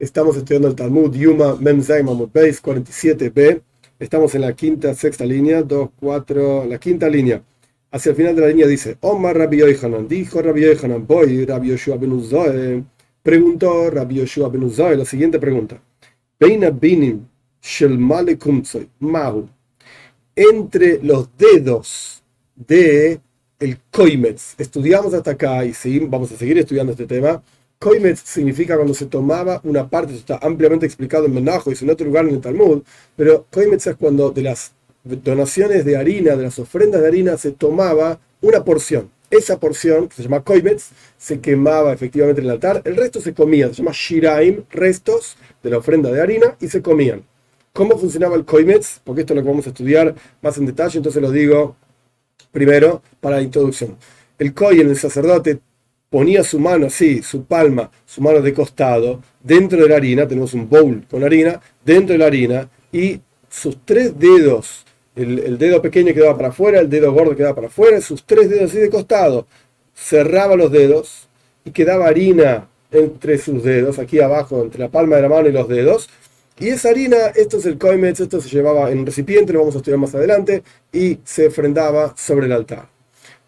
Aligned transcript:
Estamos 0.00 0.36
estudiando 0.36 0.68
el 0.68 0.76
Talmud 0.76 1.12
Yuma 1.12 1.56
Mem 1.56 1.82
Zaimamut 1.82 2.32
Beis 2.32 2.62
47b. 2.62 3.60
Estamos 3.98 4.32
en 4.36 4.42
la 4.42 4.52
quinta, 4.52 4.94
sexta 4.94 5.24
línea, 5.24 5.64
2, 5.64 5.90
4, 5.98 6.66
la 6.66 6.78
quinta 6.78 7.08
línea. 7.08 7.42
Hacia 7.90 8.10
el 8.10 8.16
final 8.16 8.36
de 8.36 8.42
la 8.42 8.46
línea 8.46 8.68
dice: 8.68 8.96
Omar 9.00 9.36
Rabbi 9.36 9.56
Yohanan, 9.56 10.06
dijo 10.06 10.40
Rabbi 10.40 10.60
Yohanan, 10.60 11.04
voy 11.04 11.44
Rabbi 11.44 11.70
Yoshua 11.70 11.96
ben 11.96 12.12
Uzoe. 12.12 12.84
Preguntó 13.24 13.90
Rabbi 13.90 14.14
Yoshua 14.14 14.48
ben 14.48 14.62
Uzoe 14.62 14.96
la 14.96 15.04
siguiente 15.04 15.40
pregunta: 15.40 15.82
Beina 16.38 16.70
binim 16.70 17.26
shel 17.60 17.98
mahu. 17.98 19.48
Entre 20.36 21.02
los 21.02 21.28
dedos 21.36 22.22
de 22.54 23.18
el 23.58 23.78
koimetz. 23.90 24.54
Estudiamos 24.58 25.12
hasta 25.12 25.32
acá 25.32 25.64
y 25.64 25.74
seguimos, 25.74 26.08
vamos 26.08 26.30
a 26.30 26.36
seguir 26.36 26.56
estudiando 26.56 26.92
este 26.92 27.06
tema 27.06 27.42
Koimetz 27.78 28.22
significa 28.24 28.74
cuando 28.74 28.92
se 28.92 29.06
tomaba 29.06 29.60
una 29.62 29.88
parte, 29.88 30.12
esto 30.12 30.34
está 30.34 30.46
ampliamente 30.46 30.84
explicado 30.84 31.26
en 31.26 31.34
Menajo 31.34 31.70
y 31.70 31.76
en 31.80 31.90
otro 31.90 32.06
lugar 32.06 32.24
en 32.26 32.34
el 32.34 32.40
Talmud, 32.40 32.82
pero 33.14 33.46
Koimetz 33.52 33.86
es 33.86 33.94
cuando 33.94 34.30
de 34.30 34.42
las 34.42 34.72
donaciones 35.04 35.84
de 35.84 35.96
harina, 35.96 36.34
de 36.34 36.42
las 36.42 36.58
ofrendas 36.58 37.00
de 37.00 37.06
harina, 37.06 37.36
se 37.36 37.52
tomaba 37.52 38.18
una 38.40 38.64
porción. 38.64 39.10
Esa 39.30 39.60
porción, 39.60 40.08
que 40.08 40.16
se 40.16 40.22
llama 40.24 40.42
Koimetz, 40.42 40.88
se 41.18 41.38
quemaba 41.38 41.92
efectivamente 41.92 42.40
en 42.40 42.46
el 42.46 42.52
altar, 42.52 42.82
el 42.84 42.96
resto 42.96 43.20
se 43.20 43.32
comía, 43.32 43.68
se 43.68 43.74
llama 43.74 43.92
Shiraim, 43.94 44.64
restos 44.70 45.36
de 45.62 45.70
la 45.70 45.78
ofrenda 45.78 46.10
de 46.10 46.20
harina, 46.20 46.56
y 46.60 46.68
se 46.68 46.82
comían. 46.82 47.22
¿Cómo 47.72 47.96
funcionaba 47.96 48.34
el 48.34 48.44
Koimetz? 48.44 49.00
Porque 49.04 49.20
esto 49.20 49.34
es 49.34 49.36
lo 49.36 49.42
que 49.44 49.50
vamos 49.50 49.66
a 49.66 49.70
estudiar 49.70 50.16
más 50.42 50.58
en 50.58 50.66
detalle, 50.66 50.96
entonces 50.96 51.22
lo 51.22 51.30
digo 51.30 51.76
primero 52.50 53.02
para 53.20 53.36
la 53.36 53.42
introducción. 53.42 53.96
El 54.36 54.52
Kohen, 54.52 54.88
el 54.88 54.96
sacerdote, 54.96 55.60
ponía 56.10 56.42
su 56.42 56.58
mano 56.58 56.86
así, 56.86 57.22
su 57.22 57.44
palma, 57.44 57.90
su 58.06 58.20
mano 58.20 58.40
de 58.40 58.54
costado, 58.54 59.22
dentro 59.42 59.82
de 59.82 59.88
la 59.88 59.96
harina, 59.96 60.26
tenemos 60.26 60.54
un 60.54 60.68
bowl 60.68 61.04
con 61.10 61.24
harina, 61.24 61.60
dentro 61.84 62.12
de 62.12 62.18
la 62.18 62.26
harina, 62.26 62.68
y 62.92 63.20
sus 63.48 63.78
tres 63.84 64.18
dedos, 64.18 64.84
el, 65.16 65.58
dedo 65.58 65.82
pequeño 65.82 66.14
quedaba 66.14 66.36
para 66.36 66.48
afuera, 66.48 66.80
el 66.80 66.88
dedo 66.88 67.12
gordo 67.12 67.36
quedaba 67.36 67.54
para 67.54 67.66
afuera, 67.66 68.00
sus 68.00 68.24
tres 68.24 68.48
dedos 68.48 68.70
así 68.70 68.78
de 68.78 68.90
costado, 68.90 69.46
cerraba 69.94 70.56
los 70.56 70.70
dedos 70.70 71.28
y 71.64 71.72
quedaba 71.72 72.06
harina 72.06 72.68
entre 72.90 73.36
sus 73.38 73.62
dedos, 73.62 73.98
aquí 73.98 74.20
abajo, 74.20 74.62
entre 74.62 74.80
la 74.80 74.88
palma 74.88 75.16
de 75.16 75.22
la 75.22 75.28
mano 75.28 75.48
y 75.48 75.52
los 75.52 75.68
dedos. 75.68 76.08
Y 76.58 76.68
esa 76.68 76.90
harina, 76.90 77.16
esto 77.36 77.58
es 77.58 77.66
el 77.66 77.78
koimetz, 77.78 78.20
esto 78.20 78.40
se 78.40 78.48
llevaba 78.48 78.90
en 78.90 79.00
un 79.00 79.06
recipiente, 79.06 79.52
lo 79.52 79.60
vamos 79.60 79.74
a 79.74 79.78
estudiar 79.78 79.98
más 79.98 80.14
adelante, 80.14 80.62
y 80.92 81.18
se 81.24 81.48
ofrendaba 81.48 82.14
sobre 82.16 82.46
el 82.46 82.52
altar. 82.52 82.97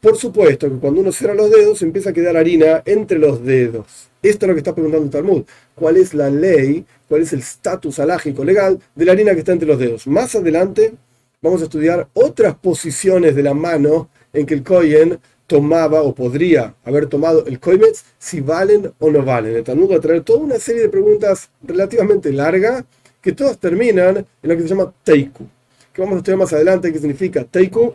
Por 0.00 0.16
supuesto 0.16 0.66
que 0.66 0.76
cuando 0.76 1.02
uno 1.02 1.12
cierra 1.12 1.34
los 1.34 1.50
dedos 1.50 1.82
empieza 1.82 2.10
a 2.10 2.12
quedar 2.14 2.34
harina 2.34 2.82
entre 2.86 3.18
los 3.18 3.44
dedos. 3.44 4.08
Esto 4.22 4.46
es 4.46 4.48
lo 4.48 4.54
que 4.54 4.60
está 4.60 4.74
preguntando 4.74 5.04
el 5.04 5.10
Talmud. 5.10 5.42
¿Cuál 5.74 5.98
es 5.98 6.14
la 6.14 6.30
ley, 6.30 6.86
cuál 7.06 7.20
es 7.20 7.34
el 7.34 7.40
estatus 7.40 7.98
alágico 7.98 8.42
legal 8.42 8.78
de 8.94 9.04
la 9.04 9.12
harina 9.12 9.34
que 9.34 9.40
está 9.40 9.52
entre 9.52 9.68
los 9.68 9.78
dedos? 9.78 10.06
Más 10.06 10.34
adelante 10.34 10.94
vamos 11.42 11.60
a 11.60 11.64
estudiar 11.64 12.08
otras 12.14 12.54
posiciones 12.56 13.36
de 13.36 13.42
la 13.42 13.52
mano 13.52 14.08
en 14.32 14.46
que 14.46 14.54
el 14.54 14.62
Kohen 14.62 15.18
tomaba 15.46 16.00
o 16.00 16.14
podría 16.14 16.74
haber 16.84 17.06
tomado 17.06 17.44
el 17.44 17.60
Koimetz, 17.60 18.04
si 18.18 18.40
valen 18.40 18.92
o 19.00 19.10
no 19.10 19.22
valen. 19.22 19.56
El 19.56 19.64
Talmud 19.64 19.90
va 19.90 19.96
a 19.96 20.00
traer 20.00 20.22
toda 20.22 20.38
una 20.38 20.58
serie 20.58 20.82
de 20.82 20.88
preguntas 20.88 21.50
relativamente 21.62 22.32
largas 22.32 22.84
que 23.20 23.32
todas 23.32 23.58
terminan 23.58 24.16
en 24.16 24.48
lo 24.48 24.56
que 24.56 24.62
se 24.62 24.68
llama 24.68 24.94
Teiku, 25.02 25.44
que 25.92 26.00
vamos 26.00 26.14
a 26.14 26.18
estudiar 26.18 26.38
más 26.38 26.52
adelante 26.54 26.90
qué 26.90 26.98
significa 26.98 27.44
Teiku 27.44 27.94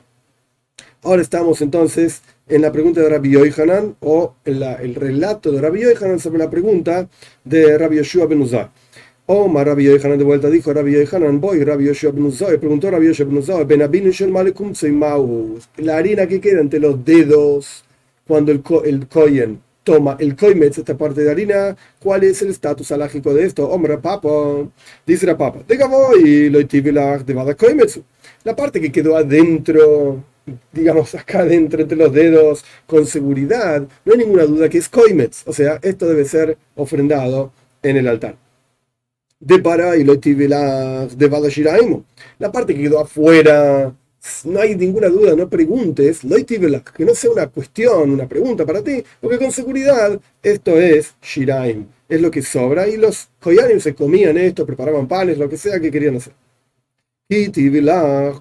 Ahora 1.05 1.21
estamos 1.21 1.61
entonces 1.61 2.23
en 2.47 2.63
la 2.63 2.71
pregunta 2.71 2.99
de 2.99 3.07
Rabbi 3.07 3.29
Yohanan 3.29 3.95
o 3.99 4.33
el 4.43 4.95
relato 4.95 5.51
de 5.51 5.61
Rabbi 5.61 5.81
Yohanan 5.81 6.19
sobre 6.19 6.39
la 6.39 6.49
pregunta 6.49 7.07
de 7.43 7.77
Rabbi 7.77 7.97
Yoshua 7.97 8.25
ben 8.25 8.41
Uzay. 8.41 8.69
Omar 9.27 9.67
Rabbi 9.67 9.83
Yohanan 9.83 10.17
de 10.17 10.23
vuelta 10.23 10.49
dijo 10.49 10.73
Rabbi 10.73 10.93
Yohanan, 10.93 11.39
voy 11.39 11.63
Rabbi 11.63 11.85
Yoshua 11.85 12.09
ben 12.09 12.25
Uzay, 12.25 12.57
preguntó 12.57 12.89
Rabbi 12.89 13.05
Yoshua 13.05 13.27
ben 13.27 13.37
Uzay, 13.37 13.65
ben 13.65 14.09
shel 14.09 14.31
malekum 14.31 14.73
la 15.77 15.97
harina 15.97 16.25
que 16.25 16.41
queda 16.41 16.59
entre 16.59 16.79
los 16.79 17.05
dedos 17.05 17.85
cuando 18.25 18.51
el, 18.51 18.63
el 18.85 19.07
kohen 19.07 19.61
toma 19.83 20.17
el 20.19 20.35
koimetz, 20.35 20.79
esta 20.79 20.97
parte 20.97 21.21
de 21.21 21.29
harina, 21.29 21.77
¿cuál 21.99 22.23
es 22.23 22.41
el 22.41 22.49
estatus 22.49 22.91
alágico 22.91 23.31
de 23.31 23.45
esto? 23.45 23.69
Omar 23.69 24.01
Papa, 24.01 24.29
dice 25.05 25.27
la 25.27 25.37
Papa, 25.37 25.59
diga 25.69 25.85
voy, 25.85 26.49
lo 26.49 26.63
de 26.63 27.55
koimetz, 27.55 27.99
la 28.43 28.55
parte 28.55 28.81
que 28.81 28.91
quedó 28.91 29.15
adentro 29.15 30.23
digamos, 30.71 31.15
acá 31.15 31.43
dentro 31.45 31.81
entre 31.81 31.97
los 31.97 32.13
dedos 32.13 32.63
con 32.85 33.05
seguridad, 33.05 33.87
no 34.03 34.13
hay 34.13 34.19
ninguna 34.19 34.45
duda 34.45 34.69
que 34.69 34.77
es 34.77 34.89
koimetz, 34.89 35.43
o 35.45 35.53
sea, 35.53 35.79
esto 35.81 36.07
debe 36.07 36.25
ser 36.25 36.57
ofrendado 36.75 37.51
en 37.81 37.97
el 37.97 38.07
altar. 38.07 38.37
De 39.39 39.59
para 39.59 39.97
y 39.97 40.03
lo 40.03 40.19
de. 40.19 42.03
La 42.39 42.51
parte 42.51 42.73
que 42.73 42.81
quedó 42.83 42.99
afuera, 42.99 43.93
no 44.45 44.59
hay 44.59 44.75
ninguna 44.75 45.07
duda, 45.09 45.35
no 45.35 45.49
preguntes, 45.49 46.23
lo 46.23 46.83
que 46.83 47.05
no 47.05 47.13
sea 47.13 47.31
una 47.31 47.47
cuestión, 47.47 48.11
una 48.11 48.27
pregunta 48.27 48.65
para 48.65 48.81
ti, 48.81 49.03
porque 49.21 49.37
con 49.37 49.51
seguridad 49.51 50.19
esto 50.41 50.77
es 50.79 51.15
Shiraim, 51.21 51.85
es 52.09 52.21
lo 52.21 52.31
que 52.31 52.41
sobra 52.41 52.87
y 52.87 52.97
los 52.97 53.29
koyanim 53.39 53.79
se 53.79 53.93
comían 53.93 54.37
esto, 54.37 54.65
preparaban 54.65 55.07
panes, 55.07 55.37
lo 55.37 55.49
que 55.49 55.57
sea 55.57 55.79
que 55.79 55.91
querían 55.91 56.15
hacer. 56.17 56.33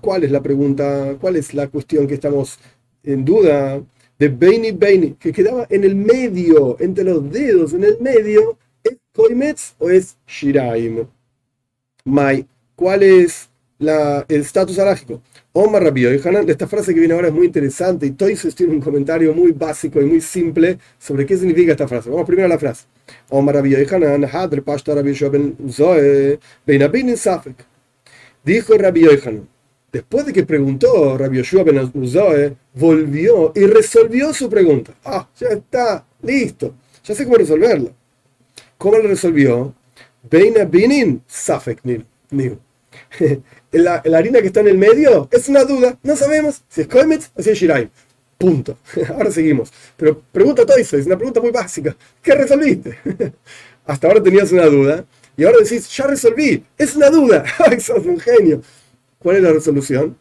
¿Cuál 0.01 0.25
es 0.25 0.31
la 0.31 0.43
pregunta? 0.43 1.17
¿Cuál 1.21 1.37
es 1.37 1.55
la 1.55 1.69
cuestión 1.69 2.07
que 2.07 2.15
estamos 2.15 2.59
en 3.03 3.25
duda? 3.25 3.83
De 4.19 4.29
Beini 4.29 4.73
Beini, 4.73 5.13
que 5.15 5.33
quedaba 5.33 5.67
en 5.71 5.85
el 5.85 5.97
medio, 5.97 6.77
entre 6.81 7.05
los 7.05 7.31
dedos, 7.33 7.73
en 7.73 7.85
el 7.85 7.99
medio, 8.01 8.59
¿es 8.83 8.97
Koimetz 9.13 9.75
o 9.79 9.91
es 9.91 10.17
Shiraim? 10.27 11.07
Mai, 12.05 12.47
¿cuál 12.77 13.03
es 13.03 13.51
la, 13.79 14.25
el 14.29 14.43
estatus 14.43 14.79
alágico? 14.79 15.21
Omar 15.53 15.83
Rabio 15.83 16.15
y 16.15 16.21
Hanan, 16.27 16.49
esta 16.49 16.67
frase 16.69 16.93
que 16.93 17.01
viene 17.01 17.15
ahora 17.15 17.29
es 17.29 17.35
muy 17.35 17.47
interesante 17.47 18.07
y 18.07 18.11
Toises 18.11 18.55
tiene 18.55 18.73
un 18.75 18.81
comentario 18.81 19.33
muy 19.35 19.53
básico 19.53 20.01
y 20.01 20.05
muy 20.05 20.21
simple 20.21 20.79
sobre 20.99 21.27
qué 21.27 21.37
significa 21.37 21.73
esta 21.73 21.89
frase. 21.89 22.11
Vamos 22.11 22.27
primero 22.27 22.47
a 22.47 22.51
la 22.51 22.59
frase. 22.59 22.85
Omar 23.31 23.57
Rabio 23.57 23.81
y 23.81 23.87
Hanan, 23.87 24.25
Hadr 24.25 24.63
Pashta 24.63 24.95
Rabbi 24.95 25.13
Ben 25.31 25.57
Zoe, 25.71 26.39
Bein 26.67 27.17
Safek. 27.17 27.74
Dijo 28.45 28.75
Rabbi 28.77 29.01
Yohanan, 29.01 29.49
después 29.91 30.27
de 30.27 30.33
que 30.33 30.45
preguntó 30.45 31.17
Rabbi 31.17 31.39
Yoshua 31.39 31.65
ben 31.65 32.57
volvió 32.75 33.53
y 33.55 33.65
resolvió 33.67 34.35
su 34.35 34.51
pregunta. 34.51 34.93
Ah, 35.05 35.29
ya 35.41 35.49
está, 35.49 36.05
listo, 36.23 36.75
ya 37.03 37.15
sé 37.15 37.25
cómo 37.25 37.37
resolverlo. 37.37 37.93
¿Cómo 38.77 38.99
lo 38.99 39.09
resolvió? 39.09 39.75
Beina 40.31 40.65
binin 40.65 41.23
safek 41.27 41.81
La, 43.73 44.03
la 44.05 44.19
harina 44.19 44.41
que 44.41 44.49
está 44.49 44.61
en 44.61 44.69
el 44.69 44.79
medio 44.79 45.29
es 45.33 45.49
una 45.49 45.65
duda, 45.65 45.99
no 46.03 46.15
sabemos 46.15 46.63
si 46.69 46.83
es 46.83 46.89
Koimetz 46.89 47.31
o 47.35 47.43
si 47.43 47.51
es 47.51 47.59
Shiraim. 47.59 47.89
Punto. 48.37 48.77
Ahora 49.09 49.31
seguimos. 49.31 49.73
Pero 49.97 50.21
pregunta 50.33 50.65
eso, 50.77 50.99
es 50.99 51.07
una 51.07 51.17
pregunta 51.17 51.41
muy 51.41 51.51
básica. 51.51 51.97
¿Qué 52.23 52.35
resolviste? 52.35 52.99
Hasta 53.87 54.09
ahora 54.09 54.23
tenías 54.23 54.51
una 54.51 54.65
duda 54.65 55.05
y 55.37 55.45
ahora 55.45 55.59
decís, 55.63 55.89
ya 55.89 56.07
resolví, 56.07 56.65
es 56.79 56.95
una 56.97 57.11
duda, 57.11 57.45
sos 57.81 58.05
un 58.07 58.19
genio. 58.19 58.63
¿Cuál 59.19 59.37
es 59.37 59.43
la 59.43 59.53
resolución? 59.53 60.17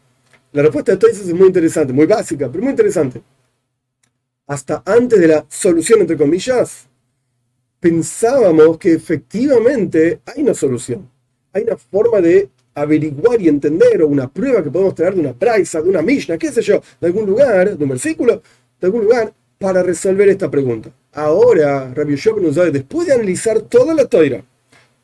La 0.52 0.62
respuesta 0.62 0.92
de 0.92 0.98
Toys 0.98 1.18
es 1.18 1.34
muy 1.34 1.48
interesante, 1.48 1.92
muy 1.92 2.06
básica, 2.06 2.48
pero 2.50 2.62
muy 2.62 2.70
interesante. 2.70 3.22
Hasta 4.46 4.82
antes 4.84 5.20
de 5.20 5.28
la 5.28 5.46
solución, 5.48 6.00
entre 6.00 6.16
comillas, 6.16 6.86
pensábamos 7.80 8.78
que 8.78 8.92
efectivamente 8.92 10.20
hay 10.24 10.42
una 10.42 10.54
solución. 10.54 11.10
Hay 11.52 11.62
una 11.62 11.76
forma 11.76 12.20
de 12.20 12.50
averiguar 12.74 13.40
y 13.40 13.48
entender, 13.48 14.02
o 14.02 14.08
una 14.08 14.28
prueba 14.28 14.62
que 14.62 14.70
podemos 14.70 14.94
traer 14.94 15.14
de 15.14 15.20
una 15.20 15.32
praisa, 15.32 15.80
de 15.80 15.88
una 15.88 16.02
Mishnah, 16.02 16.38
qué 16.38 16.50
sé 16.50 16.62
yo, 16.62 16.80
de 17.00 17.06
algún 17.06 17.26
lugar, 17.26 17.76
de 17.76 17.82
un 17.84 17.90
versículo, 17.90 18.42
de 18.80 18.86
algún 18.86 19.04
lugar, 19.04 19.32
para 19.58 19.82
resolver 19.82 20.28
esta 20.28 20.50
pregunta. 20.50 20.90
Ahora, 21.12 21.92
Rabbi 21.94 22.16
nos 22.40 22.56
da 22.56 22.70
después 22.70 23.06
de 23.06 23.14
analizar 23.14 23.60
toda 23.62 23.94
la 23.94 24.06
toira, 24.06 24.44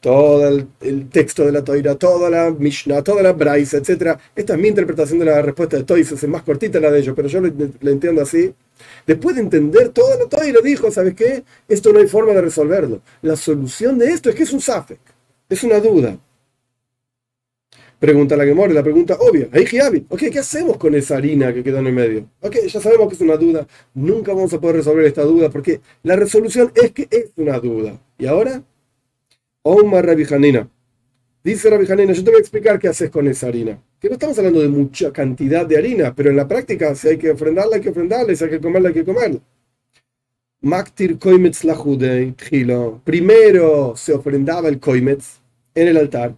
todo 0.00 0.49
el, 0.81 1.08
texto 1.11 1.44
de 1.44 1.52
la 1.52 1.62
Toira, 1.62 1.94
toda 1.94 2.31
la 2.31 2.50
Mishnah, 2.50 3.02
toda 3.02 3.23
la 3.23 3.32
Braisa, 3.32 3.76
etc. 3.76 4.19
Esta 4.35 4.55
es 4.55 4.58
mi 4.58 4.69
interpretación 4.69 5.19
de 5.19 5.26
la 5.26 5.43
respuesta 5.43 5.76
de 5.76 5.85
Toys, 5.85 6.11
es 6.11 6.29
más 6.29 6.43
cortita 6.43 6.81
la 6.81 6.91
de 6.91 7.00
ellos, 7.00 7.14
pero 7.14 7.29
yo 7.29 7.41
la 7.41 7.91
entiendo 7.91 8.23
así. 8.23 8.52
Después 9.06 9.37
de 9.37 9.43
entender 9.43 9.91
toda 9.91 10.17
la 10.17 10.26
Toira, 10.26 10.61
dijo, 10.62 10.91
¿sabes 10.91 11.14
qué? 11.14 11.44
Esto 11.69 11.93
no 11.93 11.99
hay 12.00 12.06
forma 12.06 12.32
de 12.32 12.41
resolverlo. 12.41 13.02
La 13.23 13.37
solución 13.37 13.99
de 13.99 14.06
esto 14.06 14.31
es 14.31 14.37
que 14.37 14.44
es 14.44 14.52
un 14.52 14.61
Safek, 14.61 15.00
es 15.49 15.62
una 15.62 15.81
duda. 15.81 16.19
Pregunta 17.99 18.35
la 18.35 18.47
Gemora, 18.47 18.73
la 18.73 18.82
pregunta 18.82 19.19
obvia. 19.20 19.50
Ok, 20.08 20.20
¿qué 20.32 20.38
hacemos 20.38 20.79
con 20.79 20.94
esa 20.94 21.19
harina 21.19 21.52
que 21.52 21.62
quedó 21.62 21.81
en 21.81 21.88
el 21.88 21.93
medio? 21.93 22.31
Ok, 22.41 22.56
ya 22.67 22.81
sabemos 22.81 23.08
que 23.08 23.14
es 23.14 23.20
una 23.20 23.37
duda. 23.37 23.67
Nunca 23.93 24.32
vamos 24.32 24.55
a 24.55 24.58
poder 24.58 24.76
resolver 24.76 25.05
esta 25.05 25.23
duda 25.23 25.50
porque 25.50 25.82
la 26.02 26.17
resolución 26.17 26.73
es 26.75 26.93
que 26.93 27.06
es 27.11 27.26
una 27.37 27.61
duda. 27.61 28.00
¿Y 28.17 28.25
ahora? 28.25 28.62
Omar 29.62 30.07
Rabbi 30.07 30.25
Dice 31.43 31.71
Rabbi 31.71 31.91
Hanina, 31.91 32.12
yo 32.12 32.23
te 32.23 32.31
voy 32.31 32.39
a 32.39 32.41
explicar 32.41 32.79
qué 32.79 32.89
haces 32.89 33.11
con 33.11 33.27
esa 33.27 33.49
harina. 33.49 33.83
Que 33.99 34.09
no 34.09 34.15
estamos 34.15 34.39
hablando 34.39 34.61
de 34.61 34.69
mucha 34.69 35.12
cantidad 35.12 35.67
de 35.67 35.77
harina, 35.77 36.15
pero 36.15 36.31
en 36.31 36.37
la 36.37 36.47
práctica, 36.47 36.95
si 36.95 37.09
hay 37.09 37.19
que 37.19 37.31
ofrendarla, 37.31 37.77
hay 37.77 37.83
que 37.83 37.91
ofrendarla, 37.91 38.35
si 38.35 38.45
hay 38.45 38.51
que 38.51 38.61
comerla, 38.61 38.89
hay 38.89 38.95
que 38.95 39.05
comerla. 39.05 39.41
Maktir 40.62 41.19
koimetz 41.19 41.65
la 41.65 41.77
Primero 43.05 43.95
se 43.97 44.12
ofrendaba 44.12 44.69
el 44.69 44.79
koimetz 44.79 45.41
en 45.75 45.89
el 45.89 45.97
altar, 45.97 46.35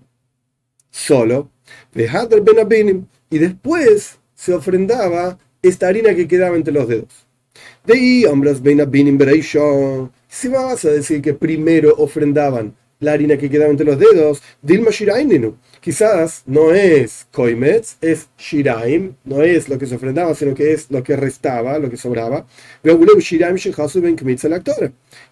solo. 0.91 1.51
Y 1.95 3.39
después 3.39 4.19
se 4.35 4.55
ofrendaba 4.55 5.39
esta 5.63 5.89
harina 5.89 6.15
que 6.15 6.29
quedaba 6.29 6.57
entre 6.57 6.73
los 6.73 6.87
dedos. 6.87 7.27
De 7.85 7.95
ahí, 7.95 8.25
hombres, 8.25 8.61
si 10.29 10.49
vas 10.49 10.85
a 10.85 10.91
decir 10.91 11.21
que 11.21 11.35
primero 11.35 11.95
ofrendaban 11.97 12.75
la 13.03 13.13
harina 13.13 13.37
que 13.37 13.51
quedaba 13.51 13.71
entre 13.71 13.87
los 13.87 13.99
dedos, 13.99 14.43
Dilma 14.63 14.91
Shiraininu. 14.91 15.57
Quizás 15.81 16.45
no 16.47 16.73
es 16.73 17.27
koimetz, 17.33 17.97
es 18.01 18.29
shiraim, 18.39 19.17
no 19.25 19.43
es 19.43 19.69
lo 19.69 19.79
que 19.79 19.87
se 19.87 19.97
ofrendaba, 19.97 20.33
sino 20.33 20.55
que 20.55 20.73
es 20.73 20.89
lo 20.93 21.03
que 21.03 21.17
restaba, 21.17 21.77
lo 21.81 21.91
que 21.91 21.97
sobraba. 21.97 22.47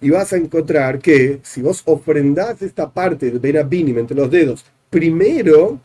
Y 0.00 0.10
vas 0.10 0.32
a 0.32 0.36
encontrar 0.36 0.98
que 0.98 1.38
si 1.44 1.62
vos 1.62 1.82
ofrendás 1.84 2.62
esta 2.62 2.90
parte 2.90 3.26
del 3.26 3.38
benabinim 3.38 3.98
entre 3.98 4.16
los 4.16 4.28
dedos 4.28 4.64
primero, 4.90 5.78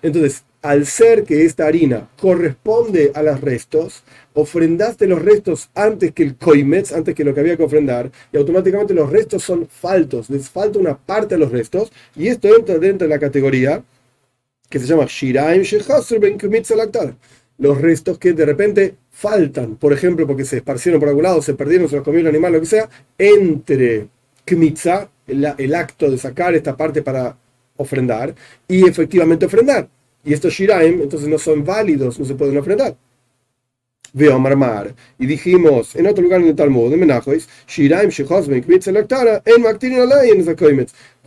entonces 0.00 0.44
al 0.62 0.86
ser 0.86 1.24
que 1.24 1.44
esta 1.44 1.66
harina 1.66 2.08
corresponde 2.18 3.10
a 3.14 3.22
los 3.22 3.40
restos, 3.40 4.04
ofrendaste 4.34 5.06
los 5.06 5.22
restos 5.22 5.70
antes 5.74 6.12
que 6.12 6.24
el 6.24 6.36
koimetz, 6.36 6.92
antes 6.92 7.14
que 7.14 7.24
lo 7.24 7.32
que 7.32 7.40
había 7.40 7.56
que 7.56 7.62
ofrendar, 7.62 8.10
y 8.32 8.36
automáticamente 8.36 8.92
los 8.92 9.10
restos 9.10 9.42
son 9.42 9.66
faltos, 9.66 10.28
les 10.28 10.48
falta 10.48 10.78
una 10.78 10.96
parte 10.96 11.36
de 11.36 11.38
los 11.38 11.52
restos, 11.52 11.92
y 12.16 12.28
esto 12.28 12.54
entra 12.54 12.78
dentro 12.78 13.06
de 13.08 13.14
la 13.14 13.20
categoría 13.20 13.82
que 14.68 14.78
se 14.78 14.86
llama 14.86 15.06
Shiraim 15.06 15.62
Ben 16.20 17.16
Los 17.58 17.80
restos 17.80 18.18
que 18.18 18.32
de 18.32 18.44
repente 18.44 18.96
faltan, 19.10 19.76
por 19.76 19.92
ejemplo, 19.92 20.26
porque 20.26 20.44
se 20.44 20.56
esparcieron 20.56 20.98
por 20.98 21.08
algún 21.08 21.22
lado, 21.22 21.40
se 21.40 21.54
perdieron, 21.54 21.88
se 21.88 21.96
los 21.96 22.04
comió 22.04 22.20
el 22.20 22.26
animal, 22.26 22.54
lo 22.54 22.60
que 22.60 22.66
sea, 22.66 22.88
entre 23.16 24.08
Kmitza, 24.44 25.08
el, 25.28 25.46
el 25.56 25.74
acto 25.74 26.10
de 26.10 26.18
sacar 26.18 26.54
esta 26.54 26.76
parte 26.76 27.02
para 27.02 27.36
ofrendar, 27.76 28.34
y 28.66 28.88
efectivamente 28.88 29.46
ofrendar. 29.46 29.88
Y 30.24 30.32
estos 30.32 30.54
Shiraim, 30.54 31.02
entonces 31.02 31.28
no 31.28 31.38
son 31.38 31.64
válidos, 31.64 32.18
no 32.18 32.24
se 32.24 32.34
pueden 32.34 32.56
ofrendar. 32.56 32.96
Veo 34.14 34.38
marmar. 34.38 34.94
Y 35.18 35.26
dijimos 35.26 35.94
en 35.94 36.06
otro 36.06 36.22
lugar 36.22 36.40
en 36.40 36.48
el 36.48 36.56
Talmud, 36.56 36.92
en 36.92 37.00
Menajois, 37.00 37.46
Shiraim 37.66 38.10
en 38.16 38.64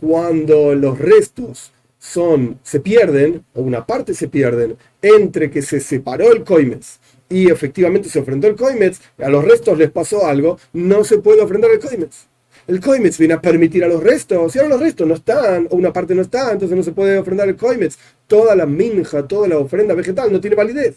Cuando 0.00 0.74
los 0.74 0.98
restos 0.98 1.72
son, 2.00 2.58
se 2.64 2.80
pierden, 2.80 3.44
o 3.54 3.62
una 3.62 3.86
parte 3.86 4.14
se 4.14 4.26
pierden, 4.26 4.76
entre 5.00 5.50
que 5.50 5.62
se 5.62 5.78
separó 5.78 6.32
el 6.32 6.42
Koimetz 6.42 6.98
y 7.30 7.50
efectivamente 7.50 8.08
se 8.08 8.18
ofrendó 8.18 8.48
el 8.48 8.56
Koimetz, 8.56 9.00
a 9.18 9.28
los 9.28 9.44
restos 9.44 9.78
les 9.78 9.90
pasó 9.90 10.26
algo, 10.26 10.58
no 10.72 11.04
se 11.04 11.18
puede 11.18 11.42
ofrendar 11.42 11.70
el 11.70 11.78
Koimetz 11.78 12.26
el 12.68 12.80
Koimetz 12.80 13.16
viene 13.16 13.34
a 13.34 13.40
permitir 13.40 13.82
a 13.82 13.88
los 13.88 14.02
restos. 14.02 14.52
Si 14.52 14.58
ahora 14.58 14.74
los 14.74 14.80
restos 14.80 15.08
no 15.08 15.14
están, 15.14 15.66
o 15.70 15.76
una 15.76 15.92
parte 15.92 16.14
no 16.14 16.20
está, 16.20 16.52
entonces 16.52 16.76
no 16.76 16.82
se 16.82 16.92
puede 16.92 17.18
ofrendar 17.18 17.48
el 17.48 17.56
Koimetz. 17.56 17.96
Toda 18.26 18.54
la 18.54 18.66
minja, 18.66 19.26
toda 19.26 19.48
la 19.48 19.58
ofrenda 19.58 19.94
vegetal 19.94 20.30
no 20.30 20.38
tiene 20.38 20.54
validez. 20.54 20.96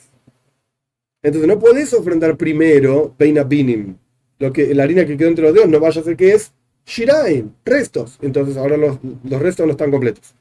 Entonces 1.23 1.47
no 1.47 1.59
puedes 1.59 1.93
ofrendar 1.93 2.37
primero 2.37 3.13
Beina 3.17 3.43
Binim. 3.43 3.95
Lo 4.39 4.51
que, 4.51 4.73
la 4.73 4.83
harina 4.83 5.05
que 5.05 5.17
quedó 5.17 5.29
entre 5.29 5.43
los 5.43 5.53
dedos 5.53 5.69
no 5.69 5.79
vaya 5.79 6.01
a 6.01 6.03
ser 6.03 6.17
que 6.17 6.33
es 6.33 6.51
Shiraim, 6.85 7.51
restos. 7.63 8.17
Entonces 8.21 8.57
ahora 8.57 8.77
los, 8.77 8.97
restos 9.39 9.65
no 9.65 9.73
están 9.73 9.91
completos. 9.91 10.33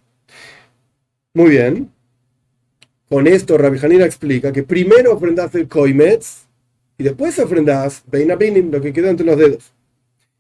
Muy 1.35 1.51
bien. 1.51 1.91
Con 3.09 3.27
esto 3.27 3.59
Rabbi 3.59 3.79
Hanina 3.83 4.05
explica 4.07 4.53
que 4.53 4.63
primero 4.63 5.13
ofrendas 5.13 5.55
el 5.55 5.69
Koimetz 5.69 6.47
y 6.97 7.03
después 7.03 7.39
ofrendas 7.39 8.03
Beina 8.11 8.37
Binim, 8.37 8.71
lo 8.71 8.81
que 8.81 8.93
quedó 8.93 9.09
entre 9.09 9.27
los 9.27 9.39
dedos. 9.39 9.73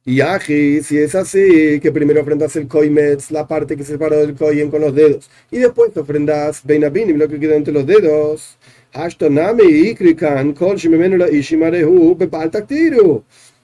Y 0.04 0.22
Aji, 0.22 0.82
si 0.82 0.98
es 0.98 1.14
así, 1.14 1.78
que 1.80 1.92
primero 1.92 2.22
ofrendas 2.22 2.56
el 2.56 2.66
koimetz, 2.68 3.30
la 3.30 3.46
parte 3.46 3.76
que 3.76 3.84
se 3.84 3.92
separó 3.92 4.16
del 4.16 4.34
koyen 4.34 4.70
con 4.70 4.80
los 4.80 4.94
dedos, 4.94 5.30
y 5.50 5.58
después 5.58 5.92
te 5.92 6.00
ofrendas 6.00 6.62
beinabinim, 6.64 7.18
lo 7.18 7.28
que 7.28 7.38
queda 7.38 7.54
entre 7.54 7.72
los 7.72 7.86
dedos. 7.86 8.56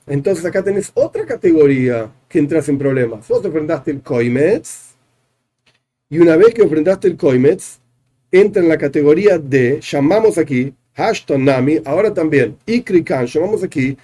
Entonces 0.08 0.44
acá 0.44 0.62
tenés 0.62 0.93
otra 0.94 1.26
categoría 1.26 2.12
que 2.28 2.38
entras 2.38 2.69
en 2.69 2.78
problemas. 2.78 3.26
Vos 3.28 3.44
ofrendaste 3.44 3.90
el 3.90 4.02
koimetz, 4.02 4.94
y 6.08 6.19
una 6.19 6.37
vez 6.37 6.55
que 6.55 6.62
ofrendaste 6.62 7.08
el 7.08 7.17
koimetz, 7.17 7.81
entra 8.31 8.62
en 8.62 8.69
la 8.69 8.78
categoría 8.78 9.38
de, 9.38 9.81
llamamos 9.81 10.38
aquí, 10.38 10.73
Nami, 11.37 11.81
ahora 11.84 12.14
también, 12.14 12.56
Ikrikan, 12.64 13.26
llamamos 13.26 13.62
aquí 13.62 13.96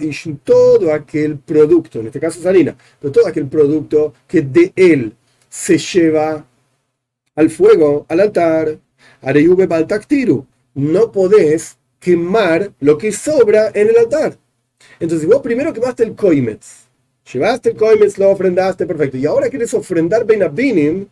y 0.00 0.32
todo 0.44 0.92
aquel 0.92 1.38
producto, 1.38 2.00
en 2.00 2.06
este 2.06 2.20
caso 2.20 2.40
es 2.40 2.46
harina, 2.46 2.76
pero 3.00 3.12
todo 3.12 3.26
aquel 3.26 3.46
producto 3.46 4.12
que 4.28 4.42
de 4.42 4.72
él 4.76 5.14
se 5.48 5.78
lleva 5.78 6.46
al 7.34 7.50
fuego, 7.50 8.06
al 8.08 8.20
altar, 8.20 8.78
no 10.74 11.12
podés 11.12 11.78
quemar 11.98 12.72
lo 12.80 12.98
que 12.98 13.12
sobra 13.12 13.70
en 13.74 13.88
el 13.88 13.96
altar. 13.96 14.36
Entonces, 15.00 15.26
vos 15.26 15.40
primero 15.42 15.72
quemaste 15.72 16.04
el 16.04 16.14
koimetz, 16.14 16.86
llevaste 17.32 17.70
el 17.70 17.76
koimetz, 17.76 18.18
lo 18.18 18.30
ofrendaste, 18.30 18.86
perfecto, 18.86 19.16
y 19.16 19.26
ahora 19.26 19.48
quieres 19.48 19.72
ofrendar 19.74 20.24
benabinim, 20.24 21.06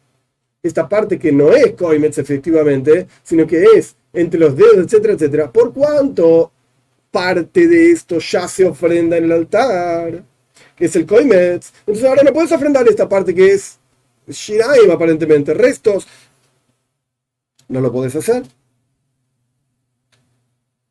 esta 0.62 0.88
parte 0.88 1.18
que 1.18 1.30
no 1.30 1.52
es 1.52 1.72
koimetz 1.74 2.18
efectivamente, 2.18 3.06
sino 3.22 3.46
que 3.46 3.64
es 3.76 3.96
entre 4.12 4.40
los 4.40 4.56
dedos, 4.56 4.78
etcétera, 4.78 5.14
etcétera, 5.14 5.52
por 5.52 5.72
cuánto 5.72 6.50
parte 7.10 7.68
de 7.68 7.92
esto 7.92 8.18
ya 8.18 8.48
se 8.48 8.64
ofrenda 8.64 9.16
en 9.16 9.24
el 9.24 9.32
altar, 9.32 10.24
que 10.76 10.86
es 10.86 10.96
el 10.96 11.06
koimetz. 11.06 11.72
Entonces 11.80 12.04
ahora 12.04 12.22
no 12.22 12.32
puedes 12.32 12.50
ofrendar 12.52 12.88
esta 12.88 13.08
parte 13.08 13.34
que 13.34 13.52
es 13.52 13.78
shiraim 14.26 14.90
aparentemente, 14.90 15.54
restos. 15.54 16.06
No 17.68 17.80
lo 17.80 17.92
puedes 17.92 18.14
hacer. 18.16 18.44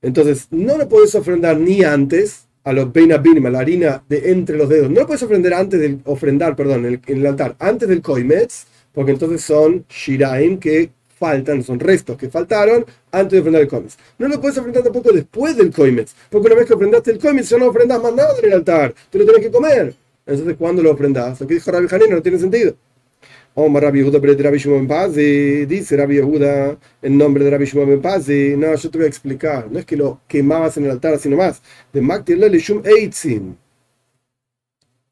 Entonces 0.01 0.47
no 0.51 0.77
lo 0.77 0.87
puedes 0.89 1.15
ofrendar 1.15 1.57
ni 1.57 1.83
antes 1.83 2.47
a 2.63 2.73
los 2.73 2.91
beinabinim, 2.91 3.45
a 3.45 3.49
la 3.49 3.59
harina 3.59 4.03
de 4.07 4.31
entre 4.31 4.57
los 4.57 4.69
dedos. 4.69 4.89
No 4.89 5.01
lo 5.01 5.07
puedes 5.07 5.23
ofrendar 5.23 5.53
antes 5.53 5.79
del 5.79 5.99
ofrendar, 6.05 6.55
perdón, 6.55 6.85
en 6.85 7.01
el, 7.05 7.25
altar, 7.25 7.55
antes 7.59 7.87
del 7.87 8.01
koimetz, 8.01 8.65
porque 8.93 9.11
entonces 9.11 9.41
son 9.41 9.85
shiraim 9.89 10.59
que 10.59 10.91
faltan, 11.17 11.63
son 11.63 11.79
restos 11.79 12.17
que 12.17 12.29
faltaron 12.29 12.85
antes 13.11 13.31
de 13.31 13.39
ofrendar 13.39 13.61
el 13.61 13.67
koimetz. 13.67 13.97
No 14.17 14.27
lo 14.27 14.41
puedes 14.41 14.57
ofrendar 14.57 14.83
tampoco 14.83 15.11
después 15.11 15.55
del 15.55 15.71
koimetz, 15.71 16.13
porque 16.29 16.47
una 16.47 16.55
vez 16.55 16.67
que 16.67 16.73
ofrendaste 16.73 17.11
el 17.11 17.19
koimetz 17.19 17.49
ya 17.49 17.57
no 17.57 17.67
ofrendas 17.67 18.01
más 18.01 18.13
nada 18.13 18.33
en 18.39 18.45
el 18.45 18.53
altar, 18.53 18.93
tú 19.09 19.19
lo 19.19 19.25
tienes 19.25 19.43
que 19.43 19.51
comer. 19.51 19.95
Entonces, 20.25 20.55
¿cuándo 20.57 20.81
lo 20.81 20.91
ofrendas? 20.91 21.39
Lo 21.39 21.47
que 21.47 21.55
dijo 21.55 21.71
Rabbi 21.71 21.87
Hanina 21.91 22.15
no 22.15 22.21
tiene 22.21 22.39
sentido. 22.39 22.75
Omar 23.55 23.83
Rabbi 23.83 23.99
Yehuda 23.99 24.19
Rabbi 24.19 24.57
Shimon 24.57 24.87
Pazi, 24.87 25.65
dice 25.65 25.95
Rabbi 25.95 26.15
Yehuda 26.15 26.77
en 27.01 27.17
nombre 27.17 27.43
de 27.43 27.51
Rabbi 27.51 27.65
Shimon 27.65 28.01
Pazi. 28.01 28.55
No, 28.57 28.73
yo 28.75 28.89
te 28.89 28.97
voy 28.97 29.05
a 29.05 29.09
explicar. 29.09 29.67
No 29.71 29.79
es 29.79 29.85
que 29.85 29.95
lo 29.95 30.21
quemabas 30.27 30.77
en 30.77 30.85
el 30.85 30.91
altar, 30.91 31.19
sino 31.19 31.37
más. 31.37 31.61
De 31.91 32.01
Maktir 32.01 32.37
Shum 32.39 32.81
Eitzin 32.85 33.57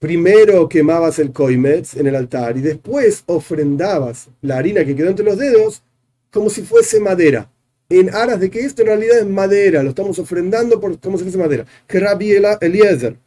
primero 0.01 0.67
quemabas 0.67 1.19
el 1.19 1.31
koimetz 1.31 1.95
en 1.95 2.07
el 2.07 2.15
altar 2.15 2.57
y 2.57 2.61
después 2.61 3.23
ofrendabas 3.27 4.29
la 4.41 4.57
harina 4.57 4.83
que 4.83 4.95
quedó 4.95 5.09
entre 5.09 5.23
los 5.23 5.37
dedos 5.37 5.83
como 6.31 6.49
si 6.49 6.63
fuese 6.63 6.99
madera, 6.99 7.51
en 7.87 8.09
aras 8.09 8.39
de 8.39 8.49
que 8.49 8.61
esto 8.61 8.81
en 8.81 8.87
realidad 8.87 9.19
es 9.19 9.27
madera, 9.27 9.83
lo 9.83 9.89
estamos 9.89 10.17
ofrendando 10.17 10.79
por, 10.81 10.99
como 10.99 11.17
si 11.19 11.23
fuese 11.25 11.37
madera. 11.37 11.67
Que 11.85 11.99
Rabbi 11.99 12.31
Eliezer, 12.61 13.17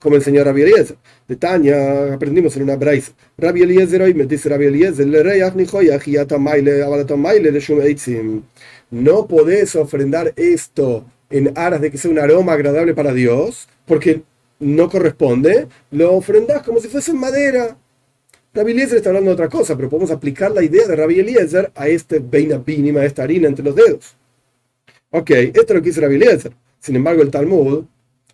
como 0.00 0.16
el 0.16 0.22
señor 0.22 0.46
Rabbi 0.46 0.62
Eliezer, 0.62 0.96
de 1.28 1.36
Tania 1.36 2.14
aprendimos 2.14 2.56
en 2.56 2.62
una 2.62 2.76
braisa. 2.76 3.12
Rabbi 3.36 3.62
Eliezer 3.62 4.02
hoy 4.02 4.14
me 4.14 4.24
dice 4.24 4.48
Rabbi 4.48 4.64
Eliezer, 4.64 5.06
no 8.90 9.26
podés 9.26 9.76
ofrendar 9.76 10.32
esto 10.36 11.04
en 11.28 11.52
aras 11.56 11.80
de 11.80 11.90
que 11.90 11.98
sea 11.98 12.10
un 12.10 12.18
aroma 12.18 12.54
agradable 12.54 12.94
para 12.94 13.12
Dios, 13.12 13.68
porque 13.86 14.22
no 14.58 14.88
corresponde, 14.88 15.68
lo 15.90 16.14
ofrendás 16.14 16.62
como 16.62 16.80
si 16.80 16.88
fuese 16.88 17.12
madera. 17.12 17.76
Rabbi 18.54 18.72
Eliezer 18.72 18.96
está 18.96 19.10
hablando 19.10 19.30
de 19.30 19.34
otra 19.34 19.48
cosa, 19.48 19.76
pero 19.76 19.90
podemos 19.90 20.10
aplicar 20.10 20.50
la 20.50 20.62
idea 20.62 20.88
de 20.88 20.96
Rabbi 20.96 21.20
Eliezer 21.20 21.70
a 21.74 21.88
este 21.88 22.18
beina 22.20 22.64
pínima, 22.64 23.00
a 23.00 23.04
esta 23.04 23.22
harina 23.22 23.48
entre 23.48 23.64
los 23.64 23.76
dedos. 23.76 24.16
Ok, 25.10 25.30
esto 25.30 25.60
es 25.60 25.70
lo 25.70 25.82
que 25.82 25.88
dice 25.90 26.00
Rabbi 26.00 26.16
Eliezer. 26.16 26.52
Sin 26.80 26.96
embargo, 26.96 27.22
el 27.22 27.30
Talmud 27.30 27.84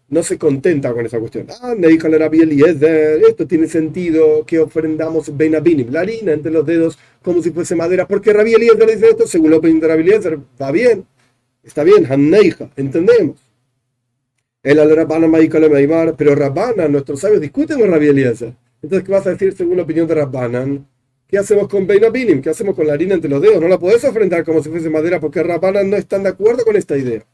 no 0.09 0.23
se 0.23 0.39
contenta 0.39 0.93
con 0.93 1.05
esa 1.05 1.19
cuestión. 1.19 1.47
Ah, 1.63 1.75
Eliezer, 1.75 3.23
esto 3.29 3.47
tiene 3.47 3.67
sentido 3.67 4.45
que 4.47 4.59
ofrendamos 4.61 5.37
beina 5.37 5.61
binim, 5.61 5.91
la 5.91 6.01
harina 6.01 6.33
entre 6.33 6.53
los 6.53 6.65
dedos 6.65 6.99
como 7.23 7.43
si 7.43 7.51
fuese 7.51 7.75
madera. 7.75 8.07
porque 8.07 8.33
Rabbi 8.33 8.55
Eliezer 8.55 8.87
dice 8.87 9.09
esto? 9.11 9.27
Según 9.27 9.51
la 9.51 9.57
opinión 9.57 9.81
de 9.81 9.89
Rabbi 9.89 10.03
Eliezer, 10.03 10.39
va 10.61 10.71
bien, 10.71 11.05
está 11.65 11.83
bien, 11.83 12.07
Hanneija, 12.07 12.71
entendemos. 12.77 13.41
El 14.63 14.79
al 14.79 16.15
pero 16.17 16.35
Rabbana, 16.35 16.89
nuestros 16.89 17.21
sabios 17.21 17.41
discuten 17.41 17.79
con 17.81 17.91
Rabbi 17.91 18.09
Eliezer. 18.09 18.55
Entonces, 18.83 19.05
¿qué 19.05 19.13
vas 19.13 19.27
a 19.27 19.31
decir 19.31 19.55
según 19.57 19.77
la 19.77 19.83
opinión 19.83 20.07
de 20.07 20.15
Rabbanan? 20.15 20.87
¿Qué 21.27 21.39
hacemos 21.39 21.67
con 21.69 21.87
Beinabinim? 21.87 22.41
¿Qué 22.41 22.51
hacemos 22.51 22.77
con 22.77 22.87
la 22.87 22.93
harina 22.93 23.15
entre 23.15 23.29
los 23.29 23.43
dedos? 23.43 23.61
No 23.61 23.67
la 23.67 23.79
podés 23.79 24.05
ofrendar 24.05 24.45
como 24.45 24.63
si 24.63 24.71
fuese 24.71 24.89
madera 24.89 25.19
porque 25.19 25.43
Rabbanan 25.43 25.91
no 25.91 25.97
están 25.97 26.23
de 26.23 26.29
acuerdo 26.29 26.65
con 26.65 26.77
esta 26.77 26.97
idea. 26.97 27.25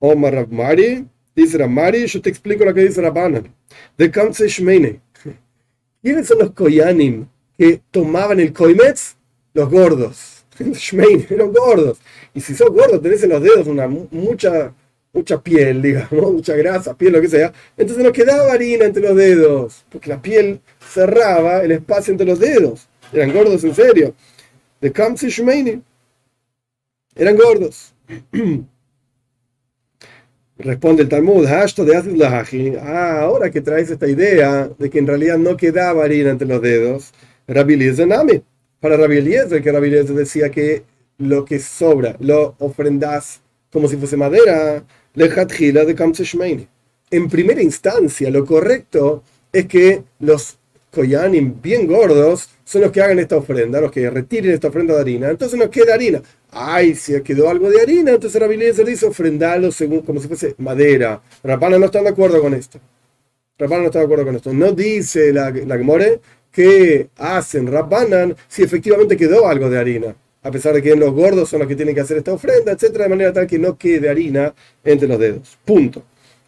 Omar 0.00 0.34
Rabmari, 0.34 1.06
Dice 1.34 1.56
Ramari, 1.58 2.06
yo 2.06 2.20
te 2.20 2.28
explico 2.28 2.64
lo 2.64 2.74
que 2.74 2.82
dice 2.82 3.00
Rabbanan. 3.00 3.54
De 3.96 4.10
Kamse 4.10 4.48
Shmeine. 4.48 5.00
¿Quiénes 6.02 6.26
son 6.26 6.40
los 6.40 6.50
Koyanim 6.50 7.26
que 7.56 7.80
tomaban 7.90 8.40
el 8.40 8.52
Koimetz? 8.52 9.16
Los 9.54 9.70
gordos. 9.70 10.44
Shmeine, 10.58 11.26
los 11.30 11.52
gordos. 11.52 11.98
Y 12.34 12.40
si 12.40 12.54
sos 12.54 12.70
gordo, 12.70 13.00
tenés 13.00 13.22
en 13.22 13.30
los 13.30 13.42
dedos 13.42 13.66
una 13.66 13.86
mucha, 13.88 14.74
mucha 15.12 15.40
piel, 15.40 15.80
digamos, 15.80 16.32
mucha 16.32 16.54
grasa, 16.54 16.96
piel, 16.96 17.12
lo 17.12 17.20
que 17.20 17.28
sea. 17.28 17.52
Entonces 17.76 18.04
no 18.04 18.12
quedaba 18.12 18.52
harina 18.52 18.84
entre 18.84 19.02
los 19.02 19.16
dedos, 19.16 19.84
porque 19.90 20.10
la 20.10 20.20
piel 20.20 20.60
cerraba 20.80 21.62
el 21.62 21.72
espacio 21.72 22.12
entre 22.12 22.26
los 22.26 22.38
dedos. 22.38 22.88
Eran 23.12 23.32
gordos 23.32 23.64
en 23.64 23.74
serio. 23.74 24.14
De 24.80 24.92
Kamse 24.92 25.28
Shmeine. 25.30 25.82
Eran 27.14 27.36
gordos. 27.36 27.94
Responde 30.62 31.02
el 31.02 31.08
Talmud, 31.08 31.44
ah, 31.46 33.20
ahora 33.20 33.50
que 33.50 33.60
traes 33.60 33.90
esta 33.90 34.08
idea 34.08 34.70
de 34.78 34.90
que 34.90 34.98
en 35.00 35.08
realidad 35.08 35.36
no 35.36 35.56
quedaba 35.56 36.04
harina 36.04 36.30
entre 36.30 36.46
los 36.46 36.62
dedos, 36.62 37.12
Rabbi 37.48 37.74
Eliezer 37.74 38.06
Nami. 38.06 38.42
Para 38.78 38.96
Rabbi 38.96 39.18
Eliezer, 39.18 39.60
que 39.60 39.72
Rabbi 39.72 39.88
Eliezer 39.88 40.14
decía 40.14 40.50
que 40.50 40.84
lo 41.18 41.44
que 41.44 41.58
sobra 41.58 42.16
lo 42.20 42.54
ofrendas 42.60 43.40
como 43.72 43.88
si 43.88 43.96
fuese 43.96 44.16
madera, 44.16 44.84
lejatjila 45.14 45.84
de. 45.84 46.68
En 47.10 47.28
primera 47.28 47.62
instancia, 47.62 48.30
lo 48.30 48.44
correcto 48.44 49.24
es 49.52 49.66
que 49.66 50.04
los 50.20 50.58
koyanim 50.92 51.60
bien 51.60 51.86
gordos 51.86 52.50
son 52.64 52.82
los 52.82 52.92
que 52.92 53.00
hagan 53.00 53.18
esta 53.18 53.36
ofrenda, 53.36 53.80
los 53.80 53.90
que 53.90 54.08
retiren 54.10 54.52
esta 54.52 54.68
ofrenda 54.68 54.94
de 54.94 55.00
harina. 55.00 55.30
Entonces 55.30 55.58
no 55.58 55.70
queda 55.70 55.94
harina. 55.94 56.22
Ay, 56.50 56.94
si 56.94 57.20
quedó 57.22 57.48
algo 57.48 57.70
de 57.70 57.80
harina, 57.80 58.12
entonces 58.12 58.40
la 58.40 58.46
Biblia 58.46 58.72
se 58.74 58.84
dice 58.84 59.06
ofrendarlo 59.06 59.72
según, 59.72 60.02
como 60.02 60.20
si 60.20 60.28
fuese 60.28 60.54
madera. 60.58 61.20
Rapana 61.42 61.78
no 61.78 61.86
está 61.86 62.02
de 62.02 62.10
acuerdo 62.10 62.40
con 62.40 62.54
esto. 62.54 62.78
Rapana 63.58 63.80
no 63.80 63.86
está 63.86 64.00
de 64.00 64.04
acuerdo 64.04 64.26
con 64.26 64.36
esto. 64.36 64.52
No 64.52 64.72
dice 64.72 65.32
la, 65.32 65.50
la 65.50 65.78
Gemore 65.78 66.20
que 66.52 67.08
hacen 67.16 67.72
Rapanan 67.72 68.36
si 68.46 68.62
efectivamente 68.62 69.16
quedó 69.16 69.48
algo 69.48 69.70
de 69.70 69.78
harina. 69.78 70.14
A 70.42 70.50
pesar 70.50 70.74
de 70.74 70.82
que 70.82 70.94
los 70.94 71.12
gordos 71.12 71.48
son 71.48 71.60
los 71.60 71.68
que 71.68 71.76
tienen 71.76 71.94
que 71.94 72.00
hacer 72.02 72.18
esta 72.18 72.32
ofrenda, 72.32 72.72
etcétera, 72.72 73.04
de 73.04 73.10
manera 73.10 73.32
tal 73.32 73.46
que 73.46 73.58
no 73.58 73.78
quede 73.78 74.10
harina 74.10 74.52
entre 74.84 75.08
los 75.08 75.18
dedos. 75.18 75.56
Punto. 75.64 76.02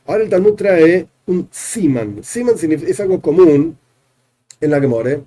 Ahora 0.06 0.24
el 0.24 0.28
Talmud 0.28 0.54
trae 0.54 1.06
un 1.26 1.48
siman. 1.50 2.22
Siman 2.22 2.56
es 2.60 3.00
algo 3.00 3.20
común 3.20 3.78
en 4.64 4.70
la 4.70 4.80
Gemore 4.80 5.22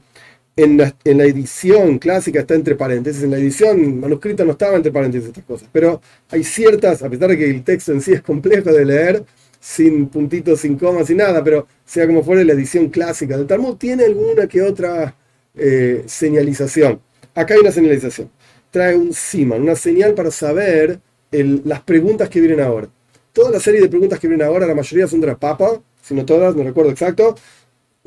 en 0.58 0.78
la, 0.78 1.24
edición 1.26 2.00
clásica 2.00 2.40
está 2.40 2.56
entre 2.56 2.76
paréntesis, 2.76 3.22
en 3.24 3.32
la 3.32 3.38
edición 3.38 4.00
manuscrita 4.00 4.44
no 4.44 4.54
estaba 4.54 4.76
entre 4.76 4.92
paréntesis 4.92 5.28
estas 5.28 5.44
cosas, 5.44 5.70
pero 5.72 6.02
hay 6.30 6.44
ciertas, 6.44 7.04
a 7.04 7.10
pesar 7.10 7.30
de 7.30 7.38
que 7.38 7.50
el 7.50 7.64
texto 7.64 7.92
en 7.92 8.02
sí 8.02 8.14
es 8.14 8.24
complejo 8.24 8.74
de 8.74 8.84
leer, 8.84 9.24
sin 9.60 10.08
puntitos, 10.08 10.62
sin 10.62 10.78
comas, 10.78 11.08
sin 11.08 11.18
nada, 11.18 11.44
pero 11.44 11.68
sea 11.86 12.08
como 12.08 12.24
fuera 12.24 12.44
la 12.44 12.54
edición 12.54 12.90
clásica 12.90 13.38
del 13.38 13.46
Talmud, 13.46 13.76
tiene 13.78 14.06
alguna 14.06 14.48
que 14.48 14.64
otra 14.64 15.16
eh, 15.56 16.04
señalización. 16.08 17.00
Acá 17.36 17.54
hay 17.54 17.60
una 17.60 17.72
señalización. 17.72 18.32
Trae 18.72 18.96
un 18.96 19.14
siman, 19.14 19.62
una 19.62 19.76
señal 19.76 20.16
para 20.16 20.32
saber 20.32 21.00
las 21.32 21.82
preguntas 21.82 22.30
que 22.30 22.40
vienen 22.40 22.62
ahora. 22.62 22.90
Toda 23.32 23.52
la 23.52 23.60
serie 23.60 23.80
de 23.82 23.90
preguntas 23.90 24.20
que 24.20 24.28
vienen 24.28 24.48
ahora, 24.48 24.66
la 24.66 24.74
mayoría 24.74 25.08
son 25.08 25.22
de 25.22 25.28
la 25.28 25.38
Papa, 25.38 25.80
si 26.02 26.16
no 26.16 26.26
todas, 26.26 26.56
no 26.56 26.64
recuerdo 26.64 26.90
exacto. 26.90 27.36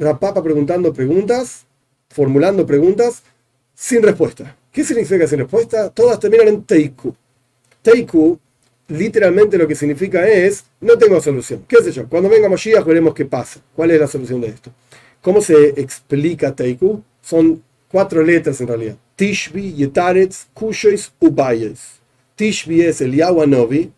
La 0.00 0.18
Papa 0.18 0.42
preguntando 0.42 0.94
preguntas 0.94 1.66
formulando 2.08 2.64
preguntas 2.64 3.22
sin 3.74 4.02
respuesta. 4.02 4.56
¿Qué 4.72 4.82
significa 4.82 5.26
sin 5.26 5.40
respuesta? 5.40 5.90
Todas 5.90 6.18
terminan 6.18 6.48
en 6.48 6.64
Teiku. 6.64 7.14
Teiku, 7.82 8.38
literalmente 8.88 9.58
lo 9.58 9.68
que 9.68 9.74
significa 9.74 10.26
es, 10.26 10.64
no 10.80 10.96
tengo 10.96 11.20
solución. 11.20 11.66
¿Qué 11.68 11.82
sé 11.82 11.92
yo? 11.92 12.08
Cuando 12.08 12.30
venga 12.30 12.48
Moshiach 12.48 12.82
veremos 12.82 13.12
qué 13.12 13.26
pasa. 13.26 13.60
¿Cuál 13.76 13.90
es 13.90 14.00
la 14.00 14.06
solución 14.06 14.40
de 14.40 14.48
esto? 14.48 14.70
¿Cómo 15.20 15.42
se 15.42 15.78
explica 15.78 16.56
Teiku? 16.56 17.02
Son 17.20 17.62
cuatro 17.90 18.22
letras 18.22 18.58
en 18.62 18.68
realidad. 18.68 18.96
Tishbi, 19.16 19.74
Yetaretz, 19.74 20.46
Kushois, 20.54 21.12
Ubayes. 21.20 22.00
Tishbi 22.36 22.80
es 22.80 23.02
el 23.02 23.22
Anovi, 23.22 23.92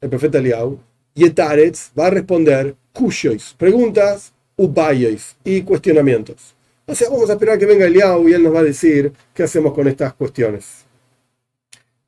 el 0.00 0.08
profeta 0.08 0.38
Eliyahu. 0.38 0.78
Yetaretz 1.16 1.90
va 1.98 2.06
a 2.06 2.10
responder 2.10 2.76
Kushois, 2.92 3.56
preguntas, 3.58 4.32
Ubayes 4.56 5.36
y 5.44 5.62
cuestionamientos. 5.62 6.54
O 6.86 6.94
sea, 6.94 7.08
vamos 7.08 7.30
a 7.30 7.34
esperar 7.34 7.58
que 7.58 7.66
venga 7.66 7.86
Eliau 7.86 8.28
y 8.28 8.32
él 8.32 8.42
nos 8.42 8.54
va 8.54 8.60
a 8.60 8.64
decir 8.64 9.12
qué 9.34 9.44
hacemos 9.44 9.72
con 9.72 9.88
estas 9.88 10.14
cuestiones. 10.14 10.84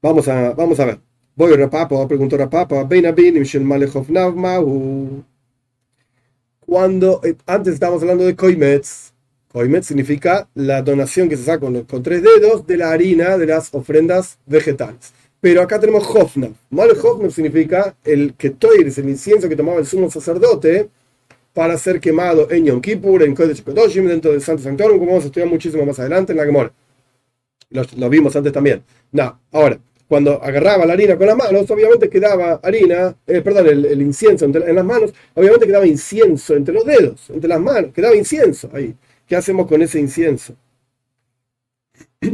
Vamos 0.03 0.29
a, 0.29 0.51
vamos 0.51 0.79
a 0.81 0.85
ver. 0.85 0.99
Voy 1.37 1.53
a 1.53 1.57
Rapapa, 1.57 2.07
preguntó 2.07 2.37
Rapapa, 2.37 2.87
cuando, 6.67 7.21
eh, 7.25 7.37
antes 7.47 7.75
estábamos 7.75 8.03
hablando 8.03 8.25
de 8.25 8.37
Koimetz, 8.37 9.13
Koimetz 9.53 9.87
significa 9.87 10.49
la 10.55 10.83
donación 10.83 11.29
que 11.29 11.37
se 11.37 11.45
saca 11.45 11.61
con, 11.61 12.03
tres 12.03 12.23
dedos 12.23 12.67
de 12.67 12.77
la 12.77 12.91
harina 12.91 13.39
de 13.39 13.47
las 13.47 13.73
ofrendas 13.73 14.39
vegetales. 14.47 15.13
Pero 15.41 15.63
acá 15.63 15.79
tenemos 15.79 16.05
Hofna. 16.09 16.51
Mal 16.71 16.91
significa 17.31 17.95
el 18.03 18.35
que 18.35 18.55
es 18.87 18.99
el 18.99 19.09
incienso 19.09 19.49
que 19.49 19.57
tomaba 19.57 19.79
el 19.79 19.87
sumo 19.87 20.11
sacerdote, 20.11 20.89
para 21.55 21.79
ser 21.79 22.01
quemado 22.01 22.51
en 22.51 22.67
Yom 22.67 22.81
Kippur, 22.81 23.23
en 23.23 23.35
Kodesh 23.35 23.63
Kodoshim, 23.63 24.07
dentro 24.07 24.33
del 24.33 24.43
Santo 24.43 24.63
Sanctorum, 24.65 24.99
como 24.99 25.13
vamos 25.13 25.25
a 25.25 25.27
estudiar 25.29 25.49
muchísimo 25.49 25.87
más 25.87 25.99
adelante 26.01 26.33
en 26.33 26.39
la 26.39 26.45
Gemora. 26.45 26.73
Lo, 27.71 28.11
vimos 28.11 28.35
antes 28.37 28.53
también. 28.53 28.83
No, 29.13 29.41
ahora, 29.53 29.79
cuando 30.09 30.43
agarraba 30.43 30.85
la 30.85 30.93
harina 30.93 31.17
con 31.17 31.29
las 31.29 31.37
manos, 31.37 31.71
obviamente 31.71 32.11
quedaba 32.11 32.61
harina, 32.63 33.17
eh, 33.27 33.41
perdón, 33.41 33.69
el, 33.69 34.03
incienso 34.03 34.45
en 34.45 34.75
las 34.75 34.85
manos, 34.85 35.15
obviamente 35.35 35.67
quedaba 35.67 35.87
incienso 35.87 36.57
entre 36.57 36.75
los 36.75 36.85
dedos, 36.85 37.31
entre 37.31 37.49
las 37.49 37.61
manos, 37.61 37.93
quedaba 37.93 38.17
incienso 38.17 38.69
ahí. 38.73 38.95
¿Qué 39.27 39.37
hacemos 39.37 39.67
con 39.69 39.81
ese 39.81 40.01
incienso? 40.01 40.55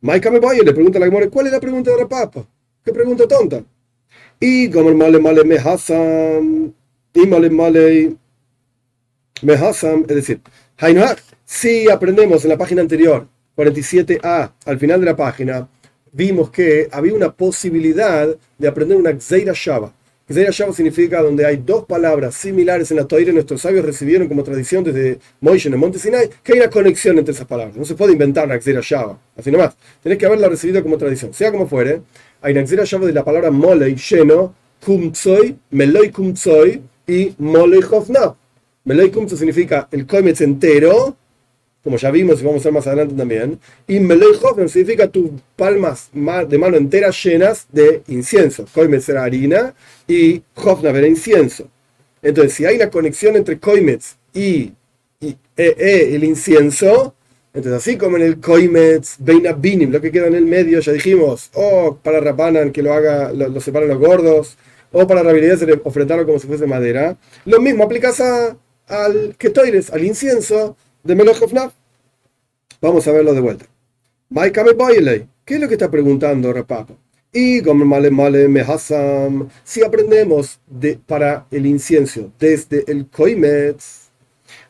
Maika 0.00 0.30
me 0.30 0.40
le 0.40 0.72
pregunta 0.72 0.98
a 0.98 1.00
la 1.00 1.06
Gemora, 1.06 1.30
¿cuál 1.30 1.46
es 1.46 1.52
la 1.52 1.60
pregunta 1.60 1.92
de 1.92 1.98
la 1.98 2.08
papa? 2.08 2.44
¿Qué 2.84 2.92
pregunta 2.92 3.28
tonta? 3.28 3.62
Y 4.40 4.70
como 4.70 4.92
male 4.94 5.20
male 5.20 5.44
me 5.44 5.56
hasan, 5.56 6.74
y 7.12 7.26
male 7.26 7.50
male 7.50 8.16
Mehasam, 9.42 10.04
es 10.08 10.16
decir, 10.16 10.40
si 11.44 11.90
aprendemos 11.90 12.44
en 12.44 12.50
la 12.50 12.58
página 12.58 12.82
anterior, 12.82 13.26
47a, 13.56 14.52
al 14.64 14.78
final 14.78 15.00
de 15.00 15.06
la 15.06 15.16
página, 15.16 15.68
vimos 16.12 16.50
que 16.50 16.88
había 16.90 17.14
una 17.14 17.32
posibilidad 17.32 18.28
de 18.58 18.68
aprender 18.68 18.96
una 18.96 19.12
Gzeira 19.12 19.52
Shava. 19.54 19.92
Gzeira 20.28 20.50
Shava 20.52 20.72
significa 20.72 21.20
donde 21.22 21.44
hay 21.44 21.56
dos 21.56 21.84
palabras 21.84 22.34
similares 22.36 22.90
en 22.90 22.98
la 22.98 23.06
Torah, 23.06 23.32
nuestros 23.32 23.60
sabios 23.60 23.84
recibieron 23.84 24.28
como 24.28 24.44
tradición 24.44 24.84
desde 24.84 25.18
Moishe 25.40 25.68
en 25.68 25.74
el 25.74 25.80
Monte 25.80 25.98
Sinai, 25.98 26.30
que 26.42 26.52
hay 26.52 26.60
una 26.60 26.70
conexión 26.70 27.18
entre 27.18 27.34
esas 27.34 27.46
palabras. 27.46 27.76
No 27.76 27.84
se 27.84 27.94
puede 27.94 28.12
inventar 28.12 28.46
una 28.46 28.56
Gzeira 28.56 28.80
Shava, 28.80 29.18
así 29.36 29.50
nomás. 29.50 29.76
Tenés 30.02 30.18
que 30.18 30.26
haberla 30.26 30.48
recibido 30.48 30.82
como 30.82 30.96
tradición. 30.96 31.34
Sea 31.34 31.50
como 31.50 31.66
fuere, 31.66 32.02
hay 32.40 32.52
una 32.52 32.62
Gzeira 32.62 32.84
Shava 32.84 33.06
de 33.06 33.12
la 33.12 33.24
palabra 33.24 33.50
molei, 33.50 33.96
lleno, 33.96 34.54
kumtsoi, 34.84 35.56
meloi 35.70 36.10
kumtsoi 36.10 36.80
y 37.06 37.34
molei 37.38 37.82
hofna. 37.82 38.34
Meloi 38.90 39.12
significa 39.28 39.86
el 39.92 40.04
kometz 40.04 40.40
entero, 40.40 41.16
como 41.84 41.96
ya 41.96 42.10
vimos 42.10 42.40
y 42.40 42.44
vamos 42.44 42.62
a 42.62 42.70
ver 42.70 42.74
más 42.74 42.86
adelante 42.88 43.14
también. 43.14 43.60
Y 43.86 44.00
Meloi 44.00 44.34
significa 44.66 45.06
tus 45.06 45.30
palmas 45.54 46.10
de 46.12 46.58
mano 46.58 46.76
enteras 46.76 47.22
llenas 47.22 47.68
de 47.70 48.02
incienso. 48.08 48.66
Koimetz 48.74 49.08
era 49.08 49.22
harina 49.22 49.72
y 50.08 50.42
Hofner 50.56 50.96
era 50.96 51.06
incienso. 51.06 51.68
Entonces, 52.20 52.52
si 52.52 52.64
hay 52.64 52.74
una 52.74 52.90
conexión 52.90 53.36
entre 53.36 53.60
Koimetz 53.60 54.16
y, 54.34 54.72
e, 55.20 55.36
e, 55.56 56.16
el 56.16 56.24
incienso, 56.24 57.14
entonces 57.54 57.80
así 57.80 57.96
como 57.96 58.16
en 58.16 58.24
el 58.24 58.40
Koimetz, 58.40 59.18
Beina 59.20 59.52
Binim, 59.52 59.92
lo 59.92 60.00
que 60.00 60.10
queda 60.10 60.26
en 60.26 60.34
el 60.34 60.46
medio, 60.46 60.80
ya 60.80 60.90
dijimos, 60.90 61.48
o 61.54 61.96
para 62.02 62.18
Rapanan 62.18 62.72
que 62.72 62.82
lo 62.82 62.92
haga, 62.92 63.32
lo, 63.32 63.48
lo 63.48 63.60
separan 63.60 63.88
los 63.88 63.98
gordos, 63.98 64.58
o 64.90 65.06
para 65.06 65.22
Rabiriyah 65.22 65.56
ofrendarlo 65.84 66.26
como 66.26 66.40
si 66.40 66.48
fuese 66.48 66.66
madera, 66.66 67.16
lo 67.44 67.60
mismo 67.60 67.84
aplicas 67.84 68.20
a 68.20 68.56
al 68.90 69.36
ketoires, 69.38 69.90
al 69.90 70.04
incienso 70.04 70.76
de 71.02 71.14
Melojofnaf. 71.14 71.72
Vamos 72.80 73.06
a 73.06 73.12
verlo 73.12 73.32
de 73.32 73.40
vuelta. 73.40 73.66
¿Qué 75.44 75.54
es 75.54 75.60
lo 75.60 75.68
que 75.68 75.74
está 75.74 75.90
preguntando 75.90 76.52
Rapapa? 76.52 76.94
Y 77.32 77.62
male 77.62 78.10
male 78.10 78.48
mehasam, 78.48 79.48
si 79.62 79.84
aprendemos 79.84 80.58
de, 80.66 80.98
para 81.06 81.46
el 81.50 81.64
incienso 81.66 82.32
desde 82.38 82.84
el 82.90 83.06
koimetz, 83.06 84.10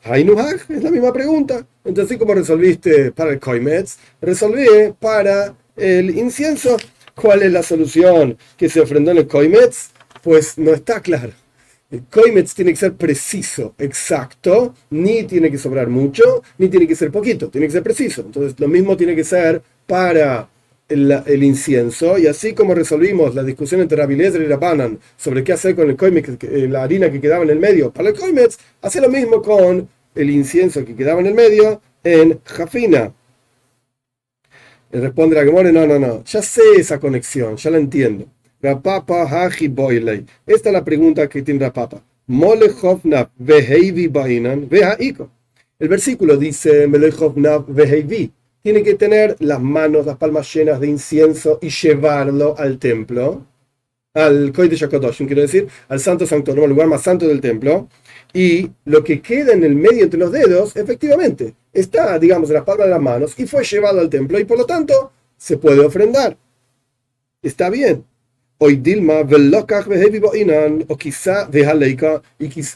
es 0.03 0.83
la 0.83 0.91
misma 0.91 1.13
pregunta. 1.13 1.67
Entonces, 1.85 2.19
como 2.19 2.35
resolviste 2.35 3.13
para 3.13 3.33
el 3.33 3.41
koimetz, 3.41 3.97
resolví 4.21 4.67
para 4.99 5.55
el 5.77 6.17
incienso. 6.19 6.77
¿Cuál 7.15 7.43
es 7.43 7.53
la 7.53 7.63
solución 7.63 8.39
que 8.57 8.69
se 8.69 8.81
ofrendó 8.81 9.11
en 9.11 9.19
el 9.19 9.27
koimetz? 9.27 9.91
Pues 10.23 10.57
no 10.57 10.73
está 10.73 11.01
claro. 11.01 11.33
El 11.91 12.05
Koimetz 12.05 12.55
tiene 12.55 12.71
que 12.71 12.77
ser 12.77 12.93
preciso, 12.95 13.75
exacto, 13.79 14.75
ni 14.91 15.25
tiene 15.25 15.51
que 15.51 15.59
sobrar 15.59 15.89
mucho, 15.89 16.43
ni 16.59 16.69
tiene 16.69 16.87
que 16.87 16.95
ser 16.95 17.11
poquito, 17.11 17.49
tiene 17.49 17.67
que 17.67 17.73
ser 17.73 17.83
preciso. 17.83 18.23
Entonces, 18.23 18.59
lo 18.61 18.69
mismo 18.69 18.97
tiene 18.97 19.17
que 19.17 19.25
ser 19.25 19.61
para 19.87 20.49
el, 20.89 21.43
incienso, 21.43 22.19
y 22.19 22.27
así 22.27 22.53
como 22.53 22.75
resolvimos 22.75 23.35
la 23.35 23.43
discusión 23.43 23.81
entre 23.81 23.97
Rabilezer 23.97 24.43
y 24.43 24.47
Rabanan 24.47 24.99
sobre 25.17 25.45
qué 25.45 25.53
hacer 25.53 25.75
con 25.77 25.89
el 25.89 25.97
koimetz, 25.97 26.37
eh, 26.43 26.69
la 26.69 26.83
harina 26.83 27.11
que 27.11 27.21
quedaba 27.21 27.45
en 27.45 27.51
el 27.51 27.59
medio 27.59 27.93
para 27.93 28.09
el 28.11 28.15
koimetz, 28.17 28.59
hace 28.83 29.01
lo 29.01 29.09
mismo 29.09 29.43
con 29.43 29.89
el 30.15 30.31
incienso 30.31 30.85
que 30.85 30.97
quedaba 30.97 31.21
en 31.21 31.27
el 31.27 31.35
medio 31.35 31.81
en 32.05 32.41
Jafina. 32.45 33.13
Y 34.93 34.99
responde 34.99 35.37
la 35.37 35.45
Gemore, 35.45 35.73
no, 35.73 35.87
no, 35.87 35.99
no, 35.99 36.25
ya 36.25 36.43
sé 36.43 36.63
esa 36.77 36.99
conexión, 36.99 37.57
ya 37.57 37.71
la 37.71 37.79
entiendo. 37.79 38.27
Rapapa 38.63 39.25
Haji 39.25 39.69
Boilei. 39.69 40.27
Esta 40.47 40.69
es 40.69 40.73
la 40.73 40.85
pregunta 40.85 41.29
que 41.29 41.43
tiene 41.43 41.61
Rapapa. 41.61 42.03
Mole 42.27 42.71
Veheivi 43.39 44.07
Bainan 44.07 44.69
Vehaiko. 44.69 45.31
El 45.79 45.89
versículo 45.89 46.37
dice 46.37 46.87
Melechofnav 46.87 47.65
Veheivi 47.67 48.31
tiene 48.63 48.83
que 48.83 48.95
tener 48.95 49.37
las 49.41 49.61
manos, 49.61 50.07
las 50.07 50.17
palmas 50.17 50.53
llenas 50.55 50.79
de 50.81 50.89
incienso 50.89 51.59
y 51.63 51.71
llevarlo 51.71 52.55
al 52.59 52.79
templo, 52.79 53.47
al 54.13 54.53
Koy 54.53 54.69
de 54.69 54.77
quiero 54.77 55.41
decir, 55.41 55.69
al 55.89 56.01
Santo 56.01 56.27
Sanctorum, 56.27 56.65
al 56.65 56.71
lugar 56.71 56.87
más 56.87 57.03
santo 57.03 57.27
del 57.27 57.41
templo. 57.41 57.89
Y 58.33 58.71
lo 58.85 59.03
que 59.03 59.21
queda 59.21 59.53
en 59.53 59.65
el 59.65 59.75
medio 59.75 60.05
entre 60.05 60.21
los 60.21 60.31
dedos, 60.31 60.77
efectivamente, 60.77 61.55
está, 61.73 62.19
digamos, 62.19 62.51
en 62.51 62.55
las 62.55 62.65
palmas 62.65 62.87
de 62.87 62.93
las 62.93 63.01
manos 63.01 63.35
y 63.39 63.47
fue 63.47 63.65
llevado 63.65 64.01
al 64.01 64.11
templo 64.11 64.39
y 64.39 64.45
por 64.45 64.59
lo 64.59 64.67
tanto 64.67 65.11
se 65.37 65.57
puede 65.57 65.81
ofrendar. 65.81 66.37
Está 67.43 67.71
bien. 67.71 68.05
Hoy 68.63 68.77
Dilma, 68.77 69.21
o 69.21 70.97
quizá 70.99 71.49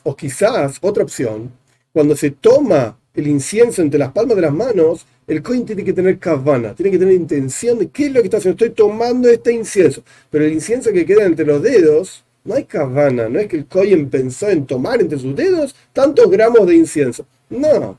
o 0.02 0.16
quizás 0.16 0.78
otra 0.80 1.02
opción, 1.02 1.52
cuando 1.92 2.16
se 2.16 2.30
toma 2.30 2.98
el 3.12 3.26
incienso 3.26 3.82
entre 3.82 3.98
las 3.98 4.10
palmas 4.10 4.34
de 4.34 4.40
las 4.40 4.52
manos, 4.54 5.06
el 5.26 5.42
coin 5.42 5.66
tiene 5.66 5.84
que 5.84 5.92
tener 5.92 6.18
kavana, 6.18 6.74
tiene 6.74 6.90
que 6.90 6.98
tener 6.98 7.12
intención 7.12 7.78
de 7.78 7.90
qué 7.90 8.06
es 8.06 8.12
lo 8.12 8.20
que 8.20 8.28
está 8.28 8.38
haciendo. 8.38 8.64
Estoy 8.64 8.74
tomando 8.74 9.28
este 9.28 9.52
incienso, 9.52 10.02
pero 10.30 10.46
el 10.46 10.54
incienso 10.54 10.90
que 10.90 11.04
queda 11.04 11.26
entre 11.26 11.44
los 11.44 11.62
dedos, 11.62 12.24
no 12.44 12.54
hay 12.54 12.64
kavana, 12.64 13.28
no 13.28 13.38
es 13.38 13.46
que 13.46 13.56
el 13.56 13.66
coin 13.66 14.08
pensó 14.08 14.48
en 14.48 14.64
tomar 14.64 15.02
entre 15.02 15.18
sus 15.18 15.36
dedos 15.36 15.76
tantos 15.92 16.30
gramos 16.30 16.66
de 16.66 16.76
incienso. 16.76 17.26
No. 17.50 17.98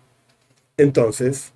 Entonces, 0.75 1.53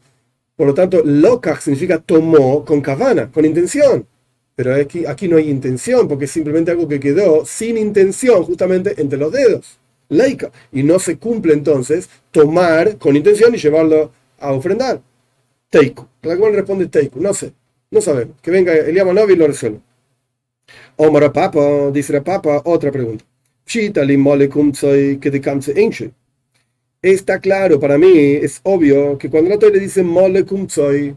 por 0.56 0.68
lo 0.68 0.76
tanto, 0.76 1.02
lokach 1.04 1.60
significa 1.60 1.98
tomó 1.98 2.64
con 2.64 2.82
kavana, 2.82 3.32
con 3.32 3.46
intención. 3.46 4.06
Pero 4.60 4.76
aquí, 4.76 5.06
aquí 5.06 5.30
no 5.30 5.38
hay 5.38 5.50
intención, 5.50 6.06
porque 6.06 6.26
es 6.26 6.32
simplemente 6.32 6.70
algo 6.70 6.86
que 6.86 7.00
quedó 7.00 7.46
sin 7.46 7.78
intención, 7.78 8.44
justamente 8.44 8.94
entre 8.98 9.18
los 9.18 9.32
dedos. 9.32 9.80
Leica. 10.10 10.52
Y 10.74 10.84
no 10.84 11.00
se 11.00 11.18
cumple 11.18 11.54
entonces 11.54 12.10
tomar 12.30 12.98
con 12.98 13.16
intención 13.16 13.56
y 13.56 13.58
llevarlo 13.58 14.12
a 14.38 14.52
ofrendar. 14.52 15.02
Teiku. 15.70 16.06
La 16.24 16.36
cual 16.36 16.56
responde 16.56 16.88
Teiku. 16.88 17.22
No 17.22 17.34
sé. 17.34 17.54
No 17.90 18.02
sabemos. 18.02 18.36
Que 18.42 18.52
venga 18.52 18.74
Eliam 18.74 19.16
Novi 19.16 19.32
y 19.32 19.38
lo 19.38 19.48
resuelva. 19.48 19.80
Omar 20.98 21.32
Papa, 21.32 21.90
dice 21.94 22.12
la 22.12 22.22
Papa, 22.22 22.62
otra 22.66 22.92
pregunta. 22.92 23.24
Está 27.02 27.40
claro 27.40 27.80
para 27.80 27.98
mí, 27.98 28.12
es 28.14 28.60
obvio 28.64 29.18
que 29.18 29.30
cuando 29.30 29.56
la 29.56 29.70
le 29.70 29.80
dice 29.80 30.04
mole 30.04 30.46
soy 30.68 31.16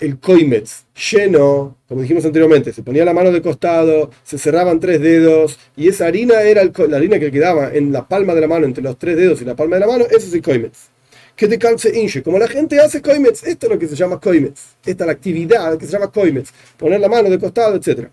el 0.00 0.18
koimetz 0.18 0.84
lleno, 1.10 1.76
como 1.88 2.02
dijimos 2.02 2.24
anteriormente, 2.24 2.72
se 2.72 2.82
ponía 2.82 3.04
la 3.04 3.14
mano 3.14 3.30
de 3.30 3.40
costado, 3.40 4.10
se 4.22 4.38
cerraban 4.38 4.80
tres 4.80 5.00
dedos 5.00 5.58
y 5.76 5.88
esa 5.88 6.06
harina 6.06 6.42
era 6.42 6.62
la 6.64 6.96
harina 6.96 7.18
que 7.18 7.30
quedaba 7.30 7.72
en 7.72 7.92
la 7.92 8.06
palma 8.06 8.34
de 8.34 8.42
la 8.42 8.48
mano, 8.48 8.66
entre 8.66 8.82
los 8.82 8.98
tres 8.98 9.16
dedos 9.16 9.40
y 9.40 9.44
la 9.44 9.56
palma 9.56 9.76
de 9.76 9.80
la 9.80 9.86
mano, 9.86 10.04
eso 10.04 10.26
es 10.26 10.34
el 10.34 10.42
koimetz 10.42 10.92
que 11.36 11.48
te 11.48 11.58
canse 11.58 11.98
inche. 11.98 12.22
Como 12.22 12.38
la 12.38 12.48
gente 12.48 12.78
hace 12.80 13.00
koimetz, 13.00 13.42
esto 13.44 13.66
es 13.66 13.72
lo 13.72 13.78
que 13.78 13.88
se 13.88 13.96
llama 13.96 14.20
koimetz. 14.20 14.76
Esta 14.84 15.04
es 15.04 15.06
la 15.06 15.12
actividad 15.12 15.78
que 15.78 15.86
se 15.86 15.92
llama 15.92 16.10
koimetz. 16.10 16.52
Poner 16.76 17.00
la 17.00 17.08
mano 17.08 17.30
de 17.30 17.38
costado, 17.38 17.76
etc. 17.76 18.08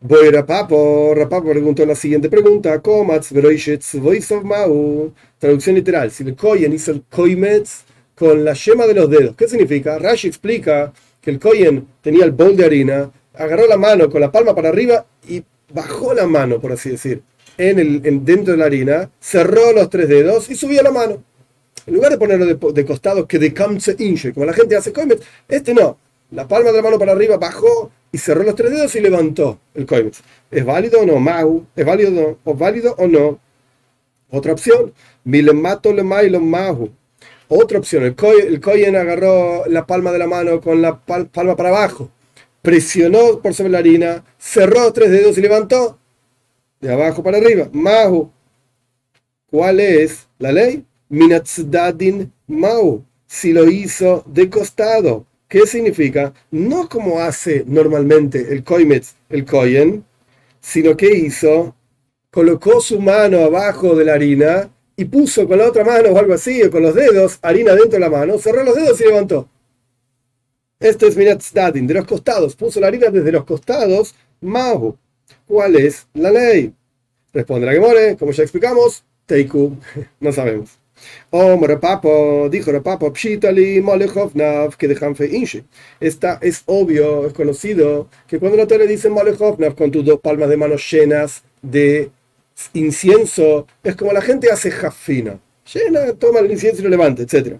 Voy 0.00 0.30
Rapapo. 0.30 1.14
Rapapo 1.14 1.50
preguntó 1.50 1.84
la 1.84 1.94
siguiente 1.94 2.28
pregunta. 2.28 2.80
Traducción 5.38 5.74
literal. 5.74 6.10
Si 6.10 6.22
el 6.22 6.34
koyen 6.34 6.72
hizo 6.72 6.92
el 6.92 7.02
koimetz 7.02 7.84
con 8.20 8.44
la 8.44 8.52
yema 8.52 8.86
de 8.86 8.92
los 8.92 9.08
dedos. 9.08 9.34
¿Qué 9.34 9.48
significa? 9.48 9.98
Rashi 9.98 10.28
explica 10.28 10.92
que 11.22 11.30
el 11.30 11.38
koyen 11.40 11.86
tenía 12.02 12.26
el 12.26 12.32
bol 12.32 12.54
de 12.54 12.66
harina, 12.66 13.10
agarró 13.32 13.66
la 13.66 13.78
mano 13.78 14.10
con 14.10 14.20
la 14.20 14.30
palma 14.30 14.54
para 14.54 14.68
arriba 14.68 15.06
y 15.26 15.42
bajó 15.72 16.12
la 16.12 16.26
mano, 16.26 16.60
por 16.60 16.70
así 16.70 16.90
decir, 16.90 17.22
en 17.56 17.78
el, 17.78 18.22
dentro 18.22 18.52
de 18.52 18.58
la 18.58 18.66
harina, 18.66 19.10
cerró 19.18 19.72
los 19.72 19.88
tres 19.88 20.06
dedos 20.06 20.50
y 20.50 20.54
subió 20.54 20.82
la 20.82 20.90
mano. 20.90 21.22
En 21.86 21.94
lugar 21.94 22.10
de 22.10 22.18
ponerlo 22.18 22.44
de, 22.44 22.84
costado, 22.84 23.26
que 23.26 23.38
de 23.38 23.54
kamse 23.54 23.96
inche, 23.98 24.34
como 24.34 24.44
la 24.44 24.52
gente 24.52 24.76
hace 24.76 24.92
koimetz, 24.92 25.24
este 25.48 25.72
no. 25.72 25.96
La 26.32 26.46
palma 26.46 26.72
de 26.72 26.76
la 26.76 26.82
mano 26.82 26.98
para 26.98 27.12
arriba 27.12 27.38
bajó 27.38 27.90
y 28.12 28.18
cerró 28.18 28.42
los 28.42 28.54
tres 28.54 28.70
dedos 28.70 28.94
y 28.96 29.00
levantó 29.00 29.60
el 29.72 29.86
koimetz. 29.86 30.20
¿Es 30.50 30.62
válido 30.66 31.00
o 31.00 31.06
no? 31.06 31.18
Mau. 31.18 31.64
¿Es 31.74 31.86
válido 31.86 32.38
o, 32.44 32.54
válido 32.54 32.94
o 32.98 33.06
no? 33.06 33.40
Otra 34.28 34.52
opción. 34.52 34.92
Milemato 35.24 35.90
le 35.94 36.02
lo 36.28 36.40
mahu. 36.40 36.90
Otra 37.52 37.80
opción. 37.80 38.04
El, 38.04 38.14
koyen 38.60 38.94
agarró 38.94 39.66
la 39.66 39.84
palma 39.84 40.12
de 40.12 40.18
la 40.18 40.28
mano 40.28 40.60
con 40.60 40.80
la 40.80 41.00
palma 41.00 41.56
para 41.56 41.70
abajo. 41.70 42.08
Presionó 42.62 43.40
por 43.42 43.54
sobre 43.54 43.70
la 43.70 43.78
harina. 43.78 44.24
Cerró 44.38 44.92
tres 44.92 45.10
dedos 45.10 45.36
y 45.36 45.40
levantó. 45.40 45.98
De 46.80 46.92
abajo 46.92 47.24
para 47.24 47.38
arriba. 47.38 47.68
Mahu. 47.72 48.30
¿Cuál 49.50 49.80
es 49.80 50.28
la 50.38 50.52
ley? 50.52 50.84
Minatzdadin 51.08 52.32
Mau, 52.46 53.04
si 53.26 53.52
lo 53.52 53.68
hizo 53.68 54.22
de 54.26 54.48
costado. 54.48 55.26
¿Qué 55.48 55.66
significa? 55.66 56.32
No 56.52 56.88
como 56.88 57.18
hace 57.18 57.64
normalmente 57.66 58.52
el 58.52 58.62
Koimetz, 58.62 59.16
el 59.28 59.44
Koyen, 59.44 60.04
sino 60.60 60.96
que 60.96 61.12
hizo, 61.16 61.74
colocó 62.30 62.80
su 62.80 63.00
mano 63.00 63.40
abajo 63.40 63.96
de 63.96 64.04
la 64.04 64.14
harina 64.14 64.70
y 65.00 65.06
puso 65.06 65.48
con 65.48 65.56
la 65.56 65.66
otra 65.66 65.82
mano 65.82 66.10
o 66.10 66.18
algo 66.18 66.34
así, 66.34 66.62
o 66.62 66.70
con 66.70 66.82
los 66.82 66.94
dedos, 66.94 67.38
harina 67.40 67.72
dentro 67.72 67.92
de 67.92 68.00
la 68.00 68.10
mano, 68.10 68.38
cerró 68.38 68.62
los 68.62 68.74
dedos 68.74 69.00
y 69.00 69.04
levantó. 69.04 69.48
Esto 70.78 71.06
es 71.06 71.16
Minatzdadin, 71.16 71.86
de 71.86 71.94
los 71.94 72.06
costados. 72.06 72.54
Puso 72.54 72.80
la 72.80 72.88
harina 72.88 73.08
desde 73.08 73.32
los 73.32 73.44
costados, 73.44 74.14
Mau. 74.42 74.98
¿Cuál 75.46 75.76
es 75.76 76.06
la 76.12 76.30
ley? 76.30 76.74
Responde 77.32 77.64
la 77.64 77.72
Gemore, 77.72 78.18
como 78.18 78.32
ya 78.32 78.42
explicamos, 78.42 79.02
Teiku, 79.24 79.74
no 80.20 80.32
sabemos. 80.32 80.72
Oh, 81.30 81.58
Rapapo, 81.66 82.50
dijo 82.50 82.70
Rapapo, 82.70 83.10
Pshitali, 83.10 83.80
Molechov 83.80 84.32
que 84.76 84.86
dejan 84.86 85.16
fe 85.16 85.34
inche. 85.34 85.64
Esta 85.98 86.38
es 86.42 86.62
obvio, 86.66 87.26
es 87.26 87.32
conocido, 87.32 88.08
que 88.28 88.38
cuando 88.38 88.58
la 88.58 88.66
le 88.66 88.86
dice 88.86 89.08
Molechov 89.08 89.56
con 89.74 89.90
tus 89.90 90.04
dos 90.04 90.20
palmas 90.20 90.50
de 90.50 90.58
mano 90.58 90.76
llenas 90.76 91.42
de 91.62 92.10
incienso, 92.74 93.66
es 93.82 93.96
como 93.96 94.12
la 94.12 94.22
gente 94.22 94.50
hace 94.50 94.70
jafina. 94.70 95.38
Llena, 95.72 96.12
toma 96.14 96.40
el 96.40 96.50
incienso 96.50 96.80
y 96.80 96.84
lo 96.84 96.90
levanta, 96.90 97.22
etc. 97.22 97.56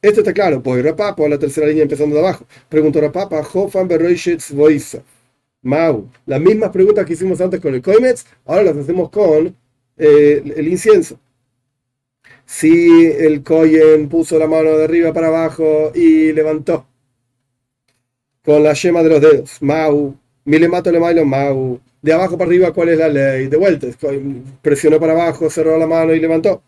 Esto 0.00 0.20
está 0.20 0.32
claro, 0.32 0.62
pues 0.62 0.84
Rapapo, 0.84 1.28
la 1.28 1.38
tercera 1.38 1.66
línea 1.66 1.84
empezando 1.84 2.14
de 2.14 2.20
abajo. 2.20 2.46
Preguntó 2.68 3.00
Rapapa, 3.00 3.40
Hofan 3.40 3.88
Beroishitz 3.88 4.52
Voisa. 4.52 5.02
Mau. 5.62 6.08
Las 6.26 6.40
mismas 6.40 6.70
preguntas 6.70 7.06
que 7.06 7.12
hicimos 7.12 7.40
antes 7.40 7.60
con 7.60 7.74
el 7.74 7.82
Koimetz, 7.82 8.24
ahora 8.46 8.64
las 8.64 8.76
hacemos 8.76 9.10
con 9.10 9.54
eh, 9.96 10.42
el 10.56 10.68
incienso 10.68 11.18
si 12.52 13.06
el 13.06 13.42
Koyen 13.42 14.08
puso 14.08 14.38
la 14.38 14.46
mano 14.46 14.76
de 14.76 14.84
arriba 14.84 15.12
para 15.12 15.28
abajo 15.28 15.90
y 15.94 16.32
levantó 16.32 16.86
con 18.44 18.62
la 18.62 18.74
yema 18.74 19.02
de 19.02 19.08
los 19.08 19.20
dedos, 19.20 19.62
Mau, 19.62 20.16
milemato 20.44 20.90
le 20.90 21.24
Mau, 21.24 21.80
de 22.02 22.12
abajo 22.12 22.36
para 22.36 22.48
arriba, 22.48 22.72
¿cuál 22.72 22.90
es 22.90 22.98
la 22.98 23.08
ley? 23.08 23.46
De 23.48 23.56
vuelta, 23.56 23.86
presionó 24.60 25.00
para 25.00 25.12
abajo, 25.12 25.48
cerró 25.50 25.78
la 25.78 25.86
mano 25.86 26.14
y 26.14 26.20
levantó. 26.20 26.62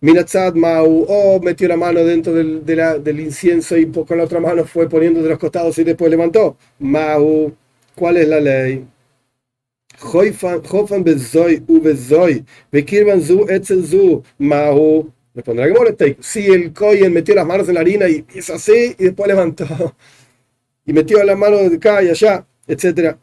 Minatzad 0.00 0.54
Mau, 0.54 1.04
o 1.08 1.40
metió 1.40 1.68
la 1.68 1.76
mano 1.76 2.04
dentro 2.04 2.32
del, 2.32 2.64
del 2.64 3.20
incienso 3.20 3.76
y 3.76 3.86
con 3.90 4.18
la 4.18 4.24
otra 4.24 4.40
mano 4.40 4.64
fue 4.64 4.88
poniendo 4.88 5.22
de 5.22 5.28
los 5.28 5.38
costados 5.38 5.78
y 5.78 5.84
después 5.84 6.10
levantó. 6.10 6.56
Mau, 6.78 7.52
¿cuál 7.94 8.16
es 8.16 8.28
la 8.28 8.40
ley? 8.40 8.86
Hofan 10.02 11.04
bezoy 11.04 11.62
u 11.68 11.80
bezoy, 11.80 12.44
bekirban 12.72 13.20
zu 13.20 13.46
etzel 13.48 13.84
zu, 13.84 14.22
mahu. 14.38 15.12
Responderá 15.34 15.94
que 15.96 16.16
Si 16.20 16.46
el 16.46 16.72
Koyen 16.72 17.12
metió 17.12 17.34
las 17.34 17.46
manos 17.46 17.68
en 17.68 17.74
la 17.74 17.80
harina 17.80 18.08
y 18.08 18.24
hizo 18.34 18.54
así 18.54 18.96
y 18.98 19.04
después 19.04 19.28
levantó 19.28 19.66
y 20.86 20.92
metió 20.92 21.22
las 21.22 21.38
manos 21.38 21.70
de 21.70 21.76
acá 21.76 22.02
y 22.02 22.08
allá, 22.08 22.46
etc. 22.66 23.16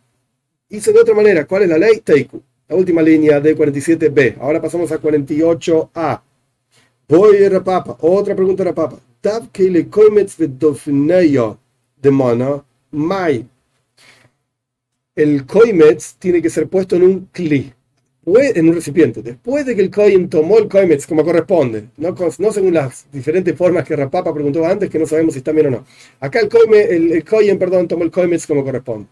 Hizo 0.69 0.91
de 0.91 0.99
otra 0.99 1.15
manera. 1.15 1.45
¿Cuál 1.45 1.63
es 1.63 1.69
la 1.69 1.77
ley? 1.77 2.01
Teiku. 2.01 2.41
La 2.67 2.75
última 2.75 3.01
línea 3.01 3.39
de 3.39 3.55
47b. 3.55 4.37
Ahora 4.39 4.61
pasamos 4.61 4.91
a 4.91 4.99
48a. 4.99 6.21
Voy 7.07 7.43
a 7.43 7.49
Rapapa. 7.49 7.97
Otra 8.01 8.35
pregunta 8.35 8.63
a 8.63 8.67
Rapapa. 8.67 8.99
Tav 9.21 9.49
que 9.51 9.63
le 9.63 9.87
de 11.99 12.11
mai 12.91 13.45
el 15.15 15.45
koimetz 15.45 16.15
tiene 16.19 16.41
que 16.41 16.49
ser 16.49 16.67
puesto 16.67 16.95
en 16.95 17.03
un 17.03 17.29
después, 17.33 18.55
en 18.55 18.69
un 18.69 18.75
recipiente, 18.75 19.21
después 19.21 19.65
de 19.65 19.75
que 19.75 19.81
el 19.81 19.89
Kohen 19.89 20.29
tomó 20.29 20.59
el 20.59 20.67
Koimetz 20.67 21.07
como 21.07 21.23
corresponde, 21.23 21.87
no, 21.97 22.13
según 22.51 22.73
las 22.73 23.07
diferentes 23.11 23.55
formas 23.55 23.85
que 23.85 23.95
Rapapa 23.95 24.33
preguntó 24.33 24.65
antes, 24.65 24.89
que 24.89 24.99
no 24.99 25.07
sabemos 25.07 25.33
si 25.33 25.39
está 25.39 25.51
bien 25.53 25.67
o 25.67 25.71
no. 25.71 25.85
Acá 26.19 26.41
el 26.41 26.49
Kohen, 26.49 26.73
el, 26.73 27.11
el 27.13 27.57
perdón, 27.57 27.87
tomó 27.87 28.03
el 28.03 28.11
Koimetz 28.11 28.45
como 28.45 28.63
corresponde. 28.63 29.07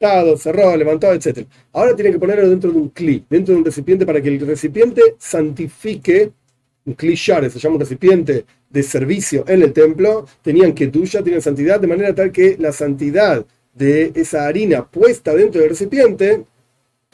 Cerró, 0.00 0.74
levantó, 0.78 1.12
etc. 1.12 1.46
Ahora 1.74 1.94
tiene 1.94 2.10
que 2.10 2.18
ponerlo 2.18 2.48
dentro 2.48 2.72
de 2.72 2.78
un 2.78 2.88
cli, 2.88 3.22
dentro 3.28 3.52
de 3.52 3.58
un 3.58 3.64
recipiente 3.66 4.06
para 4.06 4.22
que 4.22 4.28
el 4.28 4.40
recipiente 4.40 5.02
santifique, 5.18 6.32
un 6.86 6.94
cli 6.94 7.14
share, 7.14 7.50
se 7.50 7.58
llama 7.58 7.74
un 7.74 7.80
recipiente 7.80 8.46
de 8.70 8.82
servicio 8.82 9.44
en 9.46 9.60
el 9.60 9.74
templo, 9.74 10.26
tenían 10.40 10.72
que 10.72 10.86
tuya, 10.86 11.22
tienen 11.22 11.42
santidad, 11.42 11.78
de 11.78 11.86
manera 11.86 12.14
tal 12.14 12.32
que 12.32 12.56
la 12.58 12.72
santidad 12.72 13.44
de 13.74 14.10
esa 14.14 14.46
harina 14.46 14.86
puesta 14.86 15.34
dentro 15.34 15.60
del 15.60 15.68
recipiente 15.68 16.46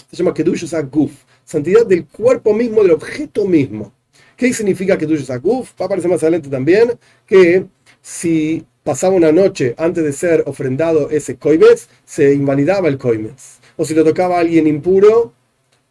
se 0.09 0.17
llama 0.17 0.33
Kedushas 0.33 0.73
Aguf, 0.73 1.25
santidad 1.45 1.85
del 1.85 2.07
cuerpo 2.07 2.55
mismo, 2.55 2.85
del 2.85 2.93
objeto 2.93 3.47
mismo. 3.47 3.93
¿Qué 4.37 4.53
significa 4.53 4.97
Kedushas 4.97 5.31
Aguf? 5.31 5.73
Va 5.73 5.85
a 5.85 5.87
aparecer 5.87 6.09
más 6.09 6.23
adelante 6.23 6.49
también 6.49 6.93
que 7.27 7.67
si 8.01 8.65
pasaba 8.87 9.15
una 9.15 9.33
noche 9.33 9.75
antes 9.77 10.03
de 10.03 10.13
ser 10.13 10.45
ofrendado 10.47 11.11
ese 11.11 11.37
koimetz, 11.37 11.89
se 12.07 12.33
invalidaba 12.33 12.89
el 12.89 12.97
koimetz. 12.97 13.59
O 13.77 13.85
si 13.85 13.95
lo 13.95 14.05
tocaba 14.05 14.37
a 14.37 14.41
alguien 14.41 14.67
impuro, 14.67 15.35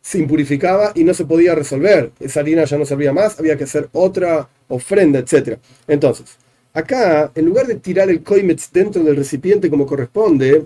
se 0.01 0.17
impurificaba 0.17 0.93
y 0.95 1.03
no 1.03 1.13
se 1.13 1.25
podía 1.25 1.53
resolver. 1.53 2.11
Esa 2.19 2.39
harina 2.39 2.63
ya 2.63 2.77
no 2.77 2.85
servía 2.85 3.11
más, 3.11 3.37
había 3.37 3.57
que 3.57 3.65
hacer 3.65 3.89
otra 3.91 4.49
ofrenda, 4.69 5.19
etc. 5.19 5.59
Entonces, 5.87 6.37
acá, 6.73 7.31
en 7.35 7.45
lugar 7.45 7.67
de 7.67 7.75
tirar 7.75 8.09
el 8.09 8.23
koimetz 8.23 8.71
dentro 8.71 9.03
del 9.03 9.17
recipiente 9.17 9.69
como 9.69 9.85
corresponde, 9.85 10.65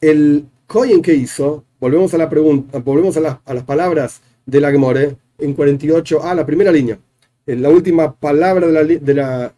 el 0.00 0.46
kohen 0.66 1.02
que 1.02 1.14
hizo 1.14 1.64
Volvemos 1.84 2.14
a 2.14 2.16
la 2.16 2.30
pregunta, 2.30 2.78
volvemos 2.78 3.14
a, 3.18 3.20
las 3.20 3.64
palabras 3.64 4.22
de 4.46 4.58
la 4.58 4.70
Gemore 4.70 5.16
en 5.36 5.54
48a, 5.54 6.34
la 6.34 6.46
primera 6.46 6.72
línea. 6.72 6.98
En 7.46 7.60
la 7.60 7.68
última 7.68 8.14
palabra 8.14 8.68
de 8.68 8.72
la, 8.72 8.84
de 8.84 9.14
la, 9.14 9.52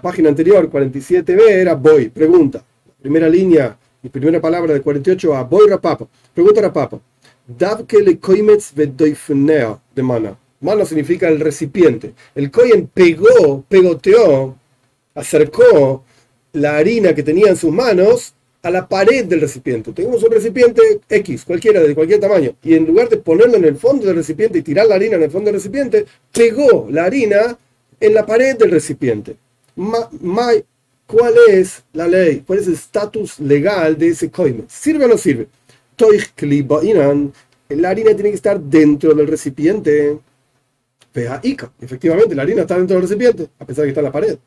página 0.00 0.28
anterior, 0.28 0.70
47b, 0.70 1.40
era 1.48 1.74
voy, 1.74 2.08
pregunta. 2.08 2.64
Primera 3.00 3.28
línea 3.28 3.78
y 4.02 4.08
primera 4.08 4.40
palabra 4.40 4.74
de 4.74 4.82
48a, 4.82 5.48
voy 5.48 5.68
rapapa. 5.68 6.06
Pregunta 6.34 6.60
rapapa. 6.60 7.00
Davke 7.46 8.00
le 8.02 8.18
koimetz 8.18 8.74
de 8.74 10.02
mana. 10.02 10.36
Mana 10.60 10.84
significa 10.84 11.28
el 11.28 11.40
recipiente. 11.40 12.12
El 12.34 12.50
kohen 12.50 12.88
pegó, 12.92 13.64
pegoteó, 13.68 14.54
acercó 15.14 16.04
la 16.52 16.76
harina 16.76 17.14
que 17.14 17.22
tenía 17.22 17.48
en 17.48 17.56
sus 17.56 17.72
manos 17.72 18.34
a 18.62 18.70
la 18.70 18.86
pared 18.86 19.24
del 19.24 19.40
recipiente. 19.40 19.92
Tenemos 19.92 20.22
un 20.22 20.30
recipiente 20.30 21.00
X, 21.08 21.44
cualquiera, 21.46 21.80
de 21.80 21.94
cualquier 21.94 22.20
tamaño, 22.20 22.54
y 22.62 22.74
en 22.74 22.86
lugar 22.86 23.08
de 23.08 23.16
ponerlo 23.16 23.56
en 23.56 23.64
el 23.64 23.76
fondo 23.76 24.06
del 24.06 24.16
recipiente 24.16 24.58
y 24.58 24.62
tirar 24.62 24.86
la 24.86 24.96
harina 24.96 25.16
en 25.16 25.22
el 25.22 25.30
fondo 25.30 25.46
del 25.46 25.54
recipiente, 25.54 26.04
pegó 26.32 26.86
la 26.90 27.04
harina 27.04 27.58
en 27.98 28.14
la 28.14 28.26
pared 28.26 28.56
del 28.56 28.70
recipiente. 28.70 29.36
¿Cuál 31.06 31.34
es 31.48 31.82
la 31.92 32.06
ley? 32.06 32.44
¿Cuál 32.46 32.58
es 32.58 32.66
el 32.66 32.74
estatus 32.74 33.40
legal 33.40 33.96
de 33.98 34.08
ese 34.08 34.30
coime? 34.30 34.64
¿Sirve 34.68 35.06
o 35.06 35.08
no 35.08 35.16
sirve? 35.16 35.48
La 37.70 37.90
harina 37.90 38.14
tiene 38.14 38.30
que 38.30 38.36
estar 38.36 38.60
dentro 38.60 39.14
del 39.14 39.26
recipiente. 39.26 40.18
Efectivamente, 41.80 42.34
la 42.34 42.42
harina 42.42 42.62
está 42.62 42.76
dentro 42.76 42.94
del 42.94 43.02
recipiente, 43.02 43.48
a 43.58 43.64
pesar 43.64 43.82
de 43.82 43.86
que 43.86 43.90
está 43.90 44.00
en 44.00 44.04
la 44.04 44.12
pared. 44.12 44.38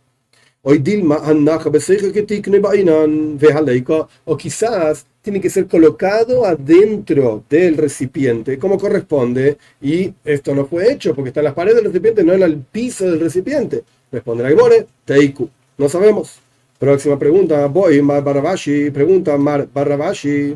O 4.25 4.37
quizás 4.37 5.05
tiene 5.21 5.41
que 5.41 5.49
ser 5.49 5.67
colocado 5.67 6.45
adentro 6.45 7.43
del 7.49 7.75
recipiente, 7.75 8.57
como 8.57 8.77
corresponde, 8.77 9.57
y 9.81 10.13
esto 10.23 10.55
no 10.55 10.65
fue 10.65 10.91
hecho 10.91 11.13
porque 11.13 11.29
está 11.29 11.41
en 11.41 11.45
las 11.45 11.53
paredes 11.53 11.77
del 11.77 11.85
recipiente, 11.85 12.23
no 12.23 12.33
en 12.33 12.43
el 12.43 12.57
piso 12.57 13.09
del 13.09 13.19
recipiente. 13.19 13.83
Responde 14.13 14.43
la 14.43 14.85
Teiku. 15.03 15.49
No 15.77 15.89
sabemos. 15.89 16.39
Próxima 16.79 17.19
pregunta. 17.19 17.65
Voy, 17.67 18.01
Mar 18.01 18.23
Barrabashi. 18.23 18.91
Pregunta 18.91 19.37
Mar 19.37 19.67
Barrabashi. 19.73 20.55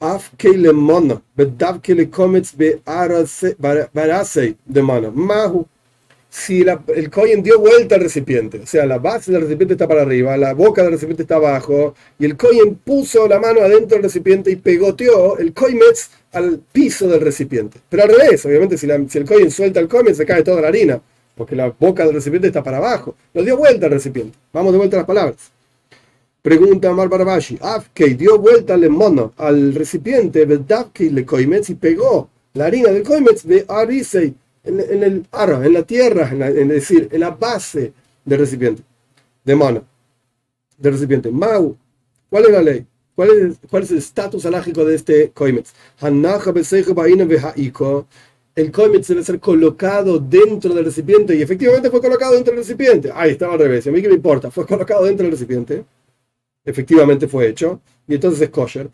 Af 0.00 0.30
le 0.42 0.72
mono, 0.72 1.22
bedav 1.36 1.80
le 1.88 2.08
comets 2.08 2.56
be 2.56 2.80
arasei 2.86 4.56
de 4.64 4.80
mano. 4.80 5.10
Mahu 5.10 5.66
si 6.30 6.64
el 6.94 7.10
Cohen 7.10 7.42
dio 7.42 7.58
vuelta 7.58 7.94
al 7.94 8.02
recipiente, 8.02 8.60
o 8.60 8.66
sea, 8.66 8.84
la 8.86 8.98
base 8.98 9.32
del 9.32 9.42
recipiente 9.42 9.74
está 9.74 9.88
para 9.88 10.02
arriba, 10.02 10.36
la 10.36 10.52
boca 10.52 10.82
del 10.82 10.92
recipiente 10.92 11.22
está 11.22 11.36
abajo, 11.36 11.94
y 12.18 12.26
el 12.26 12.36
Cohen 12.36 12.76
puso 12.76 13.26
la 13.26 13.40
mano 13.40 13.60
adentro 13.60 13.96
del 13.96 14.02
recipiente 14.04 14.50
y 14.50 14.56
pegoteó 14.56 15.38
el 15.38 15.52
Koimetz 15.54 16.10
al 16.32 16.60
piso 16.70 17.08
del 17.08 17.22
recipiente. 17.22 17.78
Pero 17.88 18.04
al 18.04 18.10
revés, 18.10 18.44
obviamente, 18.44 18.76
si, 18.76 18.86
el 18.88 19.24
Cohen 19.24 19.50
suelta 19.50 19.80
el 19.80 19.88
Koimetz, 19.88 20.18
se 20.18 20.26
cae 20.26 20.42
toda 20.42 20.60
la 20.60 20.68
harina, 20.68 21.00
porque 21.38 21.54
la 21.56 21.68
boca 21.70 22.04
del 22.04 22.14
recipiente 22.14 22.48
está 22.48 22.62
para 22.62 22.78
abajo. 22.78 23.14
Lo 23.32 23.44
dio 23.44 23.56
vuelta 23.56 23.86
al 23.86 23.92
recipiente. 23.92 24.36
Vamos 24.52 24.72
de 24.72 24.78
vuelta 24.78 24.96
a 24.96 25.00
las 25.00 25.06
palabras. 25.06 25.36
Pregunta 26.42 26.92
Mar 26.92 27.08
Barabashi. 27.08 27.58
Afkei 27.60 28.14
dio 28.14 28.38
vuelta 28.38 28.74
al 28.74 28.90
mono 28.90 29.32
al 29.36 29.74
recipiente, 29.74 30.44
le 30.44 31.24
Koimetz 31.24 31.70
y 31.70 31.74
pegó 31.76 32.28
la 32.54 32.66
harina 32.66 32.90
del 32.90 33.04
Koimetz 33.04 33.44
de 33.44 33.64
Arisei 33.68 34.34
en, 34.64 35.02
el 35.02 35.26
arroz, 35.30 35.64
en 35.64 35.72
la 35.72 35.82
tierra, 35.84 36.28
en, 36.30 36.68
decir, 36.68 37.08
en 37.12 37.20
la 37.20 37.30
base 37.30 37.92
del 38.24 38.38
recipiente, 38.38 38.82
de 39.44 39.54
mano, 39.54 39.84
del 40.76 40.92
recipiente. 40.92 41.30
Mau, 41.30 41.76
¿cuál 42.28 42.44
es 42.46 42.50
la 42.50 42.62
ley? 42.62 42.86
¿Cuál 43.14 43.30
es, 43.82 43.90
el 43.90 43.98
estatus 43.98 44.46
alágico 44.46 44.84
de 44.84 44.94
este 44.94 45.30
koimetz? 45.30 45.72
El 48.58 48.72
koimetz 48.72 49.08
debe 49.08 49.22
ser 49.22 49.38
colocado 49.38 50.18
dentro 50.18 50.74
del 50.74 50.84
recipiente 50.84 51.36
y 51.36 51.42
efectivamente 51.42 51.90
fue 51.90 52.00
colocado 52.00 52.34
dentro 52.34 52.52
del 52.52 52.62
recipiente. 52.64 53.10
Ahí 53.14 53.30
estaba 53.32 53.52
al 53.54 53.60
revés, 53.60 53.86
a 53.86 53.90
mí 53.90 54.02
que 54.02 54.08
me 54.08 54.14
importa, 54.14 54.50
fue 54.50 54.66
colocado 54.66 55.04
dentro 55.04 55.24
del 55.24 55.32
recipiente 55.32 55.84
efectivamente 56.68 57.26
fue 57.28 57.48
hecho, 57.48 57.80
y 58.06 58.14
entonces 58.14 58.40
es 58.42 58.50
kosher. 58.50 58.90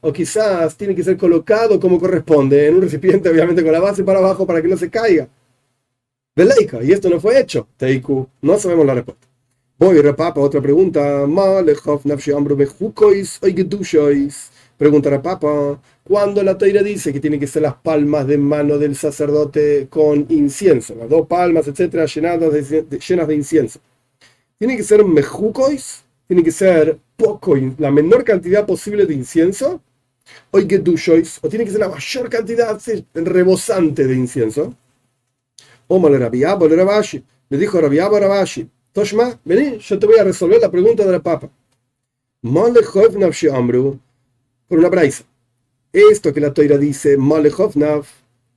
O 0.00 0.12
quizás 0.12 0.76
tiene 0.76 0.94
que 0.94 1.04
ser 1.04 1.16
colocado 1.16 1.80
como 1.80 1.98
corresponde, 2.00 2.66
en 2.66 2.74
un 2.74 2.82
recipiente, 2.82 3.28
obviamente 3.32 3.62
con 3.62 3.72
la 3.72 3.80
base 3.80 4.04
para 4.04 4.18
abajo 4.18 4.46
para 4.46 4.60
que 4.60 4.68
no 4.68 4.76
se 4.76 4.90
caiga. 4.90 5.28
Y 6.82 6.92
esto 6.92 7.08
no 7.08 7.18
fue 7.18 7.40
hecho. 7.40 7.66
Teiku, 7.76 8.28
no 8.42 8.58
sabemos 8.58 8.84
la 8.84 8.94
respuesta. 8.94 9.26
Voy, 9.78 10.00
repapa, 10.00 10.40
otra 10.40 10.60
pregunta. 10.60 11.26
Pregunta 14.76 15.08
Rapapa, 15.08 15.80
cuando 16.06 16.42
la 16.42 16.56
teira 16.56 16.82
dice 16.82 17.12
que 17.12 17.20
tiene 17.20 17.38
que 17.38 17.46
ser 17.46 17.62
las 17.62 17.74
palmas 17.74 18.26
de 18.26 18.38
mano 18.38 18.78
del 18.78 18.94
sacerdote 18.96 19.88
con 19.90 20.26
incienso, 20.28 20.94
las 20.94 21.08
dos 21.08 21.26
palmas, 21.26 21.66
etcétera, 21.68 22.06
llenadas 22.06 22.52
llenas 23.08 23.28
de 23.28 23.34
incienso 23.34 23.80
tiene 24.58 24.76
que 24.76 24.82
ser 24.82 25.04
mejucois, 25.04 26.04
tiene 26.26 26.42
que 26.42 26.52
ser 26.52 26.98
poco, 27.16 27.54
la 27.78 27.90
menor 27.90 28.24
cantidad 28.24 28.66
posible 28.66 29.06
de 29.06 29.14
incienso, 29.14 29.82
o 30.50 30.58
o 30.58 30.60
tiene 31.48 31.64
que 31.64 31.70
ser 31.70 31.80
la 31.80 31.88
mayor 31.88 32.28
cantidad 32.28 32.80
rebosante 33.14 34.06
de 34.06 34.14
incienso. 34.14 34.74
O 35.88 36.08
le 36.08 36.18
Rabashi, 36.18 37.22
le 37.48 37.58
dijo 37.58 37.80
Rabiabo 37.80 38.18
Rabashi, 38.18 38.68
Toshma, 38.92 39.38
vení, 39.44 39.78
yo 39.78 39.98
te 39.98 40.06
voy 40.06 40.18
a 40.18 40.24
resolver 40.24 40.60
la 40.60 40.70
pregunta 40.70 41.04
de 41.04 41.12
la 41.12 41.20
papa. 41.20 41.48
Por 44.68 44.78
una 44.78 44.88
braisa. 44.88 45.24
Esto 45.96 46.34
que 46.34 46.40
la 46.40 46.52
toira 46.52 46.76
dice, 46.76 47.16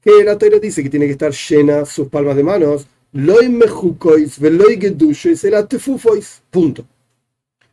que 0.02 0.24
la 0.26 0.38
toira 0.38 0.60
dice 0.60 0.84
que 0.84 0.90
tiene 0.90 1.06
que 1.06 1.14
estar 1.14 1.32
llena 1.32 1.86
sus 1.86 2.10
palmas 2.10 2.36
de 2.36 2.44
manos 2.44 2.86
Punto. 6.52 6.86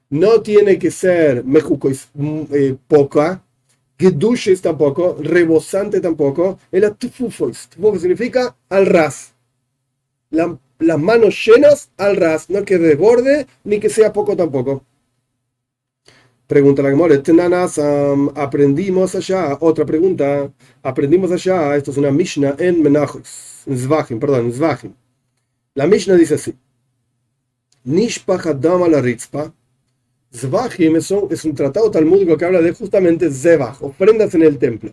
No 0.08 0.40
tiene 0.40 0.78
que 0.78 0.92
ser 0.92 1.44
mejukois 1.44 2.08
mm, 2.14 2.42
eh, 2.52 2.76
poca, 2.86 3.42
gedushes 3.98 4.62
tampoco, 4.62 5.18
rebosante 5.20 6.00
tampoco. 6.00 6.60
El 6.70 6.84
atufufois. 6.84 7.68
significa 7.98 8.56
al 8.68 8.86
ras. 8.86 9.34
las 10.30 10.98
manos 10.98 11.44
llenas 11.44 11.90
al 11.96 12.14
ras, 12.14 12.48
no 12.50 12.64
que 12.64 12.78
desborde 12.78 13.48
ni 13.64 13.80
que 13.80 13.90
sea 13.90 14.12
poco 14.12 14.36
tampoco. 14.36 14.84
Pregunta 16.46 16.80
la 16.80 16.90
Gemore, 16.90 17.20
aprendimos 18.36 19.14
allá, 19.16 19.58
otra 19.60 19.84
pregunta, 19.84 20.52
aprendimos 20.80 21.32
allá, 21.32 21.76
esto 21.76 21.90
es 21.90 21.96
una 21.96 22.12
Mishnah 22.12 22.54
en 22.58 22.82
Menachos, 22.82 23.64
en 23.66 23.76
Zvachim, 23.76 24.20
perdón, 24.20 24.46
en 24.46 24.52
Zvachim. 24.52 24.94
La 25.74 25.88
Mishnah 25.88 26.14
dice 26.14 26.36
así: 26.36 26.54
Nishpach 27.82 28.46
Adam 28.46 28.88
la 28.88 29.00
Ritzpa. 29.00 29.52
Zvachim 30.32 30.96
es 30.96 31.10
un, 31.10 31.54
tratado 31.54 31.90
talmúdico 31.90 32.36
que 32.36 32.44
habla 32.44 32.60
de 32.60 32.72
justamente 32.72 33.28
Zebach, 33.30 33.82
ofrendas 33.82 34.32
en 34.34 34.42
el 34.42 34.56
templo, 34.56 34.92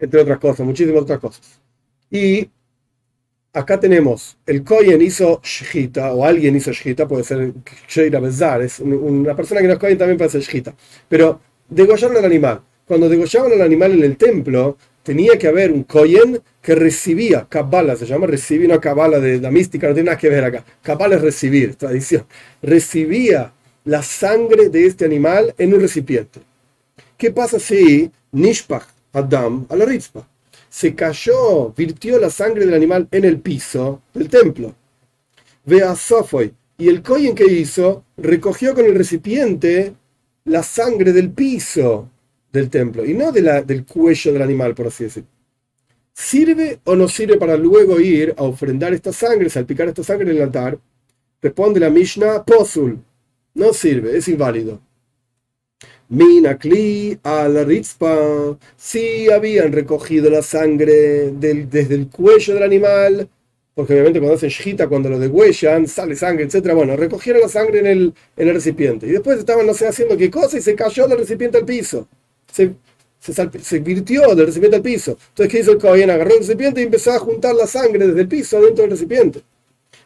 entre 0.00 0.20
otras 0.20 0.38
cosas, 0.40 0.66
muchísimas 0.66 1.02
otras 1.02 1.20
cosas. 1.20 1.60
Y 2.10 2.50
acá 3.52 3.78
tenemos, 3.78 4.36
el 4.46 4.64
Koyen 4.64 5.02
hizo 5.02 5.40
Shchita, 5.42 6.12
o 6.14 6.24
alguien 6.24 6.56
hizo 6.56 6.72
Shchita, 6.72 7.06
puede 7.06 7.24
ser 7.24 7.52
Sheira 7.88 8.20
Bezar, 8.20 8.62
es 8.62 8.80
una 8.80 9.36
persona 9.36 9.60
que 9.60 9.66
no 9.66 9.74
es 9.74 9.78
Koyen 9.78 9.98
también 9.98 10.18
puede 10.18 10.30
ser 10.30 10.40
Shchita, 10.40 10.74
pero 11.08 11.40
degollaron 11.68 12.16
al 12.16 12.24
animal. 12.24 12.60
cuando 12.86 13.08
degollaban 13.08 13.52
al 13.52 13.62
animal 13.62 13.92
en 13.92 14.04
el 14.04 14.16
templo, 14.16 14.76
tenía 15.02 15.38
que 15.38 15.48
haber 15.48 15.72
un 15.72 15.84
Kohen 15.84 16.40
que 16.60 16.74
recibía, 16.74 17.46
Kabbalah 17.48 17.96
se 17.96 18.06
llama, 18.06 18.26
recibir 18.26 18.68
una 18.68 18.80
Kabbalah 18.80 19.18
de 19.18 19.40
la 19.40 19.50
mística, 19.50 19.88
no 19.88 19.94
tiene 19.94 20.06
nada 20.06 20.18
que 20.18 20.28
ver 20.28 20.44
acá. 20.44 20.64
Kabbalah 20.82 21.16
es 21.16 21.22
recibir, 21.22 21.74
tradición. 21.76 22.26
Recibía 22.60 23.52
la 23.84 24.02
sangre 24.02 24.68
de 24.68 24.86
este 24.86 25.04
animal 25.04 25.54
en 25.58 25.74
un 25.74 25.80
recipiente. 25.80 26.40
¿Qué 27.16 27.30
pasa 27.30 27.58
si 27.58 28.10
Nishpach 28.32 28.84
Adam 29.12 29.66
a 29.68 29.76
la 29.76 29.84
Rizpa 29.84 30.26
se 30.72 30.94
cayó, 30.94 31.74
virtió 31.76 32.18
la 32.18 32.30
sangre 32.30 32.64
del 32.64 32.72
animal 32.72 33.06
en 33.10 33.26
el 33.26 33.40
piso 33.40 34.00
del 34.14 34.30
templo? 34.30 34.74
Ve 35.66 35.82
a 35.82 35.94
Sofoy 35.94 36.54
y 36.78 36.88
el 36.88 37.02
Kohen 37.02 37.34
que 37.34 37.44
hizo 37.44 38.04
recogió 38.16 38.74
con 38.74 38.86
el 38.86 38.94
recipiente 38.94 39.92
la 40.44 40.62
sangre 40.62 41.12
del 41.12 41.30
piso 41.30 42.08
del 42.50 42.70
templo 42.70 43.04
y 43.04 43.12
no 43.12 43.32
de 43.32 43.42
la, 43.42 43.60
del 43.60 43.84
cuello 43.84 44.32
del 44.32 44.40
animal, 44.40 44.74
por 44.74 44.86
así 44.86 45.04
decirlo. 45.04 45.28
¿Sirve 46.14 46.80
o 46.84 46.96
no 46.96 47.06
sirve 47.06 47.36
para 47.36 47.58
luego 47.58 48.00
ir 48.00 48.34
a 48.38 48.44
ofrendar 48.44 48.94
esta 48.94 49.12
sangre, 49.12 49.50
salpicar 49.50 49.88
esta 49.88 50.02
sangre 50.02 50.30
en 50.30 50.38
el 50.38 50.42
altar? 50.42 50.78
Responde 51.42 51.80
la 51.80 51.90
Mishnah, 51.90 52.44
Posul. 52.44 52.98
No 53.52 53.74
sirve, 53.74 54.16
es 54.16 54.26
inválido. 54.26 54.80
Minakli 56.12 57.18
al 57.22 57.66
Ritzpa. 57.66 58.56
Si 58.76 59.30
habían 59.30 59.72
recogido 59.72 60.30
la 60.30 60.42
sangre 60.42 61.32
desde 61.32 61.94
el 61.94 62.08
cuello 62.08 62.54
del 62.54 62.62
animal, 62.62 63.28
porque 63.74 63.94
obviamente 63.94 64.20
cuando 64.20 64.36
hacen 64.36 64.50
shita, 64.50 64.88
cuando 64.88 65.08
lo 65.08 65.18
degüellan, 65.18 65.88
sale 65.88 66.14
sangre, 66.16 66.44
etc. 66.44 66.72
Bueno, 66.74 66.96
recogieron 66.96 67.42
la 67.42 67.48
sangre 67.48 67.80
en 67.80 67.86
el, 67.86 68.14
en 68.36 68.48
el 68.48 68.54
recipiente. 68.54 69.06
Y 69.06 69.10
después 69.10 69.38
estaban, 69.38 69.66
no 69.66 69.74
sé, 69.74 69.88
haciendo 69.88 70.16
qué 70.16 70.30
cosa 70.30 70.58
y 70.58 70.60
se 70.60 70.74
cayó 70.74 71.08
del 71.08 71.18
recipiente 71.18 71.58
al 71.58 71.64
piso 71.64 72.06
se, 72.52 72.74
se, 73.62 73.78
virtió 73.80 74.34
del 74.34 74.46
recipiente 74.46 74.76
al 74.76 74.82
piso. 74.82 75.16
Entonces, 75.30 75.52
¿qué 75.52 75.60
hizo 75.60 75.72
el 75.72 75.78
Cohen? 75.78 76.10
Agarró 76.10 76.32
el 76.32 76.40
recipiente 76.40 76.80
y 76.80 76.84
empezó 76.84 77.12
a 77.12 77.18
juntar 77.18 77.54
la 77.54 77.66
sangre 77.66 78.06
desde 78.06 78.20
el 78.20 78.28
piso 78.28 78.60
dentro 78.60 78.82
del 78.82 78.92
recipiente. 78.92 79.42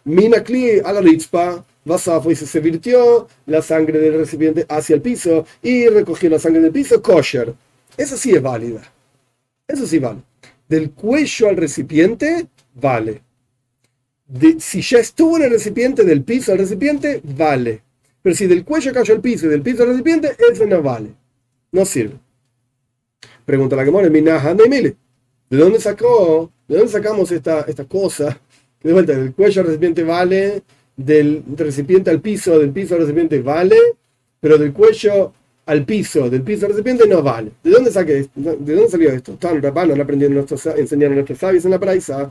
Minakli 0.05 0.81
a 0.85 0.93
la 0.93 1.01
ritzpa, 1.01 1.65
Vasafo, 1.87 2.33
y 2.33 2.37
se 2.37 2.61
virtió 2.61 3.29
la 3.47 3.63
sangre 3.63 4.01
del 4.01 4.15
recipiente 4.15 4.67
hacia 4.69 4.97
el 4.97 5.03
piso 5.03 5.47
y 5.63 5.87
recogió 5.87 6.29
la 6.29 6.41
sangre 6.41 6.61
del 6.61 6.73
piso, 6.73 7.01
kosher. 7.01 7.55
Eso 7.97 8.17
sí 8.17 8.33
es 8.33 8.43
válida. 8.43 8.83
Eso 9.69 9.87
sí 9.87 10.01
vale. 10.01 10.21
Del 10.69 10.91
cuello 10.91 11.49
al 11.49 11.57
recipiente, 11.57 12.49
vale. 12.75 13.23
si 14.59 14.83
ya 14.83 14.99
estuvo 14.99 15.37
en 15.37 15.45
el 15.45 15.51
recipiente, 15.51 16.05
del 16.05 16.25
piso 16.25 16.51
al 16.51 16.59
recipiente, 16.59 17.21
vale. 17.23 17.83
Pero 18.21 18.35
si 18.35 18.49
del 18.49 18.65
cuello 18.65 18.93
cayó 18.93 19.15
al 19.15 19.21
piso 19.21 19.47
y 19.47 19.51
del 19.51 19.63
piso 19.63 19.85
al 19.85 19.91
recipiente, 19.91 20.37
eso 20.53 20.67
no 20.67 20.83
vale. 20.83 21.11
No 21.71 21.85
sirve. 21.85 22.17
Pregunta 23.45 23.77
la 23.77 23.85
que 23.85 23.93
muere, 23.93 24.11
¿de 24.11 25.57
dónde 25.57 25.79
sacó? 25.79 26.51
¿De 26.67 26.79
dónde 26.79 26.91
sacamos 26.91 27.31
esta, 27.31 27.61
esta 27.61 27.85
cosa? 27.85 28.41
De 28.83 28.93
vuelta, 28.93 29.13
del 29.13 29.33
cuello 29.33 29.61
al 29.61 29.69
recipiente 29.69 30.03
vale, 30.03 30.65
del 30.97 31.43
recipiente 31.57 32.11
al 32.11 32.21
piso, 32.21 32.59
del 32.59 32.71
piso 32.71 32.95
al 32.95 33.03
recipiente 33.03 33.41
vale, 33.41 33.77
pero 34.41 34.59
del 34.59 34.73
cuello 34.73 35.33
al 35.67 35.85
piso, 35.85 36.31
del 36.31 36.43
piso 36.43 36.67
al 36.67 36.73
recipiente 36.73 37.07
no 37.07 37.23
vale. 37.23 37.51
¿De 37.63 37.71
dónde 37.71 37.91
saqué 37.91 38.29
¿De 38.35 38.75
dónde 38.75 38.89
salió 38.89 39.11
esto? 39.11 39.35
Tan 39.35 39.61
rapano 39.61 39.95
lo 39.95 40.03
aprendieron 40.03 40.37
nuestros, 40.37 40.65
enseñaron 40.67 41.17
nuestros 41.17 41.39
sabios 41.39 41.65
en 41.65 41.73
la 41.73 41.79
praisa. 41.79 42.29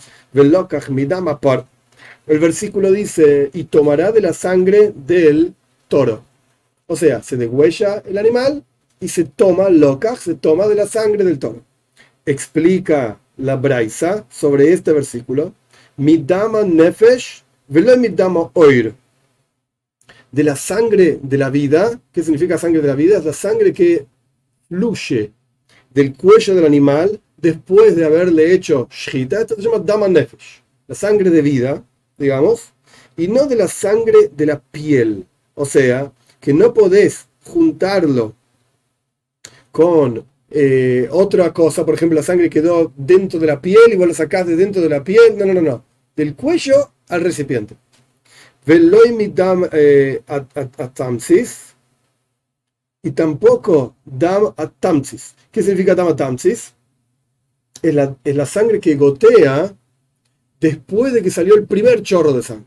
El 2.27 2.39
versículo 2.39 2.91
dice, 2.91 3.51
y 3.53 3.65
tomará 3.65 4.11
de 4.11 4.21
la 4.21 4.33
sangre 4.33 4.91
del 4.95 5.53
toro. 5.87 6.23
O 6.87 6.95
sea, 6.95 7.21
se 7.21 7.37
degüella 7.37 8.01
el 8.05 8.17
animal 8.17 8.63
y 8.99 9.09
se 9.09 9.25
toma 9.25 9.69
loca, 9.69 10.15
se 10.15 10.35
toma 10.35 10.67
de 10.67 10.75
la 10.75 10.87
sangre 10.87 11.23
del 11.23 11.37
toro. 11.37 11.61
Explica 12.25 13.19
la 13.37 13.55
Braisa 13.55 14.25
sobre 14.29 14.73
este 14.73 14.91
versículo. 14.91 15.53
Midama 15.97 16.63
nefesh, 16.63 17.43
oir. 18.53 18.93
De 20.31 20.43
la 20.43 20.55
sangre 20.55 21.19
de 21.21 21.37
la 21.37 21.49
vida, 21.49 21.99
¿qué 22.11 22.21
significa 22.21 22.57
sangre 22.57 22.81
de 22.81 22.87
la 22.87 22.95
vida? 22.95 23.17
Es 23.17 23.25
la 23.25 23.33
sangre 23.33 23.71
que 23.71 24.05
fluye 24.67 25.31
del 25.93 26.13
cuello 26.13 26.55
del 26.55 26.65
animal 26.65 27.19
después 27.37 27.95
de 27.95 28.05
haberle 28.05 28.53
hecho 28.53 28.87
shita. 28.91 29.41
Esto 29.41 29.55
se 29.55 29.61
llama 29.61 29.79
dama 29.79 30.07
nefesh, 30.07 30.61
la 30.87 30.95
sangre 30.95 31.29
de 31.29 31.41
vida, 31.41 31.83
digamos, 32.17 32.73
y 33.15 33.27
no 33.27 33.45
de 33.45 33.55
la 33.55 33.67
sangre 33.67 34.29
de 34.35 34.45
la 34.45 34.59
piel. 34.59 35.25
O 35.53 35.65
sea, 35.65 36.11
que 36.41 36.53
no 36.53 36.73
podés 36.73 37.27
juntarlo 37.43 38.33
con 39.71 40.25
eh, 40.51 41.07
otra 41.11 41.51
cosa, 41.53 41.85
por 41.85 41.95
ejemplo, 41.95 42.15
la 42.15 42.23
sangre 42.23 42.49
quedó 42.49 42.91
dentro 42.95 43.39
de 43.39 43.47
la 43.47 43.61
piel 43.61 43.93
y 43.93 43.95
vos 43.95 44.07
la 44.07 44.13
sacás 44.13 44.45
de 44.47 44.55
dentro 44.55 44.81
de 44.81 44.89
la 44.89 45.03
piel. 45.03 45.37
No, 45.37 45.45
no, 45.45 45.53
no, 45.53 45.61
no. 45.61 45.83
Del 46.15 46.35
cuello 46.35 46.91
al 47.09 47.21
recipiente. 47.21 47.75
eh, 49.71 50.23
y 53.03 53.11
tampoco 53.11 53.95
dam 54.03 54.53
atamsis. 54.57 55.35
¿Qué 55.51 55.61
significa 55.61 55.93
dam 55.93 56.07
atamsis? 56.07 56.73
Es 57.81 57.93
la, 57.93 58.15
es 58.23 58.35
la 58.35 58.45
sangre 58.45 58.79
que 58.79 58.95
gotea 58.95 59.75
después 60.59 61.13
de 61.13 61.21
que 61.21 61.29
salió 61.29 61.55
el 61.55 61.67
primer 61.67 62.01
chorro 62.01 62.33
de 62.33 62.41
sangre. 62.41 62.65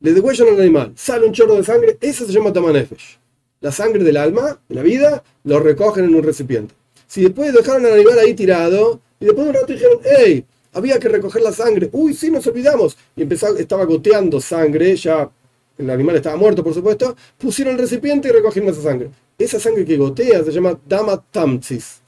Le 0.00 0.12
degüellan 0.12 0.48
al 0.48 0.60
animal, 0.60 0.92
sale 0.96 1.26
un 1.26 1.32
chorro 1.32 1.54
de 1.54 1.64
sangre, 1.64 1.98
eso 2.00 2.26
se 2.26 2.32
llama 2.32 2.52
tamanefesh 2.52 3.18
la 3.60 3.72
sangre 3.72 4.04
del 4.04 4.16
alma, 4.16 4.60
de 4.68 4.74
la 4.74 4.82
vida, 4.82 5.24
lo 5.44 5.60
recogen 5.60 6.04
en 6.04 6.14
un 6.14 6.22
recipiente. 6.22 6.74
Si 7.06 7.22
después 7.22 7.52
dejaron 7.52 7.86
al 7.86 7.94
animal 7.94 8.18
ahí 8.18 8.34
tirado 8.34 9.00
y 9.18 9.26
después 9.26 9.44
de 9.44 9.50
un 9.50 9.56
rato 9.56 9.72
dijeron, 9.72 9.98
hey, 10.04 10.44
había 10.76 10.98
que 10.98 11.08
recoger 11.08 11.42
la 11.42 11.52
sangre, 11.52 11.88
uy, 11.92 12.12
sí, 12.12 12.30
nos 12.30 12.46
olvidamos, 12.46 12.98
y 13.16 13.22
empezó, 13.22 13.56
estaba 13.56 13.84
goteando 13.86 14.40
sangre, 14.40 14.94
ya 14.94 15.30
el 15.78 15.88
animal 15.88 16.16
estaba 16.16 16.36
muerto, 16.36 16.62
por 16.62 16.74
supuesto, 16.74 17.16
pusieron 17.38 17.74
el 17.74 17.80
recipiente 17.80 18.28
y 18.28 18.32
recogieron 18.32 18.70
esa 18.70 18.82
sangre. 18.82 19.10
Esa 19.38 19.58
sangre 19.58 19.86
que 19.86 19.96
gotea 19.96 20.44
se 20.44 20.52
llama 20.52 20.78
dama 20.86 21.22
tamsis. 21.30 22.00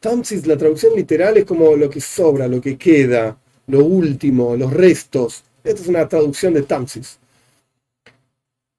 Tamsis, 0.00 0.46
la 0.46 0.56
traducción 0.56 0.94
literal 0.94 1.36
es 1.36 1.44
como 1.44 1.76
lo 1.76 1.90
que 1.90 2.00
sobra, 2.00 2.48
lo 2.48 2.60
que 2.60 2.78
queda, 2.78 3.36
lo 3.66 3.84
último, 3.84 4.56
los 4.56 4.72
restos. 4.72 5.44
Esta 5.62 5.82
es 5.82 5.88
una 5.88 6.08
traducción 6.08 6.54
de 6.54 6.62
tamsis. 6.62 7.18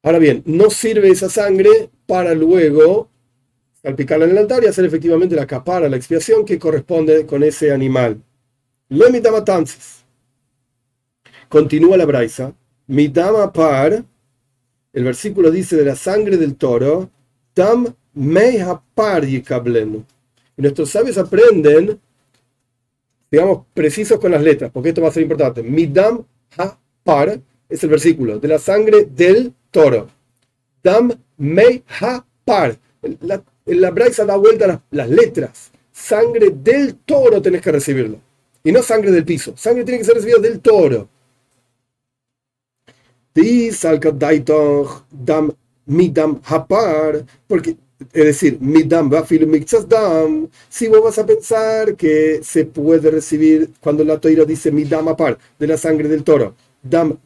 Ahora 0.02 0.20
bien, 0.20 0.42
no 0.46 0.72
sirve 0.72 1.10
esa 1.10 1.30
sangre 1.30 1.90
para 2.08 2.34
luego 2.34 3.08
salpicarla 3.84 4.26
en 4.26 4.32
el 4.32 4.38
altar 4.40 4.64
y 4.64 4.68
hacer 4.68 4.86
efectivamente 4.86 5.36
la 5.36 5.46
capara, 5.46 5.90
la 5.90 5.98
expiación 5.98 6.44
que 6.44 6.58
corresponde 6.58 7.26
con 7.28 7.44
ese 7.44 7.72
animal. 7.72 8.22
Lo 8.90 9.10
mitama 9.10 9.44
Continúa 11.50 11.98
la 11.98 12.06
braisa. 12.06 12.54
Mitama 12.88 13.52
par, 13.52 14.04
el 14.94 15.04
versículo 15.04 15.52
dice 15.52 15.76
de 15.76 15.86
la 15.86 15.96
sangre 15.96 16.38
del 16.38 16.56
toro, 16.56 17.10
tam 17.54 17.94
par 18.96 19.26
y 19.26 19.44
nuestros 20.58 20.90
sabios 20.90 21.18
aprenden, 21.18 22.00
digamos, 23.30 23.66
precisos 23.74 24.20
con 24.20 24.32
las 24.32 24.42
letras, 24.42 24.72
porque 24.74 24.90
esto 24.90 25.02
va 25.02 25.10
a 25.10 25.12
ser 25.12 25.22
importante. 25.22 25.62
Midam 25.62 26.26
ha 26.58 26.78
par 27.04 27.40
es 27.70 27.84
el 27.84 27.90
versículo 27.90 28.40
de 28.40 28.48
la 28.48 28.58
sangre 28.58 29.06
del 29.06 29.54
toro. 29.70 30.10
Dam 30.84 31.12
mei 31.38 31.84
ha 32.00 32.26
par. 32.44 32.78
La, 33.22 33.44
la 33.66 33.92
Braisa 33.92 34.26
da 34.26 34.36
vuelta 34.38 34.82
las, 34.90 35.10
letras. 35.10 35.72
Sangre 35.92 36.50
del 36.52 36.96
toro 36.96 37.42
tenés 37.42 37.62
que 37.62 37.72
recibirlo. 37.72 38.20
Y 38.64 38.72
no 38.72 38.82
sangre 38.82 39.12
del 39.12 39.26
piso. 39.26 39.54
Sangre 39.56 39.84
tiene 39.84 40.00
que 40.00 40.06
ser 40.06 40.16
recibida 40.16 40.40
del 40.40 40.60
toro. 40.60 41.08
Dam 45.12 45.52
midam 45.86 46.42
hapar. 46.46 47.26
Porque, 47.48 47.78
es 48.14 48.26
decir, 48.26 48.58
midam 48.60 49.10
dam. 49.10 50.50
Si 50.70 50.88
vos 50.88 51.04
vas 51.04 51.18
a 51.18 51.26
pensar 51.26 51.96
que 51.96 52.42
se 52.44 52.66
puede 52.66 53.12
recibir 53.12 53.70
cuando 53.80 54.04
la 54.04 54.20
toira 54.20 54.44
dice 54.46 54.72
midam 54.72 55.08
apar 55.08 55.38
de 55.58 55.68
la 55.68 55.78
sangre 55.78 56.08
del 56.08 56.24
toro. 56.24 56.56
Dam 56.82 57.18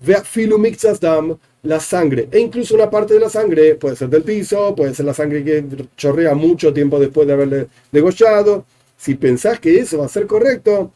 dam 1.00 1.38
la 1.63 1.80
sangre, 1.80 2.28
e 2.32 2.39
incluso 2.39 2.74
una 2.76 2.89
parte 2.89 3.13
de 3.13 3.20
la 3.20 3.30
sangre 3.30 3.76
puede 3.76 3.96
ser 3.96 4.10
del 4.10 4.24
piso, 4.24 4.76
puede 4.76 4.96
ser 4.96 5.06
la 5.06 5.13
sangre 5.13 5.44
que 5.44 5.63
chorrea 5.96 6.34
mucho 6.34 6.74
tiempo 6.74 7.00
después 7.00 7.28
de 7.28 7.34
haberle 7.34 7.67
degollado. 7.91 8.65
Si 8.98 9.15
pensás 9.15 9.60
que 9.60 9.80
eso 9.80 10.00
va 10.00 10.06
a 10.06 10.10
ser 10.10 10.28
correcto, 10.28 10.91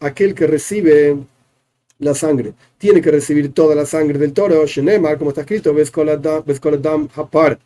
aquel 0.00 0.34
que 0.34 0.46
recibe 0.46 1.16
la 1.98 2.14
sangre 2.14 2.54
tiene 2.78 3.00
que 3.02 3.10
recibir 3.10 3.52
toda 3.52 3.74
la 3.74 3.84
sangre 3.84 4.18
del 4.18 4.32
toro, 4.32 4.64
como 5.18 5.30
está 5.30 5.42
escrito, 5.42 5.74
ves 5.74 5.92
hapar, 7.14 7.58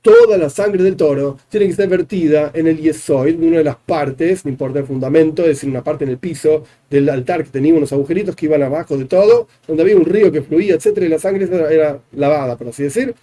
toda 0.00 0.38
la 0.38 0.48
sangre 0.48 0.82
del 0.82 0.96
toro 0.96 1.38
tiene 1.48 1.66
que 1.66 1.74
ser 1.74 1.88
vertida 1.88 2.50
en 2.54 2.66
el 2.66 2.78
yesoid, 2.78 3.34
en 3.34 3.48
una 3.48 3.58
de 3.58 3.64
las 3.64 3.76
partes, 3.76 4.44
no 4.44 4.50
importa 4.50 4.78
el 4.78 4.86
fundamento, 4.86 5.42
es 5.42 5.48
decir, 5.48 5.68
una 5.68 5.84
parte 5.84 6.04
en 6.04 6.10
el 6.10 6.18
piso 6.18 6.64
del 6.88 7.08
altar 7.08 7.44
que 7.44 7.50
tenía 7.50 7.74
unos 7.74 7.92
agujeritos 7.92 8.34
que 8.34 8.46
iban 8.46 8.62
abajo 8.62 8.96
de 8.96 9.04
todo, 9.04 9.48
donde 9.66 9.82
había 9.82 9.96
un 9.96 10.04
río 10.04 10.32
que 10.32 10.42
fluía, 10.42 10.74
etcétera, 10.74 11.06
y 11.06 11.08
la 11.10 11.18
sangre 11.18 11.48
era, 11.70 12.00
lavada, 12.12 12.56
por 12.56 12.68
así 12.68 12.84
decir. 12.84 13.14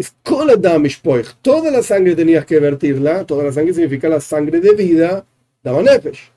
Es 0.00 0.14
koladam 0.22 0.86
Toda 1.42 1.70
la 1.70 1.82
sangre 1.82 2.16
tenías 2.16 2.46
que 2.46 2.58
vertirla, 2.58 3.26
toda 3.26 3.44
la 3.44 3.52
sangre 3.52 3.74
significa 3.74 4.08
la 4.08 4.18
sangre 4.18 4.58
de 4.58 4.74
vida, 4.74 5.26
damanefesh. 5.62 6.32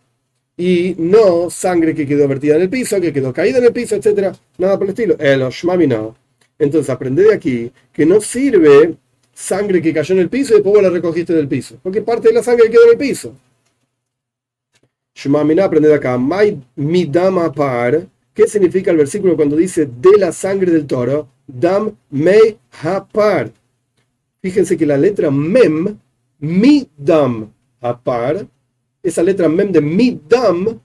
Y 0.57 0.95
no 0.97 1.49
sangre 1.49 1.95
que 1.95 2.05
quedó 2.05 2.27
vertida 2.27 2.57
en 2.57 2.63
el 2.63 2.69
piso, 2.69 2.99
que 2.99 3.13
quedó 3.13 3.31
caída 3.31 3.59
en 3.59 3.63
el 3.63 3.71
piso, 3.71 3.95
etc. 3.95 4.35
Nada 4.57 4.77
por 4.77 4.87
el 4.87 4.89
estilo. 4.89 5.15
El 5.17 5.39
no. 5.87 6.15
Entonces 6.59 6.89
aprende 6.89 7.23
de 7.23 7.33
aquí 7.33 7.71
que 7.93 8.05
no 8.05 8.19
sirve 8.19 8.95
sangre 9.33 9.81
que 9.81 9.93
cayó 9.93 10.13
en 10.13 10.21
el 10.21 10.29
piso 10.29 10.53
y 10.53 10.61
después 10.61 10.83
la 10.83 10.89
recogiste 10.89 11.33
del 11.33 11.47
piso. 11.47 11.77
Porque 11.81 12.01
parte 12.01 12.27
de 12.27 12.33
la 12.33 12.43
sangre 12.43 12.69
quedó 12.69 12.83
en 12.83 12.91
el 12.91 12.97
piso. 12.97 13.33
Shmamina 15.15 15.63
aprende 15.63 15.87
de 15.87 15.95
acá. 15.95 16.19
Mi 16.75 17.05
dama 17.05 17.51
par. 17.53 18.05
¿Qué 18.33 18.45
significa 18.45 18.91
el 18.91 18.97
versículo 18.97 19.37
cuando 19.37 19.55
dice 19.55 19.85
de 19.85 20.17
la 20.17 20.33
sangre 20.33 20.69
del 20.69 20.85
toro? 20.85 21.29
Dam 21.47 21.95
me 22.09 22.57
hapar. 22.81 23.51
Fíjense 24.41 24.77
que 24.77 24.85
la 24.85 24.97
letra 24.97 25.31
mem, 25.31 25.97
mi 26.39 26.89
dam 26.97 27.51
hapar, 27.81 28.45
esa 29.01 29.23
letra 29.23 29.47
mem 29.47 29.71
de 29.71 29.81
mi 29.81 30.19
dam, 30.27 30.79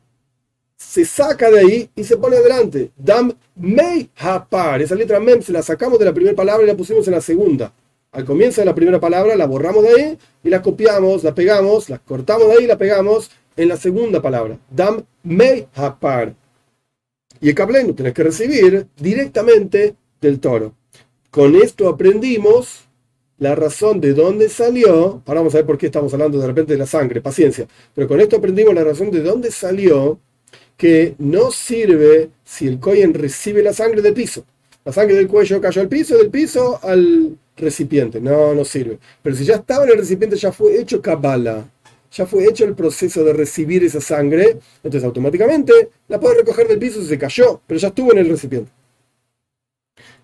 se 0.76 1.04
saca 1.04 1.50
de 1.50 1.58
ahí 1.58 1.90
y 1.94 2.04
se 2.04 2.16
pone 2.16 2.36
adelante. 2.36 2.90
Dam 2.96 3.32
me 3.56 4.08
hapar. 4.16 4.80
Esa 4.82 4.94
letra 4.94 5.18
mem 5.18 5.42
se 5.42 5.52
la 5.52 5.62
sacamos 5.62 5.98
de 5.98 6.04
la 6.04 6.12
primera 6.12 6.36
palabra 6.36 6.64
y 6.64 6.68
la 6.68 6.76
pusimos 6.76 7.06
en 7.08 7.14
la 7.14 7.20
segunda. 7.20 7.72
Al 8.12 8.24
comienzo 8.24 8.60
de 8.60 8.64
la 8.64 8.74
primera 8.74 8.98
palabra 9.00 9.36
la 9.36 9.46
borramos 9.46 9.82
de 9.82 9.90
ahí 9.90 10.18
y 10.42 10.48
la 10.48 10.62
copiamos, 10.62 11.24
la 11.24 11.34
pegamos, 11.34 11.90
la 11.90 11.98
cortamos 11.98 12.48
de 12.48 12.54
ahí 12.54 12.64
y 12.64 12.66
la 12.66 12.78
pegamos 12.78 13.30
en 13.56 13.68
la 13.68 13.76
segunda 13.76 14.22
palabra. 14.22 14.58
Dam 14.70 15.04
me 15.22 15.66
hapar. 15.74 16.34
Y 17.40 17.50
el 17.50 17.86
no 17.86 17.94
tenés 17.94 18.14
que 18.14 18.24
recibir 18.24 18.86
directamente 18.96 19.94
del 20.20 20.40
toro. 20.40 20.74
Con 21.31 21.57
esto 21.57 21.88
aprendimos 21.88 22.88
la 23.38 23.54
razón 23.54 24.00
de 24.00 24.14
dónde 24.14 24.48
salió. 24.48 25.22
Ahora 25.26 25.40
vamos 25.40 25.54
a 25.54 25.59
ver 25.59 25.66
por 25.66 25.78
qué 25.78 25.87
estamos 25.87 26.12
hablando 26.12 26.38
de 26.38 26.46
repente 26.46 26.72
de 26.72 26.78
la 26.78 26.87
sangre, 26.87 27.20
paciencia. 27.20 27.66
Pero 27.94 28.09
con 28.09 28.20
esto 28.20 28.37
aprendimos 28.37 28.74
la 28.74 28.85
razón 28.85 29.11
de 29.11 29.22
dónde 29.22 29.50
salió 29.50 30.18
que 30.76 31.14
no 31.18 31.50
sirve 31.50 32.31
si 32.44 32.66
el 32.66 32.78
Cohen 32.78 33.14
recibe 33.14 33.62
la 33.62 33.72
sangre 33.72 34.00
del 34.00 34.14
piso. 34.14 34.44
La 34.85 34.92
sangre 34.92 35.16
del 35.16 35.28
cuello 35.28 35.61
cayó 35.61 35.83
al 35.83 35.88
piso, 35.88 36.16
del 36.16 36.31
piso 36.31 36.78
al 36.83 37.37
recipiente. 37.57 38.20
No, 38.20 38.54
no 38.54 38.64
sirve. 38.64 38.98
Pero 39.22 39.37
si 39.37 39.44
ya 39.44 39.57
estaba 39.57 39.85
en 39.85 39.90
el 39.90 39.98
recipiente, 39.98 40.37
ya 40.37 40.52
fue 40.52 40.81
hecho 40.81 41.02
Kabbalah. 41.02 41.68
Ya 42.11 42.26
fue 42.26 42.44
hecho 42.44 42.64
el 42.64 42.74
proceso 42.74 43.22
de 43.22 43.35
recibir 43.35 43.85
esa 43.85 44.00
sangre. 44.00 44.57
Entonces 44.83 45.04
automáticamente 45.04 45.90
la 46.09 46.18
puede 46.18 46.37
recoger 46.38 46.66
del 46.68 46.78
piso 46.78 47.00
si 47.02 47.09
se 47.09 47.18
cayó, 47.18 47.61
pero 47.66 47.78
ya 47.78 47.88
estuvo 47.88 48.12
en 48.12 48.18
el 48.18 48.28
recipiente. 48.28 48.70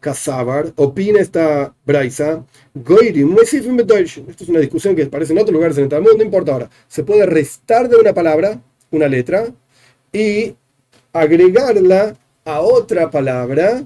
Casabar, 0.05 0.71
opina 0.77 1.19
esta 1.19 1.75
Braisa, 1.87 2.45
Goirim, 2.75 3.35
Esto 3.39 3.57
es 3.57 4.49
una 4.51 4.61
discusión 4.61 4.95
que 4.95 5.05
aparece 5.05 5.33
en 5.33 5.39
otros 5.39 5.55
lugares 5.55 5.79
en 5.79 5.85
el 5.85 5.89
Talmud, 5.89 6.15
no 6.15 6.23
importa 6.23 6.53
ahora. 6.53 6.69
Se 6.87 7.05
puede 7.05 7.25
restar 7.25 7.89
de 7.89 7.97
una 7.97 8.13
palabra, 8.13 8.61
una 8.91 9.09
letra, 9.09 9.47
y 10.13 10.55
agregarla 11.11 12.15
a 12.45 12.61
otra 12.61 13.11
palabra 13.11 13.83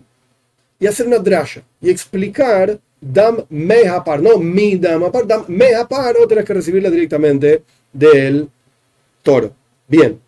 y 0.80 0.88
hacer 0.88 1.06
una 1.06 1.18
drasha 1.18 1.62
y 1.80 1.88
explicar 1.88 2.80
dam 3.00 3.44
mehapar, 3.48 4.20
no 4.20 4.38
mi 4.38 4.74
dam 4.76 5.04
apar, 5.04 5.24
dam 5.24 5.44
mehapar, 5.46 6.16
o 6.16 6.26
tenés 6.26 6.44
que 6.44 6.54
recibirla 6.54 6.90
directamente 6.90 7.62
del 7.92 8.48
toro. 9.22 9.52
Bien, 9.86 10.18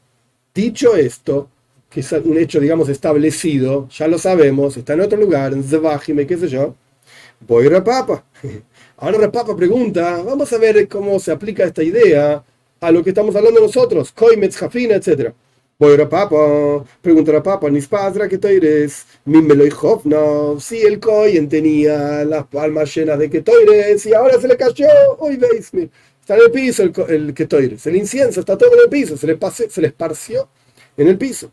dicho 0.54 0.94
esto, 0.94 1.48
que 1.90 2.00
es 2.00 2.12
un 2.12 2.38
hecho, 2.38 2.60
digamos, 2.60 2.88
establecido, 2.88 3.88
ya 3.90 4.06
lo 4.06 4.18
sabemos, 4.18 4.76
está 4.76 4.94
en 4.94 5.00
otro 5.00 5.18
lugar, 5.18 5.52
en 5.52 5.64
Zebajime, 5.64 6.26
qué 6.26 6.36
sé 6.36 6.48
yo, 6.48 6.76
voy 7.40 7.66
a 7.66 7.70
Repapa. 7.70 8.24
Ahora 8.98 9.18
Repapa 9.18 9.56
pregunta, 9.56 10.22
vamos 10.22 10.52
a 10.52 10.58
ver 10.58 10.86
cómo 10.88 11.18
se 11.18 11.32
aplica 11.32 11.64
esta 11.64 11.82
idea 11.82 12.44
a 12.80 12.90
lo 12.92 13.02
que 13.02 13.10
estamos 13.10 13.34
hablando 13.34 13.60
nosotros, 13.60 14.12
Koimetz, 14.12 14.56
Jafina, 14.56 14.94
etc. 14.94 15.32
Voy 15.80 15.94
a 15.94 15.96
Repapa, 15.96 16.84
pregunta 17.02 17.32
Repapa, 17.32 17.68
Nispadra, 17.68 18.28
¿qué 18.28 18.38
toires? 18.38 19.04
Mimeloijov, 19.24 20.02
no, 20.04 20.60
si 20.60 20.82
el 20.82 21.00
Koyen 21.00 21.48
tenía 21.48 22.24
las 22.24 22.46
palmas 22.46 22.94
llenas 22.94 23.18
de 23.18 23.28
Ketoires 23.30 24.06
y 24.06 24.14
ahora 24.14 24.40
se 24.40 24.46
le 24.46 24.56
cayó, 24.56 24.86
hoy 25.18 25.36
veis, 25.36 25.72
está 26.20 26.36
en 26.36 26.42
el 26.42 26.50
piso 26.52 26.84
el, 26.84 26.92
el 27.08 27.34
Ketoires, 27.34 27.84
el 27.86 27.96
incienso 27.96 28.40
está 28.40 28.56
todo 28.56 28.72
en 28.74 28.80
el 28.84 28.88
piso, 28.88 29.16
se 29.16 29.26
le, 29.26 29.38
se 29.68 29.80
le 29.80 29.88
esparció 29.88 30.48
en 30.96 31.08
el 31.08 31.18
piso. 31.18 31.50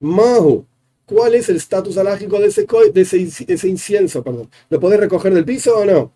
Mahu. 0.00 0.66
¿Cuál 1.06 1.36
es 1.36 1.48
el 1.48 1.56
estatus 1.56 1.96
alágico 1.98 2.40
de 2.40 2.48
ese, 2.48 3.68
incienso? 3.68 4.24
Perdón? 4.24 4.50
¿Lo 4.68 4.80
podés 4.80 4.98
recoger 4.98 5.32
del 5.32 5.44
piso 5.44 5.78
o 5.78 5.84
no? 5.84 6.12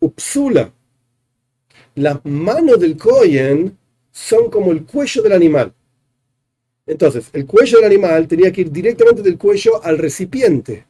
upsula. 0.00 0.72
Las 1.94 2.24
manos 2.24 2.80
del 2.80 2.96
Kohen 2.96 3.76
son 4.10 4.50
como 4.50 4.72
el 4.72 4.84
cuello 4.84 5.22
del 5.22 5.32
animal. 5.32 5.72
Entonces, 6.86 7.28
el 7.34 7.46
cuello 7.46 7.78
del 7.78 7.86
animal 7.86 8.26
tenía 8.26 8.50
que 8.50 8.62
ir 8.62 8.70
directamente 8.72 9.22
del 9.22 9.38
cuello 9.38 9.82
al 9.84 9.98
recipiente. 9.98 10.86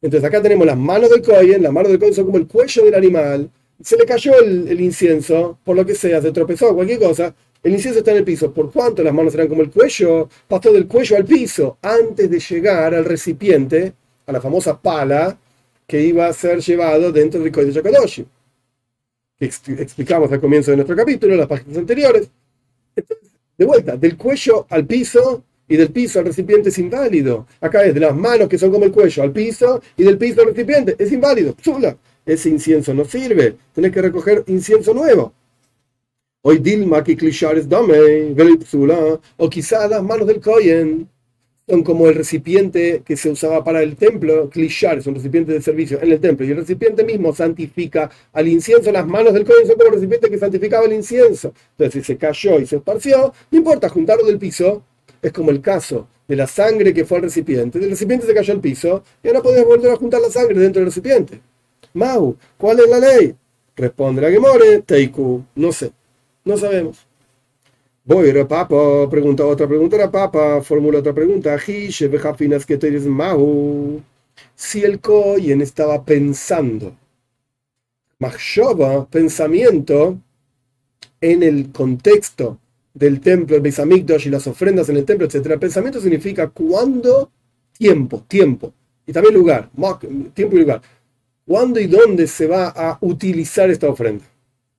Entonces, 0.00 0.26
acá 0.26 0.42
tenemos 0.42 0.66
las 0.66 0.76
manos 0.76 1.10
del 1.10 1.22
Kohen, 1.22 1.62
las 1.62 1.72
manos 1.72 1.90
del 1.90 2.00
Kohen 2.00 2.14
son 2.14 2.24
como 2.24 2.38
el 2.38 2.46
cuello 2.46 2.84
del 2.84 2.94
animal. 2.94 3.50
Se 3.80 3.96
le 3.96 4.06
cayó 4.06 4.38
el, 4.38 4.68
el 4.68 4.80
incienso, 4.80 5.58
por 5.64 5.76
lo 5.76 5.84
que 5.84 5.94
sea, 5.94 6.20
se 6.22 6.32
tropezó, 6.32 6.74
cualquier 6.74 6.98
cosa, 6.98 7.34
el 7.62 7.72
incienso 7.72 8.00
está 8.00 8.10
en 8.10 8.18
el 8.18 8.24
piso. 8.24 8.52
¿Por 8.52 8.72
cuánto 8.72 9.02
las 9.02 9.14
manos 9.14 9.34
eran 9.34 9.48
como 9.48 9.62
el 9.62 9.70
cuello? 9.70 10.28
Pasó 10.48 10.72
del 10.72 10.88
cuello 10.88 11.16
al 11.16 11.24
piso 11.24 11.78
antes 11.80 12.28
de 12.28 12.40
llegar 12.40 12.94
al 12.94 13.04
recipiente, 13.04 13.92
a 14.26 14.32
la 14.32 14.40
famosa 14.40 14.80
pala 14.80 15.38
que 15.86 16.00
iba 16.00 16.26
a 16.26 16.32
ser 16.32 16.60
llevado 16.60 17.12
dentro 17.12 17.40
del 17.40 17.52
Kodesh 17.52 17.80
Kadoshi. 17.80 18.26
Que 19.38 19.46
explicamos 19.46 20.30
al 20.32 20.40
comienzo 20.40 20.70
de 20.70 20.78
nuestro 20.78 20.96
capítulo, 20.96 21.34
en 21.34 21.38
las 21.40 21.48
páginas 21.48 21.78
anteriores. 21.78 22.30
de 23.58 23.64
vuelta, 23.64 23.96
del 23.96 24.16
cuello 24.16 24.66
al 24.68 24.86
piso 24.86 25.44
y 25.68 25.76
del 25.76 25.90
piso 25.92 26.18
al 26.18 26.26
recipiente 26.26 26.70
es 26.70 26.78
inválido. 26.78 27.46
Acá 27.60 27.84
es 27.84 27.94
de 27.94 28.00
las 28.00 28.14
manos 28.16 28.48
que 28.48 28.58
son 28.58 28.72
como 28.72 28.84
el 28.84 28.92
cuello 28.92 29.22
al 29.22 29.32
piso 29.32 29.80
y 29.96 30.02
del 30.02 30.18
piso 30.18 30.40
al 30.40 30.48
recipiente. 30.48 30.96
Es 30.98 31.12
inválido. 31.12 31.54
Ese 32.26 32.48
incienso 32.48 32.92
no 32.92 33.04
sirve. 33.04 33.56
Tenés 33.72 33.92
que 33.92 34.02
recoger 34.02 34.44
incienso 34.48 34.92
nuevo. 34.94 35.32
Hoy 36.44 36.58
Dilma 36.58 37.04
que 37.04 37.12
es 37.12 37.68
dame, 37.68 38.34
o 39.36 39.48
quizá 39.48 39.86
las 39.86 40.02
manos 40.02 40.26
del 40.26 40.40
Kohen 40.40 41.08
son 41.68 41.84
como 41.84 42.08
el 42.08 42.16
recipiente 42.16 43.00
que 43.04 43.16
se 43.16 43.30
usaba 43.30 43.62
para 43.62 43.80
el 43.80 43.94
templo, 43.94 44.50
clichar 44.50 44.98
es 44.98 45.06
un 45.06 45.14
recipiente 45.14 45.52
de 45.52 45.62
servicio 45.62 46.02
en 46.02 46.10
el 46.10 46.18
templo, 46.18 46.44
y 46.44 46.50
el 46.50 46.56
recipiente 46.56 47.04
mismo 47.04 47.32
santifica 47.32 48.10
al 48.32 48.48
incienso, 48.48 48.90
las 48.90 49.06
manos 49.06 49.34
del 49.34 49.44
Kohen 49.44 49.68
son 49.68 49.76
como 49.76 49.90
el 49.90 49.94
recipiente 49.94 50.28
que 50.28 50.36
santificaba 50.36 50.84
el 50.86 50.94
incienso. 50.94 51.54
Entonces, 51.78 52.04
si 52.04 52.12
se 52.12 52.18
cayó 52.18 52.58
y 52.58 52.66
se 52.66 52.74
esparció, 52.74 53.32
no 53.52 53.58
importa, 53.58 53.88
juntarlo 53.88 54.26
del 54.26 54.38
piso, 54.38 54.82
es 55.22 55.32
como 55.32 55.52
el 55.52 55.60
caso 55.60 56.08
de 56.26 56.34
la 56.34 56.48
sangre 56.48 56.92
que 56.92 57.04
fue 57.04 57.18
al 57.18 57.22
recipiente, 57.22 57.78
del 57.78 57.90
recipiente 57.90 58.26
se 58.26 58.34
cayó 58.34 58.52
al 58.52 58.60
piso, 58.60 59.04
y 59.22 59.28
ahora 59.28 59.42
podés 59.42 59.64
volver 59.64 59.92
a 59.92 59.96
juntar 59.96 60.20
la 60.20 60.28
sangre 60.28 60.58
dentro 60.58 60.80
del 60.80 60.86
recipiente. 60.86 61.40
Mau, 61.94 62.36
¿cuál 62.58 62.80
es 62.80 62.88
la 62.88 62.98
ley? 62.98 63.32
Responde 63.76 64.22
la 64.22 64.30
Gemore, 64.30 64.80
Teiku, 64.80 65.44
no 65.54 65.70
sé. 65.70 65.92
No 66.44 66.56
sabemos. 66.56 67.06
Voy, 68.04 68.30
a 68.36 68.48
Papa, 68.48 69.08
pregunta 69.08 69.46
otra 69.46 69.68
pregunta, 69.68 69.96
era 69.96 70.10
Papa, 70.10 70.60
formula 70.62 70.98
otra 70.98 71.14
pregunta. 71.14 71.56
Si 74.56 74.82
el 74.84 75.00
Koyen 75.00 75.62
estaba 75.62 76.04
pensando, 76.04 76.96
Machshova, 78.18 79.06
pensamiento, 79.08 80.18
en 81.20 81.42
el 81.44 81.70
contexto 81.70 82.58
del 82.92 83.20
templo, 83.20 83.56
el 83.56 83.62
Beisamikdash 83.62 84.26
y 84.26 84.30
las 84.30 84.46
ofrendas 84.48 84.88
en 84.88 84.96
el 84.96 85.04
templo, 85.04 85.26
etc. 85.26 85.58
Pensamiento 85.58 86.00
significa 86.00 86.48
cuándo, 86.50 87.30
tiempo, 87.78 88.24
tiempo, 88.26 88.72
y 89.06 89.12
también 89.12 89.34
lugar, 89.34 89.70
tiempo 90.34 90.56
y 90.56 90.60
lugar. 90.60 90.82
¿Cuándo 91.46 91.80
y 91.80 91.86
dónde 91.86 92.26
se 92.26 92.46
va 92.46 92.68
a 92.68 92.98
utilizar 93.00 93.70
esta 93.70 93.88
ofrenda? 93.88 94.24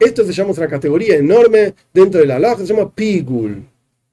Esto 0.04 0.26
se 0.26 0.34
llama 0.34 0.52
una 0.52 0.68
categoría 0.68 1.16
enorme 1.16 1.74
dentro 1.94 2.20
de 2.20 2.28
la 2.28 2.36
alhaja, 2.36 2.58
se 2.58 2.74
llama 2.74 2.92
Pigul. 2.94 3.64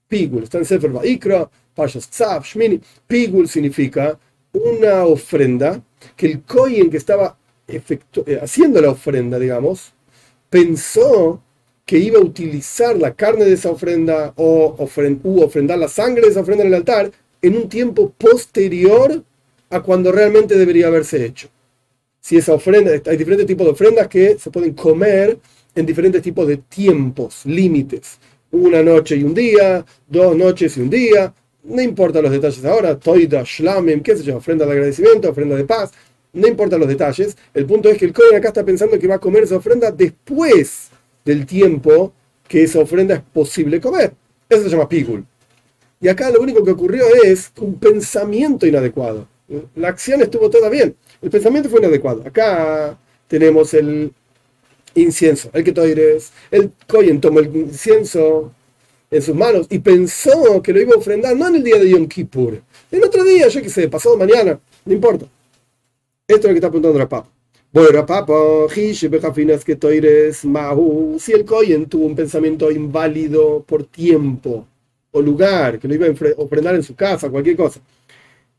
Pigul, 0.07 0.45
está 0.45 0.59
en 0.59 0.65
Sefer 0.65 0.91
Vaikra, 0.91 1.51
Pashas 1.75 2.09
Tzav, 2.09 2.45
Shmini. 2.45 2.81
Pigul 3.07 3.49
significa 3.49 4.19
una 4.53 5.05
ofrenda 5.05 5.83
que 6.17 6.27
el 6.27 6.43
Kohen 6.43 6.91
que 6.91 6.97
estaba 6.97 7.37
eh, 7.67 7.83
haciendo 8.41 8.81
la 8.81 8.91
ofrenda, 8.91 9.39
digamos, 9.39 9.93
pensó 10.49 11.43
que 11.85 11.99
iba 11.99 12.19
a 12.19 12.23
utilizar 12.23 12.97
la 12.97 13.15
carne 13.15 13.45
de 13.45 13.55
esa 13.55 13.71
ofrenda 13.71 14.33
o 14.37 14.77
ofrendar 14.79 15.79
la 15.79 15.89
sangre 15.89 16.23
de 16.23 16.29
esa 16.29 16.41
ofrenda 16.41 16.63
en 16.63 16.69
el 16.69 16.75
altar 16.75 17.11
en 17.43 17.57
un 17.57 17.69
tiempo 17.69 18.11
posterior 18.17 19.25
a 19.71 19.81
cuando 19.81 20.13
realmente 20.13 20.57
debería 20.57 20.87
haberse 20.87 21.25
hecho. 21.25 21.49
Si 22.21 22.37
esa 22.37 22.55
ofrenda, 22.55 22.93
hay 22.93 23.17
diferentes 23.17 23.47
tipos 23.47 23.67
de 23.67 23.73
ofrendas 23.73 24.09
que 24.09 24.39
se 24.39 24.51
pueden 24.51 24.75
comer 24.75 25.39
en 25.75 25.87
diferentes 25.87 26.23
tipos 26.23 26.47
de 26.47 26.59
tiempos, 26.59 27.45
límites. 27.47 28.19
Una 28.53 28.83
noche 28.83 29.17
y 29.17 29.23
un 29.23 29.35
día, 29.35 29.85
dos 30.09 30.37
noches 30.37 30.77
y 30.77 30.81
un 30.81 30.91
día, 30.91 31.33
no 31.65 31.83
importa 31.83 32.23
los 32.23 32.33
detalles 32.33 32.65
ahora, 32.65 32.99
toida, 32.99 33.43
shlamim, 33.45 34.03
qué 34.03 34.17
sé 34.17 34.25
yo, 34.25 34.37
ofrenda 34.37 34.67
de 34.67 34.73
agradecimiento, 34.73 35.31
ofrenda 35.31 35.57
de 35.57 35.65
paz, 35.65 35.93
no 36.33 36.47
importa 36.47 36.79
los 36.79 36.89
detalles. 36.89 37.37
El 37.55 37.67
punto 37.67 37.89
es 37.89 37.99
que 37.99 38.07
el 38.07 38.13
Cohen 38.13 38.37
acá 38.37 38.49
está 38.49 38.65
pensando 38.65 38.99
que 38.99 39.07
va 39.07 39.17
a 39.17 39.21
comer 39.21 39.45
esa 39.45 39.57
ofrenda 39.57 39.91
después 39.91 40.89
del 41.25 41.47
tiempo 41.47 42.13
que 42.49 42.63
esa 42.63 42.81
ofrenda 42.81 43.15
es 43.15 43.21
posible 43.21 43.81
comer. 43.81 44.13
Eso 44.49 44.65
se 44.65 44.69
llama 44.71 44.89
pigul. 44.89 45.25
Y 46.01 46.09
acá 46.09 46.31
lo 46.31 46.41
único 46.41 46.65
que 46.65 46.71
ocurrió 46.71 47.05
es 47.23 47.53
un 47.59 47.75
pensamiento 47.75 48.67
inadecuado. 48.67 49.29
La 49.75 49.89
acción 49.89 50.23
estuvo 50.23 50.49
toda 50.49 50.69
bien, 50.69 50.95
el 51.21 51.31
pensamiento 51.31 51.69
fue 51.69 51.81
inadecuado. 51.81 52.23
Acá 52.27 52.99
tenemos 53.29 53.75
el 53.75 54.13
incienso, 54.95 55.51
el 55.53 55.65
que 55.65 55.71
eres, 55.81 56.33
el 56.51 56.73
Cohen 56.87 57.21
tomó 57.21 57.41
el 57.41 57.55
incienso 57.55 58.53
en 59.11 59.23
sus 59.23 59.35
manos 59.35 59.67
y 59.71 59.79
pensó 59.79 60.63
que 60.63 60.73
lo 60.73 60.81
iba 60.81 60.95
a 60.95 60.99
ofrendar 60.99 61.37
no 61.37 61.49
en 61.49 61.57
el 61.57 61.65
día 61.65 61.79
de 61.79 61.91
Yom 61.91 62.07
Kippur, 62.07 62.61
en 62.91 63.05
otro 63.05 63.25
día, 63.25 63.49
yo 63.49 63.63
qué 63.63 63.69
sé, 63.69 63.89
pasado 63.89 64.17
mañana, 64.17 64.59
no 64.85 64.93
importa. 64.93 65.27
Esto 66.27 66.43
es 66.43 66.45
lo 66.45 66.51
que 66.51 66.55
está 66.55 66.69
apuntando 66.69 66.99
la 66.99 67.09
papa. 67.09 67.29
Bueno, 67.73 68.05
papa, 68.05 68.35
que 68.75 69.77
toires 69.77 70.45
mahu. 70.45 71.19
Si 71.21 71.33
el 71.33 71.45
Cohen 71.45 71.87
tuvo 71.87 72.07
un 72.07 72.17
pensamiento 72.17 72.71
inválido 72.71 73.63
por 73.65 73.85
tiempo 73.85 74.67
o 75.13 75.21
lugar, 75.21 75.79
que 75.79 75.87
lo 75.87 75.95
iba 75.95 76.07
a 76.07 76.11
ofrendar 76.37 76.75
en 76.75 76.83
su 76.83 76.95
casa, 76.97 77.31
cualquier 77.31 77.57
cosa. 77.57 77.81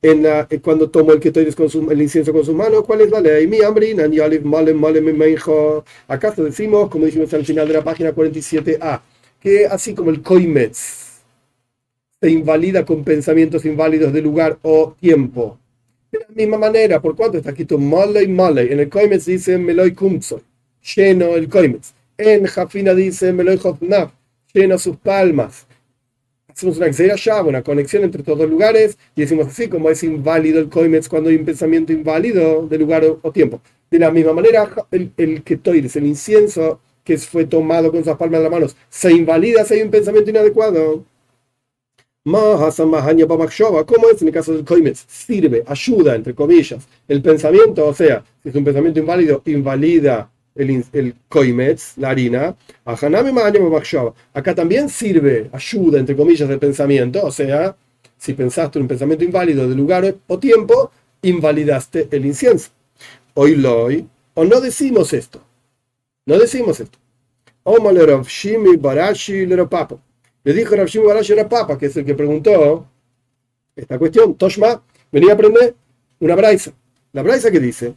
En 0.04 0.24
la, 0.24 0.48
cuando 0.64 0.90
tomó 0.90 1.14
el 1.14 1.20
que 1.20 1.32
con 1.32 1.92
el 1.92 2.02
incienso 2.02 2.34
con 2.34 2.44
sus 2.44 2.56
manos, 2.56 2.84
¿cuál 2.86 3.02
es 3.02 3.12
la 3.12 3.22
ley? 3.22 3.46
Mi 3.46 3.62
hambre, 3.62 3.96
¿Acaso 6.08 6.44
decimos, 6.44 6.90
como 6.90 7.06
dijimos 7.06 7.32
al 7.36 7.46
final 7.46 7.68
de 7.68 7.74
la 7.76 7.84
página 7.84 8.12
47a, 8.12 9.02
que 9.40 9.68
así 9.68 9.94
como 9.94 10.10
el 10.10 10.24
koimetz 10.24 11.22
se 12.20 12.30
invalida 12.30 12.86
con 12.86 13.04
pensamientos 13.04 13.66
inválidos 13.66 14.14
de 14.14 14.22
lugar 14.22 14.58
o 14.62 14.96
tiempo. 15.00 15.60
De 16.12 16.20
la 16.20 16.28
misma 16.34 16.58
manera, 16.58 17.02
por 17.02 17.16
cuanto 17.16 17.38
está 17.38 17.50
escrito 17.50 17.78
malay 17.78 18.28
malay, 18.28 18.72
en 18.72 18.80
el 18.80 18.90
koimetz 18.90 19.26
dice 19.26 19.58
meloy 19.58 19.94
kumtsoy, 19.94 20.42
lleno 20.96 21.36
el 21.36 21.48
koimetz. 21.48 21.94
En 22.18 22.46
Jafina 22.46 22.94
dice 22.94 23.34
meloy 23.34 23.60
hofnaf, 23.62 24.12
lleno 24.54 24.78
sus 24.78 24.98
palmas. 24.98 25.66
Hacemos 26.54 26.78
una 26.78 26.92
ya 26.92 27.42
una 27.44 27.64
conexión 27.64 28.04
entre 28.04 28.24
todos 28.24 28.40
los 28.40 28.50
lugares 28.50 28.98
y 29.16 29.22
decimos 29.22 29.48
así 29.48 29.68
como 29.68 29.90
es 29.90 30.04
inválido 30.04 30.60
el 30.60 30.70
koimetz 30.70 31.08
cuando 31.08 31.30
hay 31.30 31.36
un 31.38 31.46
pensamiento 31.46 31.94
inválido 31.94 32.68
de 32.68 32.78
lugar 32.78 33.04
o, 33.22 33.32
tiempo. 33.32 33.62
De 33.90 34.00
la 34.00 34.12
misma 34.12 34.34
manera, 34.34 34.70
el, 34.92 35.12
el 35.18 35.44
ketoides, 35.44 35.96
el 35.96 36.06
incienso, 36.06 36.80
que 37.04 37.18
fue 37.18 37.46
tomado 37.46 37.92
con 37.92 38.04
sus 38.04 38.16
palmas 38.16 38.40
de 38.40 38.44
las 38.44 38.52
manos, 38.52 38.76
se 38.90 39.12
invalida 39.12 39.66
si 39.66 39.76
hay 39.76 39.82
un 39.82 39.92
pensamiento 39.92 40.30
inadecuado. 40.30 41.06
¿Cómo 42.24 42.60
es 42.70 44.22
en 44.22 44.28
el 44.28 44.34
caso 44.34 44.54
del 44.54 44.64
Koimetz? 44.64 45.06
Sirve, 45.08 45.64
ayuda, 45.66 46.16
entre 46.16 46.36
comillas, 46.36 46.88
el 47.08 47.22
pensamiento, 47.22 47.88
o 47.88 47.94
sea, 47.96 48.24
si 48.44 48.50
es 48.50 48.56
un 48.56 48.64
pensamiento 48.64 49.00
inválido, 49.00 49.42
invalida 49.46 50.31
el, 50.56 50.86
el 50.94 51.16
Koimetz, 51.30 51.98
la 51.98 52.10
harina. 52.10 52.56
Acá 52.86 54.56
también 54.56 54.90
sirve, 54.90 55.50
ayuda, 55.52 56.00
entre 56.00 56.16
comillas, 56.16 56.50
el 56.50 56.60
pensamiento, 56.60 57.24
o 57.24 57.32
sea, 57.32 57.76
si 58.18 58.34
pensaste 58.34 58.78
en 58.78 58.84
un 58.84 58.88
pensamiento 58.88 59.24
inválido 59.24 59.68
de 59.68 59.76
lugar 59.76 60.16
o 60.28 60.40
tiempo, 60.40 60.92
invalidaste 61.22 62.08
el 62.12 62.26
incienso. 62.26 62.70
Hoy 63.34 63.56
lo 63.56 63.84
hoy, 63.84 64.08
o 64.34 64.44
no 64.44 64.60
decimos 64.62 65.14
esto. 65.14 65.42
No 66.26 66.38
decimos 66.38 66.80
esto. 66.80 67.00
Le 70.44 70.54
dijo 70.54 70.76
Rav 70.76 70.88
Shimi 70.88 71.06
Barashi 71.06 71.36
papa, 71.50 71.78
que 71.78 71.86
es 71.86 71.98
el 71.98 72.06
que 72.06 72.16
preguntó 72.16 72.88
esta 73.76 73.98
cuestión. 74.00 74.36
Toshma 74.36 74.82
venía 75.12 75.32
a 75.32 75.34
aprender 75.36 75.76
una 76.20 76.36
braisa. 76.36 76.74
La 77.14 77.22
braisa 77.22 77.52
que 77.52 77.60
dice, 77.60 77.94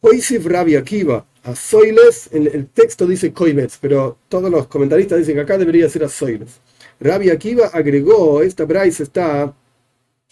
Hoisif 0.00 0.46
Rabbi 0.46 0.76
Akiva, 0.76 1.26
a 1.46 1.54
Soiles, 1.54 2.28
en 2.32 2.48
el 2.48 2.66
texto 2.66 3.06
dice 3.06 3.32
Koimetz, 3.32 3.78
pero 3.80 4.18
todos 4.28 4.50
los 4.50 4.66
comentaristas 4.66 5.18
dicen 5.18 5.36
que 5.36 5.42
acá 5.42 5.56
debería 5.56 5.88
ser 5.88 6.02
a 6.02 6.08
Soiles. 6.08 6.60
Rabbi 6.98 7.30
Akiva 7.30 7.68
agregó, 7.68 8.42
esta 8.42 8.64
braisa 8.64 9.04
está 9.04 9.54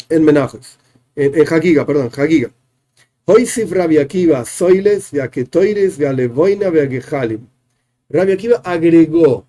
en 0.09 0.25
Menajes, 0.25 0.77
en, 1.15 1.35
en 1.37 1.47
Hagiga, 1.47 1.87
perdón, 1.87 2.11
Hagiga. 2.17 2.51
Hoisif 3.27 3.71
Rabbi 3.71 3.99
Akiva 3.99 4.45
Soiles, 4.45 5.13
Veaketoires, 5.13 5.97
Vealevoina, 5.97 6.69
Veagehalim. 6.69 7.47
Rabbi 8.09 8.33
Akiva 8.33 8.61
agregó, 8.65 9.47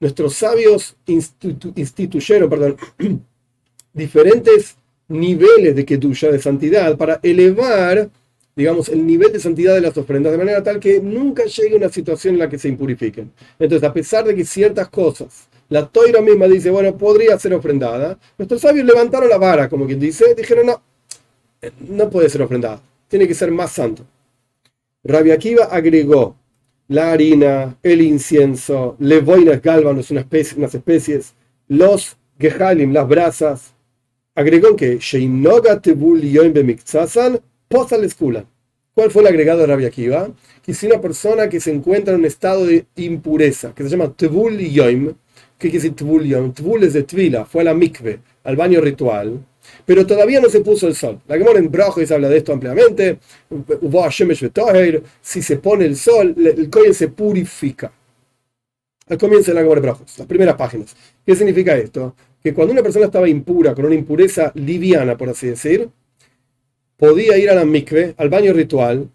nuestros 0.00 0.34
sabios 0.34 0.96
instituyeron, 1.06 2.50
perdón, 2.50 2.76
diferentes 3.92 4.76
niveles 5.06 5.76
de 5.76 5.84
Kedusha, 5.84 6.32
de 6.32 6.40
santidad, 6.40 6.96
para 6.96 7.20
elevar, 7.22 8.10
digamos, 8.56 8.88
el 8.88 9.06
nivel 9.06 9.32
de 9.32 9.38
santidad 9.38 9.74
de 9.74 9.82
las 9.82 9.96
ofrendas, 9.98 10.32
de 10.32 10.38
manera 10.38 10.62
tal 10.62 10.80
que 10.80 10.98
nunca 10.98 11.44
llegue 11.44 11.76
una 11.76 11.90
situación 11.90 12.34
en 12.34 12.40
la 12.40 12.48
que 12.48 12.58
se 12.58 12.68
impurifiquen. 12.68 13.30
Entonces, 13.58 13.86
a 13.86 13.92
pesar 13.92 14.24
de 14.24 14.34
que 14.34 14.46
ciertas 14.46 14.88
cosas, 14.88 15.46
la 15.68 15.86
toira 15.86 16.22
misma 16.22 16.46
dice, 16.46 16.70
bueno, 16.70 16.96
podría 16.96 17.38
ser 17.38 17.52
ofrendada, 17.52 18.18
nuestros 18.38 18.62
sabios 18.62 18.86
levantaron 18.86 19.28
la 19.28 19.36
vara, 19.36 19.68
como 19.68 19.86
quien 19.86 20.00
dice, 20.00 20.34
dijeron, 20.34 20.66
no, 20.66 20.82
no 21.80 22.08
puede 22.08 22.30
ser 22.30 22.40
ofrendada, 22.40 22.80
tiene 23.08 23.28
que 23.28 23.34
ser 23.34 23.50
más 23.50 23.72
santo. 23.72 24.06
Rabbi 25.04 25.32
Akiva 25.32 25.66
agregó 25.66 26.34
la 26.88 27.12
harina, 27.12 27.76
el 27.82 28.00
incienso, 28.00 28.96
levoinas 28.98 29.60
gálvanos, 29.60 30.10
una 30.10 30.20
especie, 30.20 30.56
unas 30.56 30.74
especies, 30.74 31.34
los 31.68 32.16
gehalim, 32.38 32.92
las 32.92 33.06
brasas. 33.06 33.74
Agregó 34.34 34.76
que 34.76 34.98
Sheinoga 34.98 35.80
Tebul 35.80 36.22
posa 37.68 37.96
¿Cuál 38.94 39.10
fue 39.10 39.22
el 39.22 39.28
agregado 39.28 39.60
de 39.60 39.66
Rabbi 39.66 39.84
Akiva? 39.84 40.30
Que 40.62 40.72
si 40.72 40.86
una 40.86 41.00
persona 41.00 41.48
que 41.48 41.60
se 41.60 41.70
encuentra 41.70 42.14
en 42.14 42.20
un 42.20 42.26
estado 42.26 42.64
de 42.64 42.86
impureza, 42.96 43.74
que 43.74 43.82
se 43.82 43.90
llama 43.90 44.12
Tebul 44.12 44.58
Yoim, 44.58 45.14
¿qué 45.58 45.70
quiere 45.70 45.78
decir 45.78 45.94
Tebul 45.94 46.24
Yoim? 46.24 46.52
Tebul 46.52 46.84
es 46.84 46.94
de 46.94 47.02
Tvila, 47.02 47.44
fue 47.44 47.60
a 47.62 47.64
la 47.64 47.74
mikve, 47.74 48.20
al 48.44 48.56
baño 48.56 48.80
ritual 48.80 49.40
pero 49.84 50.06
todavía 50.06 50.40
no 50.40 50.48
se 50.48 50.60
puso 50.60 50.88
el 50.88 50.94
sol. 50.94 51.20
La 51.26 51.36
Gemora 51.36 51.58
en 51.58 51.70
Brajos 51.70 52.10
habla 52.10 52.28
de 52.28 52.38
esto 52.38 52.52
ampliamente. 52.52 53.18
Si 55.22 55.42
se 55.42 55.56
pone 55.56 55.84
el 55.84 55.96
sol, 55.96 56.34
el 56.38 56.70
Kohen 56.70 56.94
se 56.94 57.08
purifica. 57.08 57.92
Al 59.08 59.18
comienzo 59.18 59.50
de 59.50 59.54
la 59.54 59.60
Gemora 59.60 59.78
en 59.78 59.82
Brajos, 59.82 60.18
las 60.18 60.26
primeras 60.26 60.56
páginas. 60.56 60.96
¿Qué 61.24 61.34
significa 61.34 61.76
esto? 61.76 62.14
Que 62.42 62.54
cuando 62.54 62.72
una 62.72 62.82
persona 62.82 63.06
estaba 63.06 63.28
impura, 63.28 63.74
con 63.74 63.84
una 63.86 63.94
impureza 63.94 64.52
liviana, 64.54 65.16
por 65.16 65.28
así 65.28 65.48
decir, 65.48 65.88
podía 66.96 67.36
ir 67.38 67.50
a 67.50 67.54
la 67.54 67.64
mikve, 67.64 68.14
al 68.16 68.28
baño 68.28 68.52
ritual, 68.52 69.08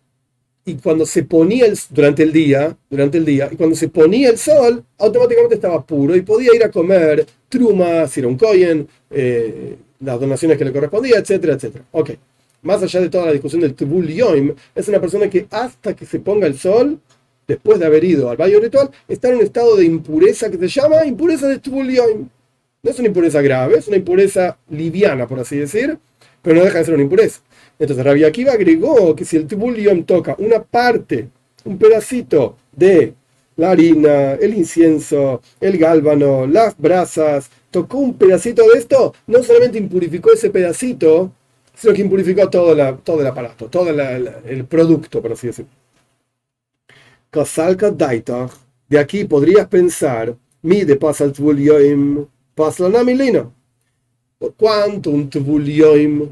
y 0.63 0.75
cuando 0.75 1.05
se 1.05 1.23
ponía 1.23 1.65
el, 1.65 1.77
durante 1.89 2.23
el 2.23 2.31
día, 2.31 2.77
durante 2.89 3.17
el 3.17 3.25
día, 3.25 3.49
y 3.51 3.55
cuando 3.55 3.75
se 3.75 3.87
ponía 3.87 4.29
el 4.29 4.37
sol, 4.37 4.83
automáticamente 4.97 5.55
estaba 5.55 5.83
puro 5.83 6.15
y 6.15 6.21
podía 6.21 6.55
ir 6.55 6.63
a 6.63 6.69
comer 6.69 7.25
truma, 7.49 8.07
si 8.07 8.19
era 8.19 8.29
un 8.29 8.37
kohen, 8.37 8.87
eh, 9.09 9.75
las 9.99 10.19
donaciones 10.19 10.57
que 10.57 10.65
le 10.65 10.71
correspondía, 10.71 11.17
etcétera, 11.17 11.53
etcétera. 11.53 11.85
Ok. 11.91 12.11
Más 12.63 12.83
allá 12.83 13.01
de 13.01 13.09
toda 13.09 13.25
la 13.25 13.31
discusión 13.31 13.61
del 13.61 13.73
Tubul 13.73 14.07
Yoim, 14.07 14.53
es 14.75 14.87
una 14.87 15.01
persona 15.01 15.27
que 15.29 15.47
hasta 15.49 15.95
que 15.95 16.05
se 16.05 16.19
ponga 16.19 16.45
el 16.45 16.57
sol, 16.57 16.99
después 17.47 17.79
de 17.79 17.87
haber 17.87 18.03
ido 18.03 18.29
al 18.29 18.37
baño 18.37 18.59
ritual, 18.59 18.91
está 19.07 19.29
en 19.29 19.37
un 19.37 19.41
estado 19.41 19.75
de 19.75 19.85
impureza 19.85 20.49
que 20.51 20.57
se 20.57 20.67
llama 20.67 21.05
impureza 21.05 21.47
de 21.47 21.57
Tubul 21.57 21.91
Yoim. 21.91 22.29
No 22.83 22.91
es 22.91 22.99
una 22.99 23.07
impureza 23.07 23.41
grave, 23.41 23.77
es 23.77 23.87
una 23.87 23.97
impureza 23.97 24.57
liviana, 24.69 25.27
por 25.27 25.39
así 25.39 25.57
decir, 25.57 25.97
pero 26.41 26.55
no 26.55 26.63
deja 26.63 26.79
de 26.79 26.85
ser 26.85 26.93
una 26.93 27.03
impureza. 27.03 27.41
Entonces 27.79 28.05
Rabbi 28.05 28.23
Akiva 28.23 28.53
agregó 28.53 29.15
que 29.15 29.25
si 29.25 29.37
el 29.37 29.47
Tubul 29.47 29.75
Yoim 29.75 30.03
toca 30.03 30.35
una 30.39 30.61
parte, 30.61 31.29
un 31.65 31.77
pedacito 31.77 32.57
de 32.71 33.13
la 33.57 33.71
harina, 33.71 34.33
el 34.33 34.53
incienso, 34.55 35.41
el 35.59 35.77
gálbano, 35.77 36.47
las 36.47 36.77
brasas, 36.77 37.49
tocó 37.69 37.97
un 37.97 38.15
pedacito 38.15 38.67
de 38.69 38.79
esto, 38.79 39.13
no 39.27 39.43
solamente 39.43 39.77
impurificó 39.77 40.31
ese 40.33 40.49
pedacito, 40.49 41.31
sino 41.75 41.93
que 41.93 42.01
impurificó 42.01 42.49
todo, 42.49 42.73
el 42.73 43.27
aparato, 43.27 43.67
todo 43.67 43.89
el 43.89 44.65
producto, 44.65 45.21
por 45.21 45.33
así 45.33 45.47
decirlo. 45.47 45.71
De 48.89 48.99
aquí 48.99 49.23
podrías 49.23 49.67
pensar, 49.67 50.35
mide 50.61 50.97
pasal 50.97 51.31
tvulioim, 51.31 52.25
paslanamilino. 52.55 53.53
¿Por 54.41 54.55
cuánto 54.55 55.11
un 55.11 55.29
tvulioim, 55.29 56.27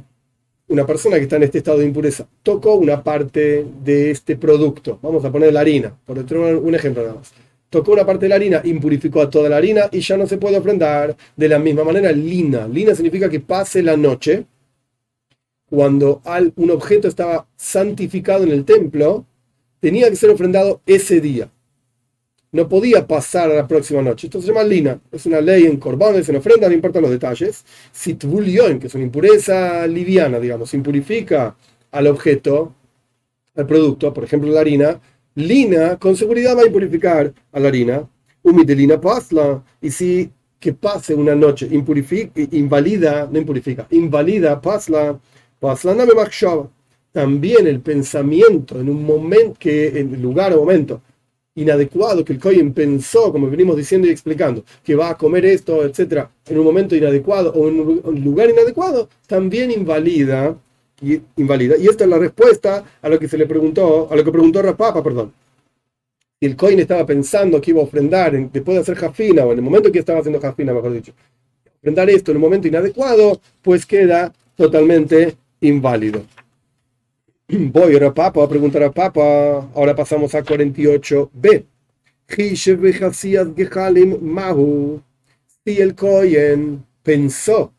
una 0.70 0.84
persona 0.84 1.18
que 1.18 1.24
está 1.24 1.36
en 1.36 1.44
este 1.44 1.60
estado 1.60 1.78
de 1.78 1.86
impureza, 1.86 2.28
tocó 2.42 2.74
una 2.74 3.04
parte 3.04 3.68
de 3.84 4.10
este 4.10 4.36
producto? 4.36 4.98
Vamos 5.04 5.24
a 5.24 5.32
poner 5.32 5.54
la 5.54 5.60
harina, 5.60 5.96
por 6.08 6.18
un 6.18 6.74
ejemplo 6.74 7.04
nada 7.04 7.14
más 7.14 7.32
tocó 7.70 7.92
una 7.92 8.04
parte 8.04 8.26
de 8.26 8.30
la 8.30 8.36
harina, 8.36 8.62
impurificó 8.64 9.22
a 9.22 9.30
toda 9.30 9.48
la 9.48 9.58
harina 9.58 9.90
y 9.92 10.00
ya 10.00 10.18
no 10.18 10.26
se 10.26 10.40
puede 10.40 10.58
ofrendar. 10.58 11.16
De 11.36 11.48
la 11.48 11.60
misma 11.60 11.84
manera, 11.84 12.12
lina. 12.12 12.68
Lina 12.68 12.96
significa 12.96 13.30
que 13.30 13.40
pase 13.40 13.84
la 13.84 13.96
noche. 13.96 14.46
Cuando 15.70 16.20
un 16.56 16.72
objeto 16.72 17.08
estaba 17.08 17.48
santificado 17.56 18.44
en 18.44 18.52
el 18.52 18.66
templo, 18.66 19.28
tenía 19.80 20.10
que 20.10 20.16
ser 20.16 20.32
ofrendado 20.32 20.82
ese 20.88 21.22
día. 21.22 21.52
No 22.52 22.68
podía 22.68 23.06
pasar 23.06 23.52
a 23.52 23.56
la 23.56 23.68
próxima 23.68 24.02
noche. 24.02 24.28
Esto 24.28 24.42
se 24.42 24.48
llama 24.48 24.64
lina, 24.64 25.00
es 25.12 25.26
una 25.26 25.42
ley 25.42 25.66
en 25.66 25.78
corbanes, 25.78 26.28
en 26.30 26.38
ofrenda, 26.38 26.68
no 26.68 26.74
importan 26.74 27.04
los 27.04 27.12
detalles. 27.12 27.64
Sitvulion, 27.92 28.80
que 28.80 28.88
es 28.88 28.96
una 28.96 29.04
impureza 29.04 29.86
liviana, 29.88 30.40
digamos, 30.40 30.74
impurifica 30.74 31.56
al 31.92 32.08
objeto, 32.08 32.74
al 33.56 33.68
producto, 33.68 34.14
por 34.14 34.24
ejemplo 34.24 34.50
la 34.52 34.62
harina, 34.62 35.00
lina 35.36 35.98
con 35.98 36.16
seguridad 36.16 36.58
va 36.58 36.62
a 36.64 36.68
impurificar 36.68 37.34
a 37.52 37.60
la 37.60 37.68
harina, 37.68 38.10
humitelina 38.42 39.00
pasla, 39.00 39.64
y 39.82 39.92
si 39.92 40.32
que 40.60 40.74
pase 40.74 41.14
una 41.16 41.36
noche 41.36 41.68
impurifica, 41.72 42.42
invalida, 42.52 43.28
no 43.32 43.40
impurifica, 43.40 43.88
invalida 43.92 44.60
pasla, 44.60 45.20
pasla 45.60 45.94
me 45.94 46.06
también 47.12 47.66
el 47.66 47.82
pensamiento 47.82 48.80
en 48.80 48.90
un 48.90 49.04
momento, 49.04 49.56
que 49.60 50.00
en 50.00 50.22
lugar 50.22 50.54
o 50.54 50.58
momento 50.58 51.02
inadecuado 51.62 52.24
que 52.24 52.34
el 52.34 52.40
Cohen 52.40 52.74
pensó, 52.74 53.32
como 53.32 53.50
venimos 53.50 53.76
diciendo 53.76 54.08
y 54.08 54.12
explicando, 54.12 54.64
que 54.84 54.96
va 54.96 55.10
a 55.10 55.18
comer 55.18 55.46
esto, 55.46 55.84
etcétera, 55.84 56.32
en 56.48 56.60
un 56.60 56.66
momento 56.66 56.96
inadecuado 56.96 57.52
o 57.54 57.68
en 57.68 57.80
un 57.80 58.24
lugar 58.24 58.50
inadecuado, 58.50 59.10
también 59.28 59.72
invalida 59.72 60.56
y 61.02 61.20
invalida. 61.38 61.76
Y 61.78 61.88
esta 61.88 62.04
es 62.06 62.10
la 62.10 62.18
respuesta 62.18 62.84
a 63.02 63.10
lo 63.10 63.20
que 63.20 63.28
se 63.28 63.38
le 63.38 63.46
preguntó, 63.46 64.08
a 64.12 64.16
lo 64.16 64.24
que 64.24 64.32
preguntó 64.32 64.62
Rapapa, 64.62 65.04
perdón. 65.04 65.34
Si 66.40 66.46
el 66.46 66.56
Cohen 66.56 66.80
estaba 66.80 67.06
pensando 67.06 67.60
que 67.60 67.72
iba 67.72 67.82
a 67.82 67.84
ofrendar 67.84 68.32
después 68.52 68.76
de 68.76 68.82
hacer 68.82 68.96
jafina, 68.96 69.46
o 69.46 69.52
en 69.52 69.58
el 69.58 69.64
momento 69.64 69.92
que 69.92 70.00
estaba 70.00 70.20
haciendo 70.20 70.40
jafina, 70.40 70.74
mejor 70.74 70.94
dicho, 70.94 71.12
ofrendar 71.80 72.10
esto 72.10 72.32
en 72.32 72.38
un 72.38 72.42
momento 72.42 72.68
inadecuado, 72.68 73.42
pues 73.62 73.86
queda 73.86 74.34
totalmente 74.56 75.36
inválido. 75.60 76.22
Voy 77.74 77.96
a 77.96 78.14
Papa 78.14 78.44
a 78.44 78.48
preguntar 78.48 78.84
a 78.84 78.92
Papa. 78.92 79.68
Ahora 79.74 79.96
pasamos 79.96 80.36
a 80.36 80.44
48b. 80.44 81.66
Si 85.66 85.82
el 85.82 85.96
Cohen 85.96 86.86
pensó 87.02 87.74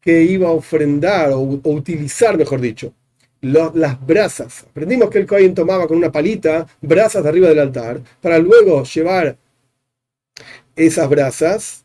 que 0.00 0.22
iba 0.22 0.48
a 0.48 0.52
ofrendar 0.52 1.32
o, 1.32 1.40
utilizar, 1.40 2.38
mejor 2.38 2.58
dicho, 2.60 2.94
las 3.42 4.06
brasas. 4.06 4.64
Aprendimos 4.70 5.10
que 5.10 5.18
el 5.18 5.26
Cohen 5.26 5.54
tomaba 5.54 5.86
con 5.86 5.98
una 5.98 6.10
palita 6.10 6.66
brasas 6.80 7.22
de 7.22 7.28
arriba 7.28 7.48
del 7.50 7.58
altar 7.58 8.00
para 8.22 8.38
luego 8.38 8.82
llevar 8.84 9.36
esas 10.74 11.08
brasas 11.10 11.84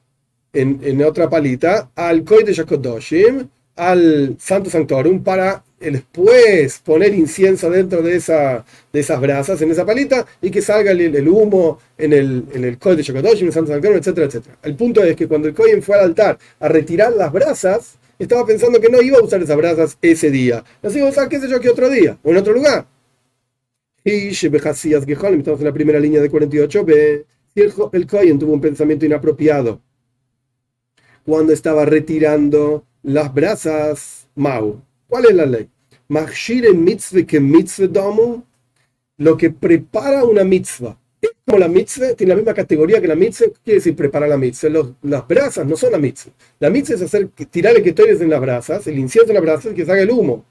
en, 0.53 1.03
otra 1.03 1.29
palita 1.29 1.91
al 1.93 2.23
Kohen 2.23 2.45
de 2.45 2.53
Yakodoshim, 2.53 3.49
al 3.75 4.37
Santo 4.39 4.69
Sanctorum, 4.69 5.21
para 5.21 5.61
después 5.81 6.79
poner 6.79 7.13
incienso 7.13 7.69
dentro 7.69 8.01
de, 8.01 8.15
esa, 8.15 8.63
de 8.93 8.99
esas 8.99 9.19
brasas, 9.19 9.61
en 9.61 9.71
esa 9.71 9.85
palita, 9.85 10.25
y 10.41 10.51
que 10.51 10.61
salga 10.61 10.91
el, 10.91 11.27
humo 11.27 11.79
en 11.97 12.13
el, 12.13 12.45
en 12.53 12.63
el 12.63 12.77
de 12.77 13.03
Shokodoshi, 13.03 13.41
en 13.41 13.47
el 13.47 13.53
Santo 13.53 13.71
Sanctorum, 13.71 13.97
etcétera, 13.97 14.27
etcétera. 14.27 14.57
El 14.63 14.75
punto 14.75 15.03
es 15.03 15.15
que 15.15 15.27
cuando 15.27 15.47
el 15.47 15.53
Kohen 15.53 15.81
fue 15.81 15.95
al 15.95 16.05
altar 16.05 16.37
a 16.59 16.67
retirar 16.67 17.13
las 17.13 17.31
brasas, 17.31 17.97
estaba 18.19 18.45
pensando 18.45 18.79
que 18.79 18.89
no 18.89 19.01
iba 19.01 19.17
a 19.17 19.23
usar 19.23 19.41
esas 19.41 19.57
brasas 19.57 19.97
ese 20.01 20.29
día. 20.29 20.63
Las 20.81 20.95
iba 20.95 21.07
a 21.07 21.09
usar, 21.09 21.27
qué 21.27 21.39
sé 21.39 21.49
yo, 21.49 21.59
que 21.59 21.69
otro 21.69 21.89
día, 21.89 22.17
o 22.21 22.31
en 22.31 22.37
otro 22.37 22.53
lugar. 22.53 22.85
Y 24.03 24.29
estamos 24.29 24.85
en 24.85 25.65
la 25.65 25.73
primera 25.73 25.99
línea 25.99 26.21
de 26.21 26.31
48b. 26.31 27.25
El, 27.55 27.73
el 27.91 28.07
Kohen 28.07 28.39
tuvo 28.39 28.53
un 28.53 28.61
pensamiento 28.61 29.05
inapropiado 29.05 29.81
cuando 31.25 31.53
estaba 31.53 31.85
retirando 31.85 32.85
las 33.03 33.33
brasas 33.33 34.27
Mau 34.35 34.81
¿Cuál 35.11 35.25
es 35.25 35.35
la 35.35 35.45
ley? 35.45 35.67
mitzvah 36.07 37.23
que 37.23 37.37
mitzvah 37.41 37.87
domu, 37.87 38.41
lo 39.17 39.35
que 39.35 39.49
prepara 39.51 40.23
una 40.23 40.45
mitzvah. 40.45 40.97
Es 41.21 41.31
como 41.45 41.59
la 41.59 41.67
mitzvah, 41.67 42.13
tiene 42.13 42.29
la 42.29 42.37
misma 42.37 42.53
categoría 42.53 43.01
que 43.01 43.09
la 43.09 43.15
mitzvah, 43.15 43.47
¿qué 43.47 43.59
quiere 43.61 43.79
decir 43.79 43.93
prepara 43.93 44.25
la 44.25 44.37
mitzvah? 44.37 44.95
las 45.01 45.27
brasas 45.27 45.67
no 45.67 45.75
son 45.75 45.91
la 45.91 45.97
mitzvah. 45.97 46.31
La 46.61 46.69
mitzvah 46.69 46.95
es 46.95 47.01
hacer, 47.01 47.27
tirar 47.27 47.75
el 47.75 47.83
que 47.83 47.93
en 47.93 48.29
las 48.29 48.39
brasas, 48.39 48.87
el 48.87 48.97
incienso 48.99 49.31
en 49.31 49.33
las 49.33 49.43
brasas 49.43 49.73
que 49.73 49.85
salga 49.85 50.01
el 50.01 50.11
humo. 50.11 50.45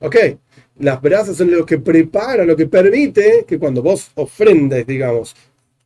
¿Ok? 0.00 0.16
Las 0.78 1.00
brasas 1.00 1.38
son 1.38 1.50
lo 1.50 1.64
que 1.64 1.78
prepara, 1.78 2.44
lo 2.44 2.56
que 2.56 2.66
permite 2.66 3.46
que 3.48 3.58
cuando 3.58 3.82
vos 3.82 4.10
ofrendes, 4.16 4.86
digamos, 4.86 5.34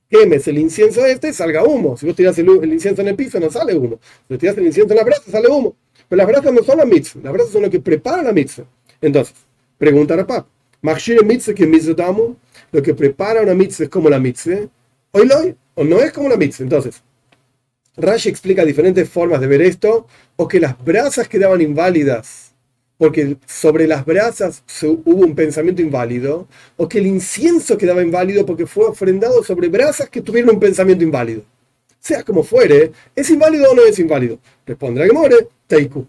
quemes 0.09 0.49
el 0.49 0.59
incienso 0.59 1.07
este, 1.07 1.33
salga 1.33 1.63
humo. 1.63 1.97
Si 1.97 2.05
vos 2.05 2.17
tirás 2.17 2.37
el, 2.41 2.49
el, 2.49 2.73
incienso 2.73 3.01
en 3.03 3.09
el 3.09 3.15
piso, 3.15 3.39
no 3.39 3.49
sale 3.49 3.77
humo. 3.77 4.01
Si 4.29 4.39
tirás 4.39 4.59
el 4.59 4.67
incienso 4.67 4.93
en 4.93 4.99
la 4.99 5.05
brasa, 5.05 5.31
sale 5.31 5.47
humo. 5.47 5.77
Pero 6.11 6.19
las 6.19 6.27
brasas 6.27 6.53
no 6.53 6.63
son 6.65 6.79
la 6.79 6.85
mitzvah, 6.85 7.21
las 7.23 7.33
brasas 7.33 7.53
son 7.53 7.63
lo 7.63 7.71
que 7.71 7.79
prepara 7.79 8.21
la 8.23 8.33
mitzvah. 8.33 8.65
Entonces, 9.01 9.33
pregunta 9.79 10.21
a 10.21 10.27
Pap, 10.27 10.47
mitzvah 10.83 11.55
que 11.55 11.67
mitzvah 11.67 12.15
lo 12.73 12.83
que 12.83 12.95
prepara 12.95 13.43
una 13.43 13.55
mitzvah 13.55 13.85
es 13.85 13.91
como 13.91 14.11
la 14.11 14.19
mitzvah, 14.19 14.69
hoy 15.13 15.27
lo 15.27 15.37
o 15.77 15.85
no 15.85 16.01
es 16.01 16.13
como 16.13 16.29
la 16.29 16.37
mitzvah. 16.37 16.65
Entonces, 16.65 17.01
Rashi 17.97 18.29
explica 18.29 18.65
diferentes 18.65 19.09
formas 19.09 19.41
de 19.41 19.47
ver 19.47 19.63
esto, 19.63 20.09
o 20.35 20.49
que 20.49 20.59
las 20.59 20.77
brasas 20.85 21.29
quedaban 21.29 21.61
inválidas 21.61 22.51
porque 22.99 23.39
sobre 23.47 23.87
las 23.87 24.05
brasas 24.05 24.63
hubo 24.83 25.25
un 25.25 25.35
pensamiento 25.35 25.81
inválido, 25.81 26.47
o 26.77 26.87
que 26.87 26.99
el 26.99 27.07
incienso 27.07 27.79
quedaba 27.79 28.03
inválido 28.03 28.45
porque 28.45 28.67
fue 28.67 28.85
ofrendado 28.85 29.43
sobre 29.43 29.69
brasas 29.69 30.11
que 30.11 30.21
tuvieron 30.21 30.57
un 30.57 30.61
pensamiento 30.61 31.03
inválido. 31.03 31.43
Sea 32.01 32.23
como 32.23 32.43
fuere, 32.43 32.93
¿es 33.15 33.31
inválido 33.31 33.71
o 33.71 33.75
no 33.75 33.83
es 33.83 33.99
inválido? 33.99 34.39
Responde 34.67 35.07
que 35.07 35.13
more, 35.13 35.49
Teiku. 35.67 36.07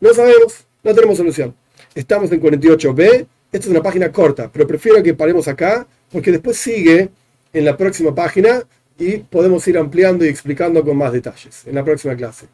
No 0.00 0.12
sabemos, 0.12 0.66
no 0.82 0.94
tenemos 0.94 1.16
solución. 1.16 1.54
Estamos 1.94 2.32
en 2.32 2.42
48b, 2.42 3.26
esta 3.52 3.66
es 3.66 3.70
una 3.70 3.82
página 3.82 4.10
corta, 4.10 4.50
pero 4.52 4.66
prefiero 4.66 5.02
que 5.02 5.14
paremos 5.14 5.46
acá 5.46 5.86
porque 6.10 6.32
después 6.32 6.56
sigue 6.56 7.08
en 7.52 7.64
la 7.64 7.76
próxima 7.76 8.14
página 8.14 8.64
y 8.98 9.18
podemos 9.18 9.66
ir 9.68 9.78
ampliando 9.78 10.24
y 10.24 10.28
explicando 10.28 10.82
con 10.84 10.96
más 10.96 11.12
detalles 11.12 11.66
en 11.66 11.74
la 11.74 11.84
próxima 11.84 12.16
clase. 12.16 12.46